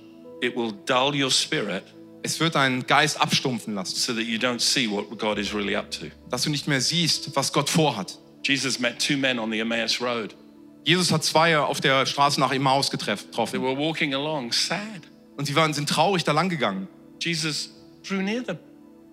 It 0.42 0.56
will 0.56 0.74
dull 0.86 1.14
your 1.16 1.32
spirit 1.32 1.84
Es 2.24 2.40
wird 2.40 2.56
deinen 2.56 2.86
Geist 2.86 3.20
abstumpfen 3.22 3.76
lassen, 3.76 3.96
so 3.96 4.14
that 4.14 4.24
you 4.24 4.38
don't 4.38 4.60
see 4.60 4.90
what 4.90 5.18
God 5.18 5.38
is 5.38 5.54
really 5.54 5.76
up 5.76 5.90
to. 5.92 6.08
dass 6.30 6.44
du 6.44 6.50
nicht 6.50 6.68
mehr 6.68 6.82
siehst, 6.82 7.36
was 7.36 7.52
Gott 7.54 7.70
vorhat. 7.70 8.18
Jesus 8.44 8.80
met 8.80 9.00
two 9.00 9.18
men 9.18 9.40
on 9.40 9.52
the 9.52 9.60
Emmaus 9.60 10.00
Road. 10.02 10.36
Jesus 10.84 11.12
hat 11.12 11.24
zwei 11.24 11.58
auf 11.58 11.82
der 11.82 12.06
Straße 12.06 12.40
nach 12.40 12.52
Emmaus 12.52 12.90
getreff- 12.92 13.18
They 13.24 13.28
getroffen. 13.28 13.62
were 13.62 13.78
walking 13.78 14.14
along, 14.14 14.52
sad. 14.52 15.02
Und 15.36 15.46
sie 15.46 15.56
waren, 15.56 15.74
sind 15.74 15.90
traurig 15.90 16.24
da 16.24 16.32
lang 16.32 16.50
gegangen. 16.50 16.88
Jesus 17.22 17.70
drew 18.08 18.22
near 18.22 18.44
them. 18.44 18.58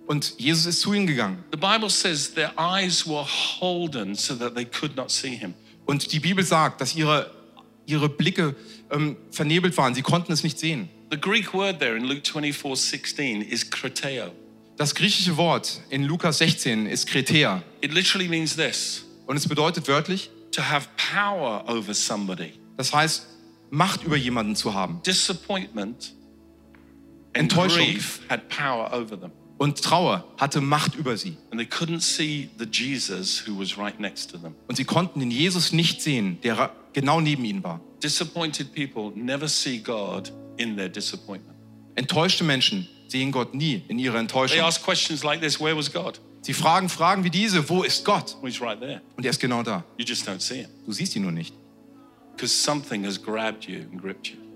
Und 0.07 0.35
Jesus 0.37 0.65
ist 0.67 0.81
zu 0.81 0.93
ihnen 0.93 1.07
gegangen. 1.07 1.43
The 1.51 1.57
Bible 1.57 1.89
says 1.89 2.33
their 2.33 2.53
eyes 2.57 3.05
were 3.07 3.25
holden 3.59 4.15
so 4.15 4.35
that 4.35 4.55
they 4.55 4.65
could 4.65 4.95
not 4.95 5.09
see 5.11 5.35
him. 5.35 5.53
Und 5.85 6.11
die 6.11 6.19
Bibel 6.19 6.43
sagt, 6.45 6.79
dass 6.81 6.95
ihre, 6.95 7.31
ihre 7.85 8.09
Blicke 8.09 8.55
ähm, 8.91 9.17
vernebelt 9.31 9.77
waren. 9.77 9.95
Sie 9.95 10.01
konnten 10.01 10.31
es 10.31 10.43
nicht 10.43 10.59
sehen. 10.59 10.89
The 11.11 11.19
Greek 11.19 11.53
word 11.53 11.79
there 11.79 11.95
in 11.95 12.05
Luke 12.05 12.21
24 12.23 12.89
16 12.89 13.41
is 13.41 13.69
kreteo. 13.69 14.31
Das 14.77 14.93
griechische 14.93 15.37
Wort 15.37 15.81
in 15.89 16.03
Lukas 16.03 16.39
16 16.39 16.85
ist 16.87 17.07
Kretea. 17.07 17.63
It 17.79 17.93
literally 17.93 18.27
means 18.27 18.55
this 18.55 19.05
Und 19.25 19.37
es 19.37 19.47
bedeutet 19.47 19.87
wörtlich, 19.87 20.29
to 20.51 20.61
have 20.61 20.89
power 21.13 21.63
over 21.69 21.93
somebody. 21.93 22.53
das 22.77 22.93
heißt, 22.93 23.27
Macht 23.71 24.03
über 24.03 24.15
jemanden 24.15 24.55
zu 24.55 24.73
haben. 24.73 25.01
Disappointment 25.05 26.13
and 27.33 27.51
Enttäuschung. 27.51 27.83
grief 27.85 28.21
had 28.29 28.47
power 28.49 28.91
over 28.93 29.19
them. 29.19 29.31
Und 29.57 29.81
Trauer 29.81 30.25
hatte 30.37 30.59
Macht 30.59 30.95
über 30.95 31.15
sie. 31.15 31.37
And 31.51 31.59
they 31.59 31.67
couldn't 31.67 32.01
see 32.01 32.49
the 32.57 32.65
Jesus 32.65 33.47
who 33.47 33.57
was 33.57 33.77
right 33.77 33.97
next 33.99 34.31
to 34.31 34.37
them. 34.37 34.53
Und 34.67 34.75
sie 34.75 34.83
konnten 34.83 35.21
den 35.21 35.31
Jesus 35.31 35.71
nicht 35.71 36.01
sehen, 36.01 36.39
der 36.43 36.71
genau 36.93 37.21
neben 37.21 37.45
ihnen 37.45 37.63
war. 37.63 37.79
Disappointed 38.03 38.73
people 38.73 39.11
never 39.15 39.47
see 39.47 39.77
God 39.77 40.33
in 40.57 40.75
their 40.75 40.89
disappointment. 40.89 41.57
Enttäuschte 41.95 42.43
Menschen 42.43 42.87
sehen 43.07 43.31
Gott 43.31 43.53
nie 43.55 43.83
in 43.87 43.97
ihrer 43.97 44.13
They 44.13 44.21
Enttäuschung. 44.21 44.59
ask 44.61 44.83
questions 44.83 45.23
like 45.23 45.41
this 45.41 45.59
Where 45.59 45.77
was 45.77 45.91
God? 45.91 46.19
Sie 46.41 46.53
fragen 46.53 46.89
Fragen 46.89 47.23
wie 47.23 47.29
diese, 47.29 47.67
wo 47.69 47.83
ist 47.83 48.05
Gott? 48.05 48.37
Well, 48.41 48.53
right. 48.59 49.01
Und 49.15 49.25
er 49.25 49.31
ist 49.31 49.39
genau 49.39 49.63
da. 49.63 49.83
You 49.97 50.05
just 50.05 50.27
don't 50.29 50.41
see 50.41 50.57
him 50.57 50.69
Du 50.85 50.91
siehst 50.91 51.15
ihn 51.15 51.23
nur 51.23 51.31
nicht, 51.31 51.55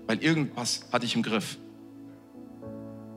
weil 0.06 0.22
irgendwas 0.22 0.82
hat 0.92 1.02
dich 1.02 1.16
im 1.16 1.22
Griff. 1.22 1.56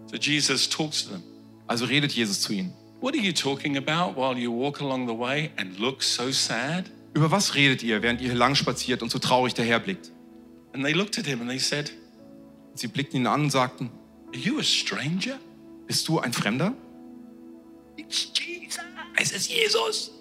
So 0.10 0.18
Jesus 0.18 0.70
talks 0.70 1.04
to 1.04 1.12
them. 1.12 1.24
Also 1.68 1.86
redet 1.86 2.12
Jesus 2.12 2.42
zu 2.42 2.54
ihnen. 2.54 2.74
What 3.02 3.16
are 3.16 3.22
you 3.22 3.34
talking 3.34 3.78
about 3.78 4.16
while 4.20 4.38
you 4.38 4.52
walk 4.52 4.82
along 4.82 5.08
the 5.08 5.18
way 5.18 5.52
and 5.58 5.78
look 5.80 6.02
so 6.02 6.32
sad? 6.32 6.90
Über 7.14 7.32
was 7.32 7.56
redet 7.56 7.84
ihr, 7.84 8.02
während 8.02 8.22
ihr 8.22 8.30
hier 8.30 8.38
lang 8.38 8.56
spaziert 8.56 9.02
und 9.02 9.12
so 9.12 9.20
traurig 9.20 9.54
daherblickt? 9.54 10.12
And 10.74 10.84
they 10.84 10.94
looked 10.94 11.20
at 11.20 11.26
him 11.26 11.42
and 11.42 11.50
they 11.50 11.60
said, 11.60 11.92
Sie 12.76 12.88
blickten 12.88 13.22
ihn 13.22 13.28
an 13.28 13.42
und 13.42 13.50
sagten, 13.52 13.92
Are 14.34 14.38
you 14.38 14.58
a 14.60 14.64
stranger? 14.64 15.40
bist 15.86 16.08
du 16.08 16.20
ein 16.20 16.34
Fremder? 16.34 16.74
It's 17.98 18.32
Jesus. 18.34 18.80
Es 19.16 19.32
ist 19.32 19.50
Jesus. 19.52 20.12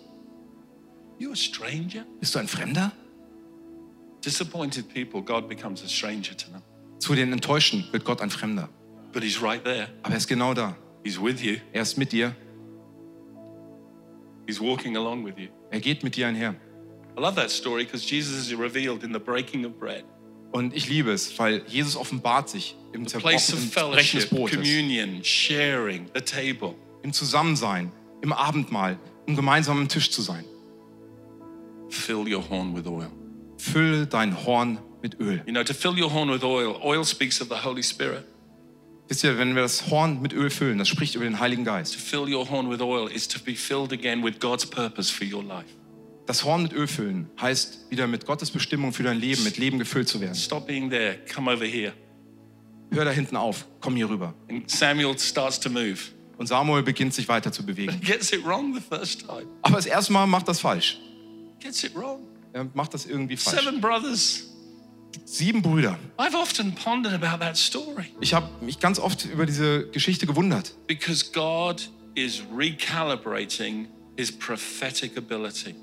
You 1.18 1.32
a 1.32 1.36
stranger? 1.36 2.05
Bist 2.20 2.34
du 2.34 2.38
ein 2.38 2.49
Fremder? 2.49 2.93
Disappointed 4.24 4.93
people, 4.93 5.22
God 5.22 5.49
becomes 5.49 5.82
a 5.82 5.88
stranger 5.88 6.36
to 6.36 6.51
them. 6.51 6.62
Zu 6.99 7.14
den 7.14 7.32
Enttäuschten 7.32 7.84
wird 7.90 8.05
Gott 8.05 8.20
ein 8.20 8.30
Fremder. 8.30 8.68
But 9.12 9.22
he's 9.22 9.43
right 9.43 9.64
there. 9.64 9.88
Aber 10.03 10.12
er 10.12 10.18
ist 10.18 10.28
genau 10.28 10.55
da. 10.55 10.76
He's 11.05 11.21
with 11.21 11.43
you. 11.43 11.57
Er 11.73 11.83
ist 11.83 11.99
mit 11.99 12.13
dir. 12.13 12.35
He's 14.47 14.61
walking 14.61 14.97
along 14.97 15.25
with 15.25 15.35
you. 15.39 15.49
Er 15.71 15.81
geht 15.81 16.03
mit 16.03 16.17
dir 16.17 16.29
einher. 16.29 16.55
I 17.17 17.21
love 17.21 17.35
that 17.37 17.51
story 17.51 17.85
because 17.85 18.05
Jesus 18.05 18.47
is 18.47 18.57
revealed 18.59 19.03
in 19.05 19.13
the 19.13 19.19
breaking 19.19 19.65
of 19.65 19.79
bread, 19.79 20.05
Und 20.53 20.75
ich 20.75 20.89
liebe 20.89 21.13
es, 21.13 21.39
weil 21.39 21.63
Jesus 21.67 21.97
offenbart 21.97 22.49
sich 22.49 22.77
im 22.93 23.07
Zerbrechen 23.07 23.57
des 24.19 24.29
Brotes, 24.29 24.55
communion, 24.57 25.23
sharing, 25.25 26.07
the 26.15 26.21
table. 26.21 26.75
im 27.03 27.13
Zusammensein, 27.13 27.91
im 28.23 28.33
Abendmahl, 28.33 28.99
um 29.27 29.37
gemeinsam 29.37 29.79
am 29.79 29.89
Tisch 29.89 30.11
zu 30.11 30.23
sein. 30.23 30.45
Fill 31.91 32.27
your 32.33 32.43
horn 32.49 32.75
with 32.75 32.87
oil. 32.87 33.11
Fülle 33.59 34.07
dein 34.07 34.45
Horn 34.45 34.79
mit 35.03 35.19
Öl. 35.21 35.43
You 35.47 35.53
know, 35.53 35.63
to 35.63 35.75
fill 35.75 35.99
your 35.99 36.11
horn 36.11 36.31
with 36.31 36.43
oil, 36.43 36.81
oil 36.83 37.05
speaks 37.05 37.41
of 37.41 37.49
the 37.49 37.63
Holy 37.63 37.83
Spirit. 37.83 38.25
Wisst 39.13 39.25
ihr, 39.25 39.37
wenn 39.37 39.55
wir 39.55 39.61
das 39.61 39.91
Horn 39.91 40.23
mit 40.23 40.33
Öl 40.33 40.49
füllen, 40.49 40.79
das 40.79 40.89
spricht 40.89 41.17
über 41.17 41.25
den 41.25 41.39
Heiligen 41.39 41.67
Geist. 41.67 41.99
Das 46.27 46.45
Horn 46.45 46.63
mit 46.63 46.73
Öl 46.73 46.87
füllen 46.87 47.31
heißt, 47.39 47.91
wieder 47.91 48.07
mit 48.07 48.25
Gottes 48.25 48.51
Bestimmung 48.51 48.95
für 48.95 49.03
dein 49.03 49.21
Leben, 49.21 49.45
mit 49.45 49.59
Leben 49.59 49.79
gefüllt 49.79 50.09
zu 50.09 50.19
werden. 50.23 50.35
Stop 50.35 50.67
being 50.67 50.89
there. 50.89 51.19
Come 51.35 51.53
over 51.53 51.67
here. 51.67 51.93
Hör 52.91 53.05
da 53.05 53.11
hinten 53.11 53.37
auf, 53.37 53.67
komm 53.83 53.97
hier 53.97 54.09
rüber. 54.09 54.33
And 54.49 54.71
Samuel 54.71 55.19
starts 55.19 55.61
to 55.61 55.69
move. 55.69 55.99
Und 56.39 56.47
Samuel 56.47 56.83
beginnt 56.83 57.13
sich 57.13 57.29
weiter 57.29 57.53
zu 57.53 57.67
bewegen. 57.67 58.01
Gets 58.03 58.33
it 58.33 58.43
wrong 58.47 58.75
the 58.75 58.81
first 58.81 59.27
time. 59.27 59.45
Aber 59.61 59.77
das 59.77 59.85
erste 59.85 60.15
Mal 60.15 60.27
macht 60.27 60.49
das 60.49 60.59
falsch. 60.59 60.99
Gets 61.61 61.85
it 61.85 61.95
wrong. 61.95 62.21
Er 62.55 62.67
macht 62.73 62.95
das 62.95 63.05
irgendwie 63.05 63.37
falsch. 63.37 63.63
Seven 63.63 63.79
brothers. 63.79 64.52
Sieben 65.25 65.63
Brüder. 65.63 65.99
I've 66.19 66.35
often 66.37 66.75
pondered 66.75 67.15
about 67.15 67.39
that 67.45 67.57
story 67.57 68.07
Ich 68.21 68.35
habe 68.35 68.49
mich 68.65 68.81
ganz 68.81 68.99
oft 68.99 69.25
über 69.25 69.47
diese 69.47 69.87
Geschichte 69.89 70.27
gewundert, 70.27 70.75
because 70.87 71.33
God 71.33 71.89
is 72.15 72.43
recalibrating 72.55 73.87
his 74.17 74.31
prophetic 74.31 75.17
ability. 75.17 75.75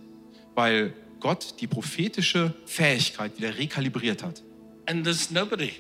weil 0.56 0.94
Gott 1.20 1.56
die 1.60 1.68
prophetische 1.68 2.54
Fähigkeit 2.66 3.38
wieder 3.38 3.58
rekalibriert 3.58 4.24
hat. 4.24 4.42
And 4.86 5.04
there's 5.04 5.32
nobody. 5.32 5.72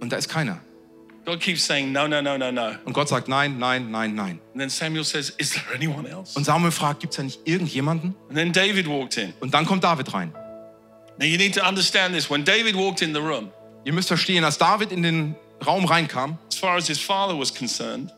Und 0.00 0.12
da 0.12 0.16
ist 0.16 0.28
keiner. 0.28 0.60
God 1.24 1.40
keeps 1.40 1.66
saying, 1.66 1.92
no, 1.92 2.08
no, 2.08 2.22
no, 2.22 2.38
no, 2.38 2.50
no. 2.50 2.70
Und 2.86 2.94
Gott 2.94 3.08
sagt 3.08 3.28
nein, 3.28 3.58
nein, 3.58 3.90
nein, 3.90 4.14
nein. 4.14 4.40
And 4.52 4.60
then 4.60 4.70
Samuel 4.70 5.04
says, 5.04 5.30
is 5.36 5.50
there 5.52 5.74
anyone 5.74 6.08
else? 6.08 6.34
Und 6.36 6.44
Samuel 6.44 6.70
fragt, 6.72 7.00
gibt 7.00 7.12
es 7.12 7.16
da 7.18 7.22
nicht 7.22 7.40
irgendjemanden? 7.44 8.14
And 8.28 8.38
then 8.38 8.52
David 8.52 8.86
walked 8.88 9.18
in. 9.18 9.34
Und 9.40 9.52
dann 9.52 9.66
kommt 9.66 9.84
David 9.84 10.12
rein. 10.14 10.32
Now 11.18 11.26
you 11.26 11.36
need 11.36 11.54
to 11.54 11.64
understand 11.66 12.14
this. 12.14 12.28
When 12.30 12.44
David 12.44 12.74
walked 12.76 13.02
in 13.02 13.12
the 13.12 13.20
room, 13.20 13.50
Ihr 13.84 13.92
müsst 13.92 14.08
verstehen, 14.08 14.44
als 14.44 14.58
David 14.58 14.92
in 14.92 15.02
den 15.02 15.34
Raum 15.64 15.84
reinkam, 15.86 16.38
as 16.52 16.58
far 16.58 16.76
as 16.76 16.86
his 16.86 16.98
father 17.00 17.36
was 17.38 17.52
concerned, 17.54 18.12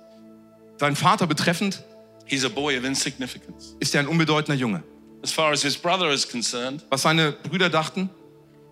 seinen 0.79 0.97
Vater 0.97 1.27
betreffend, 1.27 1.83
he's 2.27 2.45
a 2.45 2.49
boy 2.49 2.77
of 2.77 2.85
insignificance. 2.85 3.77
ist 3.81 3.95
er 3.95 4.01
ein 4.01 4.09
unbedeutender 4.09 4.59
Junge. 4.59 4.83
As 5.23 5.33
far 5.33 5.53
as 5.53 5.63
his 5.63 5.77
brother 5.77 6.11
is 6.11 6.27
concerned, 6.29 6.83
Was 6.91 7.03
seine 7.03 7.33
Brüder 7.33 7.69
dachten, 7.71 8.09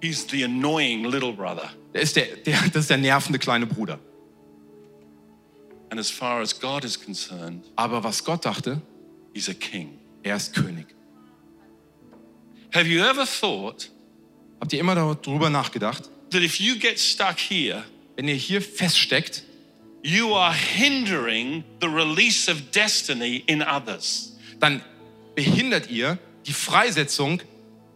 he's 0.03 0.27
the 0.31 0.45
annoying 0.45 1.05
little 1.05 1.33
brother. 1.33 1.71
der 1.95 2.03
ist 2.03 2.17
der, 2.17 2.27
der, 2.45 2.59
das 2.73 2.83
ist 2.85 2.91
der 2.91 2.99
nervende 2.99 3.39
kleine 3.39 3.67
Bruder. 3.67 3.99
And 5.91 5.99
as 5.99 6.11
far 6.11 6.41
as 6.43 6.53
God 6.59 6.85
is 6.85 6.99
concerned, 7.03 7.65
Aber 7.77 8.03
was 8.05 8.23
Gott 8.25 8.45
dachte, 8.45 8.81
he's 9.35 9.49
a 9.49 9.55
king. 9.55 9.99
er 10.23 10.37
ist 10.37 10.55
König. 10.55 10.87
Have 12.75 12.87
you 12.87 13.03
ever 13.03 13.25
thought 13.27 13.91
Habt 14.61 14.73
ihr 14.73 14.81
immer 14.81 14.95
darüber 14.95 15.51
nachgedacht, 15.51 16.11
that 16.31 16.43
if 16.43 16.61
you 16.61 16.77
get 16.77 16.99
stuck 16.99 17.39
here, 17.39 17.85
wenn 18.17 18.29
ihr 18.29 18.35
hier 18.35 18.61
feststeckt, 18.61 19.45
you 20.03 20.35
are 20.35 20.55
hindering 20.55 21.65
the 21.81 21.87
release 21.89 22.51
of 22.51 22.71
destiny 22.73 23.43
in 23.47 23.63
others? 23.63 24.35
dann 24.61 24.83
behindert 25.35 25.91
ihr 25.91 26.19
die 26.47 26.53
Freisetzung 26.53 27.41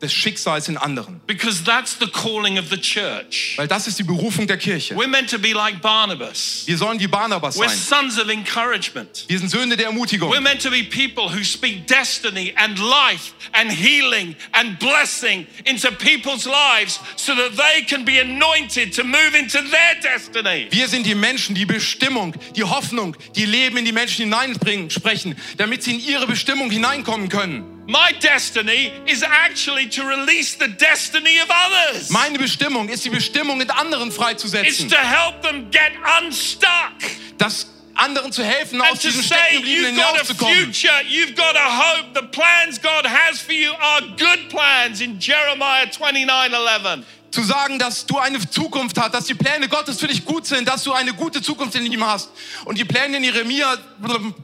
des 0.02 0.12
Schicksals 0.12 0.68
in 0.68 0.76
anderen. 0.76 1.20
Because 1.26 1.62
that's 1.62 1.96
the 1.98 2.08
calling 2.08 2.58
of 2.58 2.68
the 2.68 2.76
church. 2.76 3.54
Weil 3.56 3.68
das 3.68 3.86
ist 3.86 3.98
die 3.98 4.02
Berufung 4.02 4.46
der 4.46 4.58
Kirche. 4.58 4.94
We're 4.96 5.08
meant 5.08 5.30
to 5.30 5.38
be 5.38 5.52
like 5.52 5.80
Barnabas. 5.80 6.64
Wir 6.66 6.76
sollen 6.76 6.98
wie 6.98 7.06
Barnabas 7.06 7.56
We're 7.56 7.68
sein. 7.68 7.78
sons 7.78 8.18
of 8.18 8.28
encouragement. 8.28 9.24
Wir 9.28 9.38
sind 9.38 9.50
Söhne 9.50 9.76
der 9.76 9.86
Ermutigung. 9.86 10.30
We're 10.32 10.40
meant 10.40 10.60
to 10.62 10.70
be 10.70 10.82
people 10.82 11.30
who 11.32 11.44
speak 11.44 11.86
destiny 11.86 12.52
and 12.56 12.78
life 12.78 13.32
and 13.52 13.70
healing 13.70 14.34
and 14.52 14.78
blessing 14.78 15.46
into 15.64 15.90
people's 15.92 16.46
lives 16.46 16.98
so 17.16 17.34
that 17.34 17.56
they 17.56 17.84
can 17.84 18.04
be 18.04 18.20
anointed 18.20 18.92
to 18.94 19.04
move 19.04 19.34
into 19.38 19.58
their 19.58 19.94
destiny. 20.02 20.66
Wir 20.70 20.88
sind 20.88 21.06
die 21.06 21.14
Menschen, 21.14 21.54
die 21.54 21.66
Bestimmung, 21.66 22.34
die 22.56 22.64
Hoffnung, 22.64 23.16
die 23.36 23.46
Leben 23.46 23.76
in 23.76 23.84
die 23.84 23.92
Menschen 23.92 24.24
hineinbringen, 24.24 24.90
sprechen, 24.90 25.36
damit 25.56 25.84
sie 25.84 25.94
in 25.94 26.00
ihre 26.00 26.26
Bestimmung 26.26 26.70
hineinkommen 26.70 27.28
können. 27.28 27.81
My 27.92 28.12
destiny 28.20 28.90
is 29.06 29.22
actually 29.22 29.86
to 29.90 30.02
release 30.04 30.54
the 30.56 30.68
destiny 30.68 31.38
of 31.40 31.50
others. 31.50 32.08
Meine 32.08 32.38
Bestimmung 32.38 32.88
ist 32.88 33.04
die 33.04 33.10
Bestimmung, 33.10 33.60
in 33.60 33.70
anderen 33.70 34.08
It's 34.08 34.16
freizusetzen. 34.16 34.88
to 34.88 34.96
help 34.96 35.42
them 35.42 35.70
get 35.70 35.92
unstuck 36.18 36.94
Das 37.36 37.66
anderen 37.94 38.32
zu 38.32 38.42
helfen, 38.42 38.80
aus 38.80 39.00
diesem 39.00 39.22
Steckengebliebenen 39.22 39.94
hinauszukommen. 39.96 40.54
future, 40.72 41.02
you've 41.06 41.34
got 41.36 41.54
a 41.54 41.68
hope. 41.68 42.14
The 42.14 42.26
plans 42.28 42.80
God 42.80 43.04
has 43.06 43.38
for 43.42 43.52
you 43.52 43.72
are 43.74 44.00
good 44.16 44.48
plans 44.48 45.02
in 45.02 45.18
Jeremiah 45.20 45.84
29:11. 45.90 47.04
Zu 47.30 47.42
sagen, 47.42 47.78
dass 47.78 48.06
du 48.06 48.16
eine 48.18 48.38
Zukunft 48.48 48.98
hast, 48.98 49.12
dass 49.12 49.26
die 49.26 49.34
Pläne 49.34 49.68
Gottes 49.68 50.00
für 50.00 50.08
dich 50.08 50.24
gut 50.24 50.46
sind, 50.46 50.66
dass 50.66 50.82
du 50.84 50.94
eine 50.94 51.12
gute 51.12 51.42
Zukunft 51.42 51.74
in 51.74 51.92
ihm 51.92 52.06
hast. 52.06 52.30
Und 52.64 52.78
die 52.78 52.86
Pläne 52.86 53.18
in 53.18 53.24
Jeremia, 53.24 53.74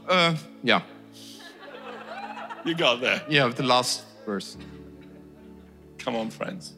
äh, 0.07 0.33
ja, 0.61 0.83
You 2.65 2.75
got 2.75 3.01
there. 3.01 3.21
yeah, 3.29 3.47
the 3.49 3.63
last 3.63 4.03
verse. 4.25 4.57
Come 5.97 6.15
on, 6.15 6.29
friends. 6.29 6.73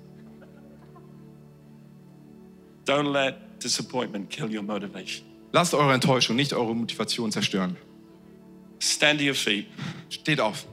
Don't 2.85 3.11
let 3.11 3.59
disappointment 3.59 4.29
kill 4.29 4.49
your 4.49 4.63
motivation. 4.63 5.25
Lasst 5.53 5.73
eure 5.73 5.93
Enttäuschung, 5.93 6.35
nicht 6.35 6.53
eure 6.53 6.73
Motivation 6.75 7.31
zerstören. 7.31 7.75
Stand 8.79 9.19
to 9.19 9.25
your 9.25 9.35
feet. 9.35 9.67
Steht 10.09 10.39
auf. 10.39 10.65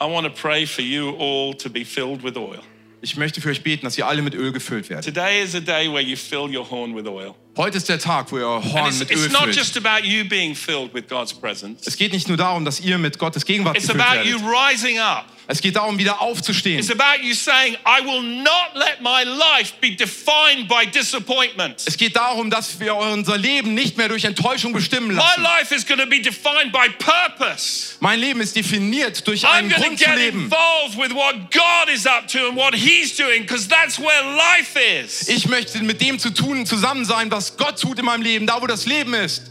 I 0.00 0.06
want 0.06 0.26
to 0.26 0.30
pray 0.30 0.66
for 0.66 0.82
you 0.82 1.10
all 1.18 1.54
to 1.54 1.70
be 1.70 1.84
filled 1.84 2.22
with 2.22 2.36
oil. 2.36 2.62
Ich 3.00 3.16
möchte 3.16 3.40
für 3.40 3.50
euch 3.50 3.62
beten, 3.62 3.84
dass 3.84 3.96
ihr 3.98 4.06
alle 4.06 4.22
mit 4.22 4.34
Öl 4.34 4.52
gefüllt 4.52 4.88
werdet. 4.90 5.06
Today 5.06 5.42
is 5.42 5.54
a 5.54 5.60
day 5.60 5.88
where 5.88 6.02
you 6.02 6.16
fill 6.16 6.48
your 6.54 6.68
horn 6.68 6.94
with 6.94 7.06
oil. 7.06 7.34
Heute 7.56 7.78
ist 7.78 7.88
der 7.88 7.98
Tag, 7.98 8.30
wo 8.30 8.38
ihr 8.38 8.44
Horn 8.46 8.88
it's, 8.88 8.98
mit 8.98 9.10
Öl 9.10 9.28
not 9.30 9.44
füllt. 9.44 9.56
just 9.56 9.76
about 9.78 10.04
you 10.06 10.24
being 10.28 10.54
filled 10.54 10.92
with 10.92 11.04
God's 11.08 11.32
presence, 11.32 11.86
Es 11.86 11.96
geht 11.96 12.12
nicht 12.12 12.28
nur 12.28 12.36
darum, 12.36 12.64
dass 12.66 12.80
ihr 12.80 12.98
mit 12.98 13.18
Gottes 13.18 13.46
Gegenwart 13.46 13.76
it's 13.78 13.86
gefüllt 13.86 14.04
about 14.06 14.28
you 14.28 14.38
werdet. 14.40 14.72
rising 14.74 14.98
up. 14.98 15.24
Es 15.48 15.60
geht 15.60 15.76
darum, 15.76 15.96
wieder 15.96 16.20
aufzustehen. 16.20 16.80
It's 16.80 16.90
about 16.90 17.22
you 17.22 17.32
saying, 17.32 17.76
I 17.86 18.04
will 18.04 18.20
not 18.20 18.74
let 18.74 19.00
my 19.00 19.22
life 19.22 19.74
be 19.80 19.94
defined 19.94 20.66
by 20.66 20.84
disappointment. 20.90 21.80
Es 21.86 21.96
geht 21.96 22.16
darum, 22.16 22.50
dass 22.50 22.80
wir 22.80 22.96
unser 22.96 23.38
Leben 23.38 23.72
nicht 23.74 23.96
mehr 23.96 24.08
durch 24.08 24.24
Enttäuschung 24.24 24.72
bestimmen 24.72 25.14
My 25.14 25.22
lassen. 25.22 25.42
life 25.44 25.72
is 25.72 25.86
going 25.86 26.00
to 26.00 26.06
be 26.06 26.20
defined 26.20 26.72
by 26.72 26.88
purpose. 26.98 27.94
Mein 28.00 28.18
Leben 28.18 28.40
ist 28.40 28.56
definiert 28.56 29.24
durch 29.28 29.44
I'm 29.46 29.50
einen 29.52 29.70
to 29.70 29.76
Grund 29.80 29.98
zu 30.00 30.10
leben. 30.16 30.46
involved 30.46 30.98
with 30.98 31.14
what 31.14 31.36
God 31.52 31.94
is 31.94 32.06
up 32.06 32.26
to 32.26 32.48
and 32.48 32.56
what 32.56 32.74
He's 32.74 33.16
doing 33.16 33.42
because 33.42 33.68
that's 33.68 34.00
where 34.00 34.22
life 34.36 34.76
is. 34.76 35.28
Ich 35.28 35.46
möchte 35.46 35.78
mit 35.84 36.00
dem 36.00 36.18
zu 36.18 36.30
tun, 36.30 36.66
zusammen 36.66 37.04
sein, 37.04 37.30
was 37.30 37.45
Gott 37.56 37.78
tut 37.80 37.98
in 37.98 38.04
meinem 38.04 38.22
Leben, 38.22 38.46
da 38.46 38.60
wo 38.60 38.66
das 38.66 38.86
Leben 38.86 39.14
ist. 39.14 39.50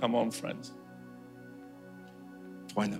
Come 0.00 0.16
on, 0.16 0.30
friends. 0.30 0.72
Freunde, 2.74 2.98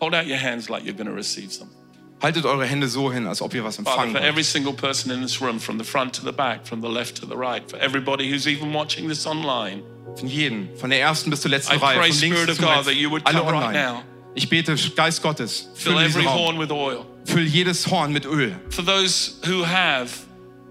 Hold 0.00 0.14
out 0.14 0.26
your 0.26 0.36
hands 0.36 0.68
like 0.68 0.84
you're 0.84 0.94
going 0.96 1.08
to 1.08 1.14
receive 1.14 1.52
something. 1.52 1.76
haltet 2.20 2.44
eure 2.44 2.66
Hände 2.66 2.88
so 2.88 3.10
hin, 3.12 3.26
als 3.26 3.40
ob 3.40 3.54
ihr 3.54 3.62
was 3.64 3.76
Father, 3.76 3.90
empfangen 3.90 4.12
for 4.12 4.20
wollt. 4.20 4.28
every 4.28 4.42
single 4.44 4.72
person 4.72 5.10
in 5.12 5.22
this 5.22 5.40
room, 5.40 5.58
from 5.58 5.78
the 5.78 5.84
front 5.84 6.12
to 6.14 6.22
the 6.24 6.32
back, 6.32 6.66
from 6.66 6.80
the 6.82 6.88
left 6.88 7.16
to 7.16 7.26
the 7.26 7.36
right, 7.36 7.68
for 7.70 7.78
everybody 7.78 8.28
who's 8.30 8.46
even 8.46 8.72
watching 8.72 9.08
this 9.08 9.26
online, 9.26 9.82
Von 10.16 10.28
jedem, 10.28 10.68
von 10.76 10.90
der 10.90 11.00
ersten 11.00 11.30
bis 11.30 11.40
zur 11.42 11.50
letzten 11.50 11.74
I 11.74 11.78
Reihe, 11.78 11.98
pray, 11.98 12.10
von 12.12 12.20
links 12.20 12.46
bis 12.46 12.60
rechts, 12.60 12.88
alle 13.24 13.38
come 13.40 13.52
right 13.52 13.64
online. 13.64 13.72
now. 13.72 14.02
Ich 14.34 14.48
bete, 14.48 14.74
Geist 14.94 15.22
Gottes, 15.22 15.68
fill 15.74 15.94
füll 15.94 16.02
every 16.04 16.24
horn 16.24 16.58
with 16.58 16.70
oil. 16.70 17.06
Füll 17.24 17.46
jedes 17.46 17.86
Horn 17.90 18.12
mit 18.12 18.24
Öl. 18.24 18.54
For 18.70 18.84
those 18.84 19.38
who 19.46 19.64
have 19.64 20.10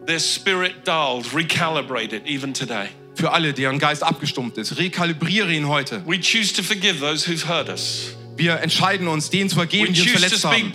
their 0.07 0.19
spirit 0.19 0.83
dulled, 0.83 1.25
recalibrated 1.27 2.25
even 2.25 2.53
today. 2.53 2.87
Für 3.13 3.31
alle, 3.31 3.53
deren 3.53 3.77
Geist 3.79 4.03
abgestumpft 4.03 4.57
ist. 4.57 4.77
Rekalibriere 4.77 5.51
ihn 5.51 5.67
heute. 5.67 6.01
We 6.05 6.19
choose 6.19 6.53
to 6.53 6.63
forgive 6.63 6.99
those 6.99 7.27
who've 7.27 7.47
hurt 7.47 7.69
us. 7.69 8.16
Wir 8.37 8.59
entscheiden 8.59 9.07
uns, 9.07 9.29
denen 9.29 9.49
zu 9.49 9.55
vergeben, 9.55 9.93
die 9.93 10.01
uns 10.01 10.11
verletzt 10.11 10.45
haben. 10.45 10.73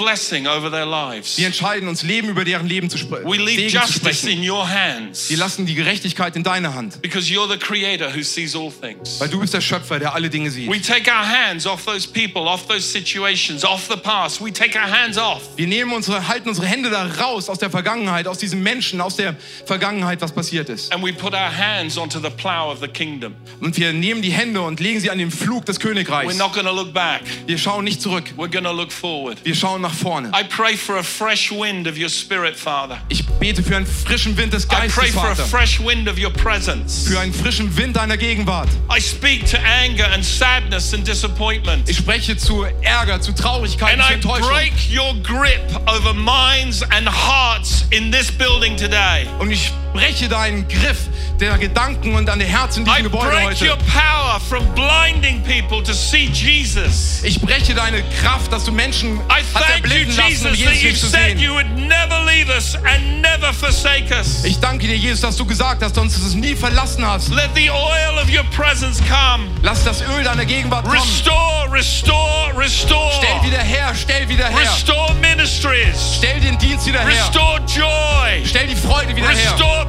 Wir 1.37 1.47
entscheiden 1.47 1.89
uns, 1.89 2.03
Leben 2.03 2.29
über 2.29 2.45
deren 2.45 2.67
Leben 2.67 2.91
zu, 2.91 2.99
spre 2.99 3.23
Segen 3.23 3.87
zu 3.87 3.93
sprechen. 3.93 4.43
Wir 4.43 5.37
lassen 5.37 5.67
die 5.67 5.75
Gerechtigkeit 5.75 6.37
in 6.37 6.43
deine 6.43 6.75
Hand. 6.75 6.99
Weil 7.03 9.29
du 9.29 9.41
bist 9.41 9.55
der 9.55 9.61
Schöpfer, 9.61 9.99
der 9.99 10.15
alle 10.15 10.29
Dinge 10.29 10.51
sieht. 10.51 10.71
We 10.71 10.81
take 10.81 11.11
our 11.11 11.27
hands 11.27 11.67
off 11.67 11.85
those 11.85 12.09
people, 12.09 12.49
off 12.49 12.67
those 12.67 12.83
situations, 12.83 13.65
off 13.65 13.87
the 13.89 13.97
past. 13.97 14.45
We 14.45 14.53
take 14.53 14.79
our 14.79 14.91
hands 14.91 15.17
off. 15.17 15.43
Wir 15.57 15.67
nehmen 15.67 15.93
unsere, 15.93 16.27
halten 16.27 16.49
unsere 16.49 16.67
Hände 16.67 16.91
da 16.91 17.07
raus 17.07 17.49
aus 17.49 17.59
der 17.59 17.71
Vergangenheit, 17.71 18.27
aus 18.27 18.39
diesem 18.39 18.63
Menschen, 18.63 19.01
aus 19.01 19.17
der 19.17 19.37
Vergangenheit, 19.67 20.21
was 20.21 20.33
passiert 20.33 20.69
ist. 20.69 20.93
and 20.93 21.03
we 21.03 21.13
put 21.13 21.33
our 21.33 21.51
hands 21.51 21.97
onto 21.97 22.19
the 22.19 22.31
plow 22.31 22.71
of 22.71 22.81
the 22.81 22.89
kingdom. 22.89 23.35
Und 23.61 23.77
wir 23.77 23.93
nehmen 23.93 24.23
die 24.23 24.33
Hände 24.33 24.61
und 24.61 24.81
legen 24.81 25.01
sie 25.01 25.11
an 25.11 25.19
den 25.19 25.31
Flug 25.31 25.65
des 25.67 25.79
We're 25.79 25.83
Königreichs. 25.83 26.37
not 26.37 26.53
going 26.53 26.67
to 26.67 26.73
look 26.73 26.93
back. 26.93 27.23
Wir 27.53 27.59
schauen 27.59 27.85
nicht 27.85 28.01
zurück. 28.01 28.25
We're 28.39 28.49
to 28.63 28.73
look 28.73 28.91
forward. 28.91 29.37
Wir 29.45 29.55
schauen 29.55 29.83
nach 29.83 29.93
vorne. 29.93 30.31
I 30.33 30.43
pray 30.43 30.75
for 30.75 30.97
a 30.97 31.03
fresh 31.03 31.53
wind 31.53 31.87
of 31.87 31.99
your 31.99 32.09
spirit, 32.09 32.57
Father. 32.57 32.99
Ich 33.11 33.27
bete 33.41 33.63
für 33.63 33.77
einen 33.77 33.85
frischen 33.85 34.35
Wind 34.39 34.55
des 34.55 34.65
I 34.65 34.69
pray 34.69 34.89
Geistes, 34.89 35.11
for 35.13 35.27
a 35.27 35.35
Vater. 35.35 35.45
fresh 35.45 35.79
wind 35.79 36.09
of 36.09 36.17
your 36.19 36.31
presence. 36.31 37.07
Für 37.07 37.21
einen 37.21 37.35
frischen 37.35 37.77
Wind 37.77 37.97
deiner 37.97 38.17
Gegenwart. 38.17 38.71
I 38.91 38.99
speak 38.99 39.45
to 39.51 39.59
anger 39.59 40.11
and 40.15 40.25
sadness 40.25 40.95
and 40.95 41.07
disappointment. 41.07 41.87
Ich 41.91 41.99
spreche 41.99 42.39
zu 42.39 42.65
Ärger, 42.81 43.21
zu 43.21 43.35
Traurigkeit, 43.35 43.99
And 43.99 44.03
zu 44.03 44.09
I 44.09 44.15
Enttäuschung. 44.15 44.49
break 44.49 44.73
your 44.91 45.13
grip 45.23 45.61
over 45.87 46.15
minds 46.15 46.83
and 46.85 47.07
hearts 47.07 47.85
in 47.91 48.11
this 48.11 48.31
building 48.31 48.79
today. 48.79 49.27
Und 49.39 49.51
ich 49.51 49.71
breche 49.93 50.28
deinen 50.28 50.66
Griff 50.68 51.09
der 51.38 51.59
Gedanken 51.59 52.14
und 52.14 52.28
an 52.28 52.38
der 52.38 52.49
Herzen 52.49 52.80
in 52.80 52.84
diesem 52.86 53.03
Gebäude 53.05 53.43
heute. 53.43 53.76
power 53.93 54.40
from 54.49 54.64
blinding 54.74 55.43
people 55.43 55.82
to 55.82 55.93
see 55.93 56.30
Jesus. 56.32 57.22
Ich 57.24 57.40
breche 57.40 57.74
deine 57.74 58.03
Kraft, 58.22 58.53
dass 58.53 58.64
du 58.64 58.72
Menschen 58.72 59.16
I 59.28 59.43
hast 59.55 59.70
erblinden 59.70 60.16
lassen, 60.16 60.47
um 60.47 60.55
Jesus, 60.55 60.62
that 60.62 60.72
Jesus 60.72 60.82
you 60.82 60.88
nicht 60.88 61.01
zu 61.01 61.07
said 61.09 61.20
sehen. 61.22 61.38
you 61.38 61.53
would 61.55 61.70
never 61.76 62.24
leave 62.26 62.49
us 62.49 62.76
and 62.76 63.20
never 63.22 63.53
forsake 63.53 64.11
us. 64.14 64.45
Ich 64.45 64.59
danke 64.61 64.86
dir, 64.86 64.97
Jesus, 64.97 65.20
dass 65.20 65.36
du 65.36 65.45
gesagt 65.45 65.82
hast, 65.82 65.97
dass 65.97 66.05
du 66.11 66.22
uns 66.24 66.34
nie 66.34 66.55
verlassen 66.55 67.05
hast. 67.07 67.28
Let 67.30 67.51
the 67.55 67.70
oil 67.70 68.18
of 68.22 68.28
your 68.28 68.45
presence 68.57 69.01
come. 69.09 69.49
Lass 69.62 69.84
das 69.84 70.01
Öl 70.03 70.24
deiner 70.24 70.45
Gegenwart 70.45 70.84
kommen. 70.84 71.01
Restore, 71.01 71.72
restore, 71.72 72.53
restore. 72.57 73.12
Stell 73.18 73.51
wieder 73.51 73.62
her, 73.62 73.93
stell 73.95 74.28
wieder 74.28 74.49
her. 74.49 74.61
Restore 74.61 75.14
ministries. 75.14 76.16
Stell 76.18 76.40
den 76.40 76.59
Dienst 76.59 76.86
wieder 76.86 77.01
her. 77.01 77.09
Restore 77.09 77.61
joy. 77.66 78.47
Stell 78.47 78.66
die 78.66 78.76
Freude 78.76 79.14
wieder 79.16 79.28
her. 79.28 79.82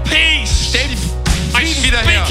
Stell 0.45 0.87
die 0.89 0.97
Frieden 1.53 1.83
wieder 1.83 1.99
her. 1.99 2.25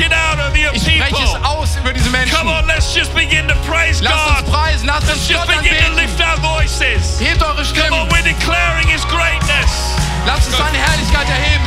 Ich 0.72 0.82
spreche 0.82 1.22
es 1.22 1.44
aus 1.44 1.76
über 1.76 1.92
diese 1.92 2.10
Menschen. 2.10 2.36
Come 2.36 2.50
on, 2.50 2.66
let's 2.66 2.94
just 2.94 3.14
begin 3.14 3.46
to 3.48 3.54
praise 3.70 4.02
Lasst 4.02 4.28
uns 4.28 4.44
God. 4.44 4.52
preisen, 4.52 4.86
lasst 4.86 5.06
Let's 5.06 5.20
uns 5.20 5.28
just 5.28 5.46
Gott 5.46 5.62
begin 5.62 5.76
to 5.84 5.92
lift 5.94 6.20
our 6.20 6.36
voices. 6.40 7.20
Hebt 7.20 7.42
eure 7.42 7.54
Come 7.54 7.64
Stimmen. 7.64 7.92
on, 7.92 8.10
we're 8.10 8.22
declaring 8.22 8.88
His 8.88 9.04
greatness. 9.06 9.70
Lasst 10.26 10.48
uns 10.48 10.56
seine 10.56 10.78
Herrlichkeit 10.78 11.28
erheben. 11.28 11.66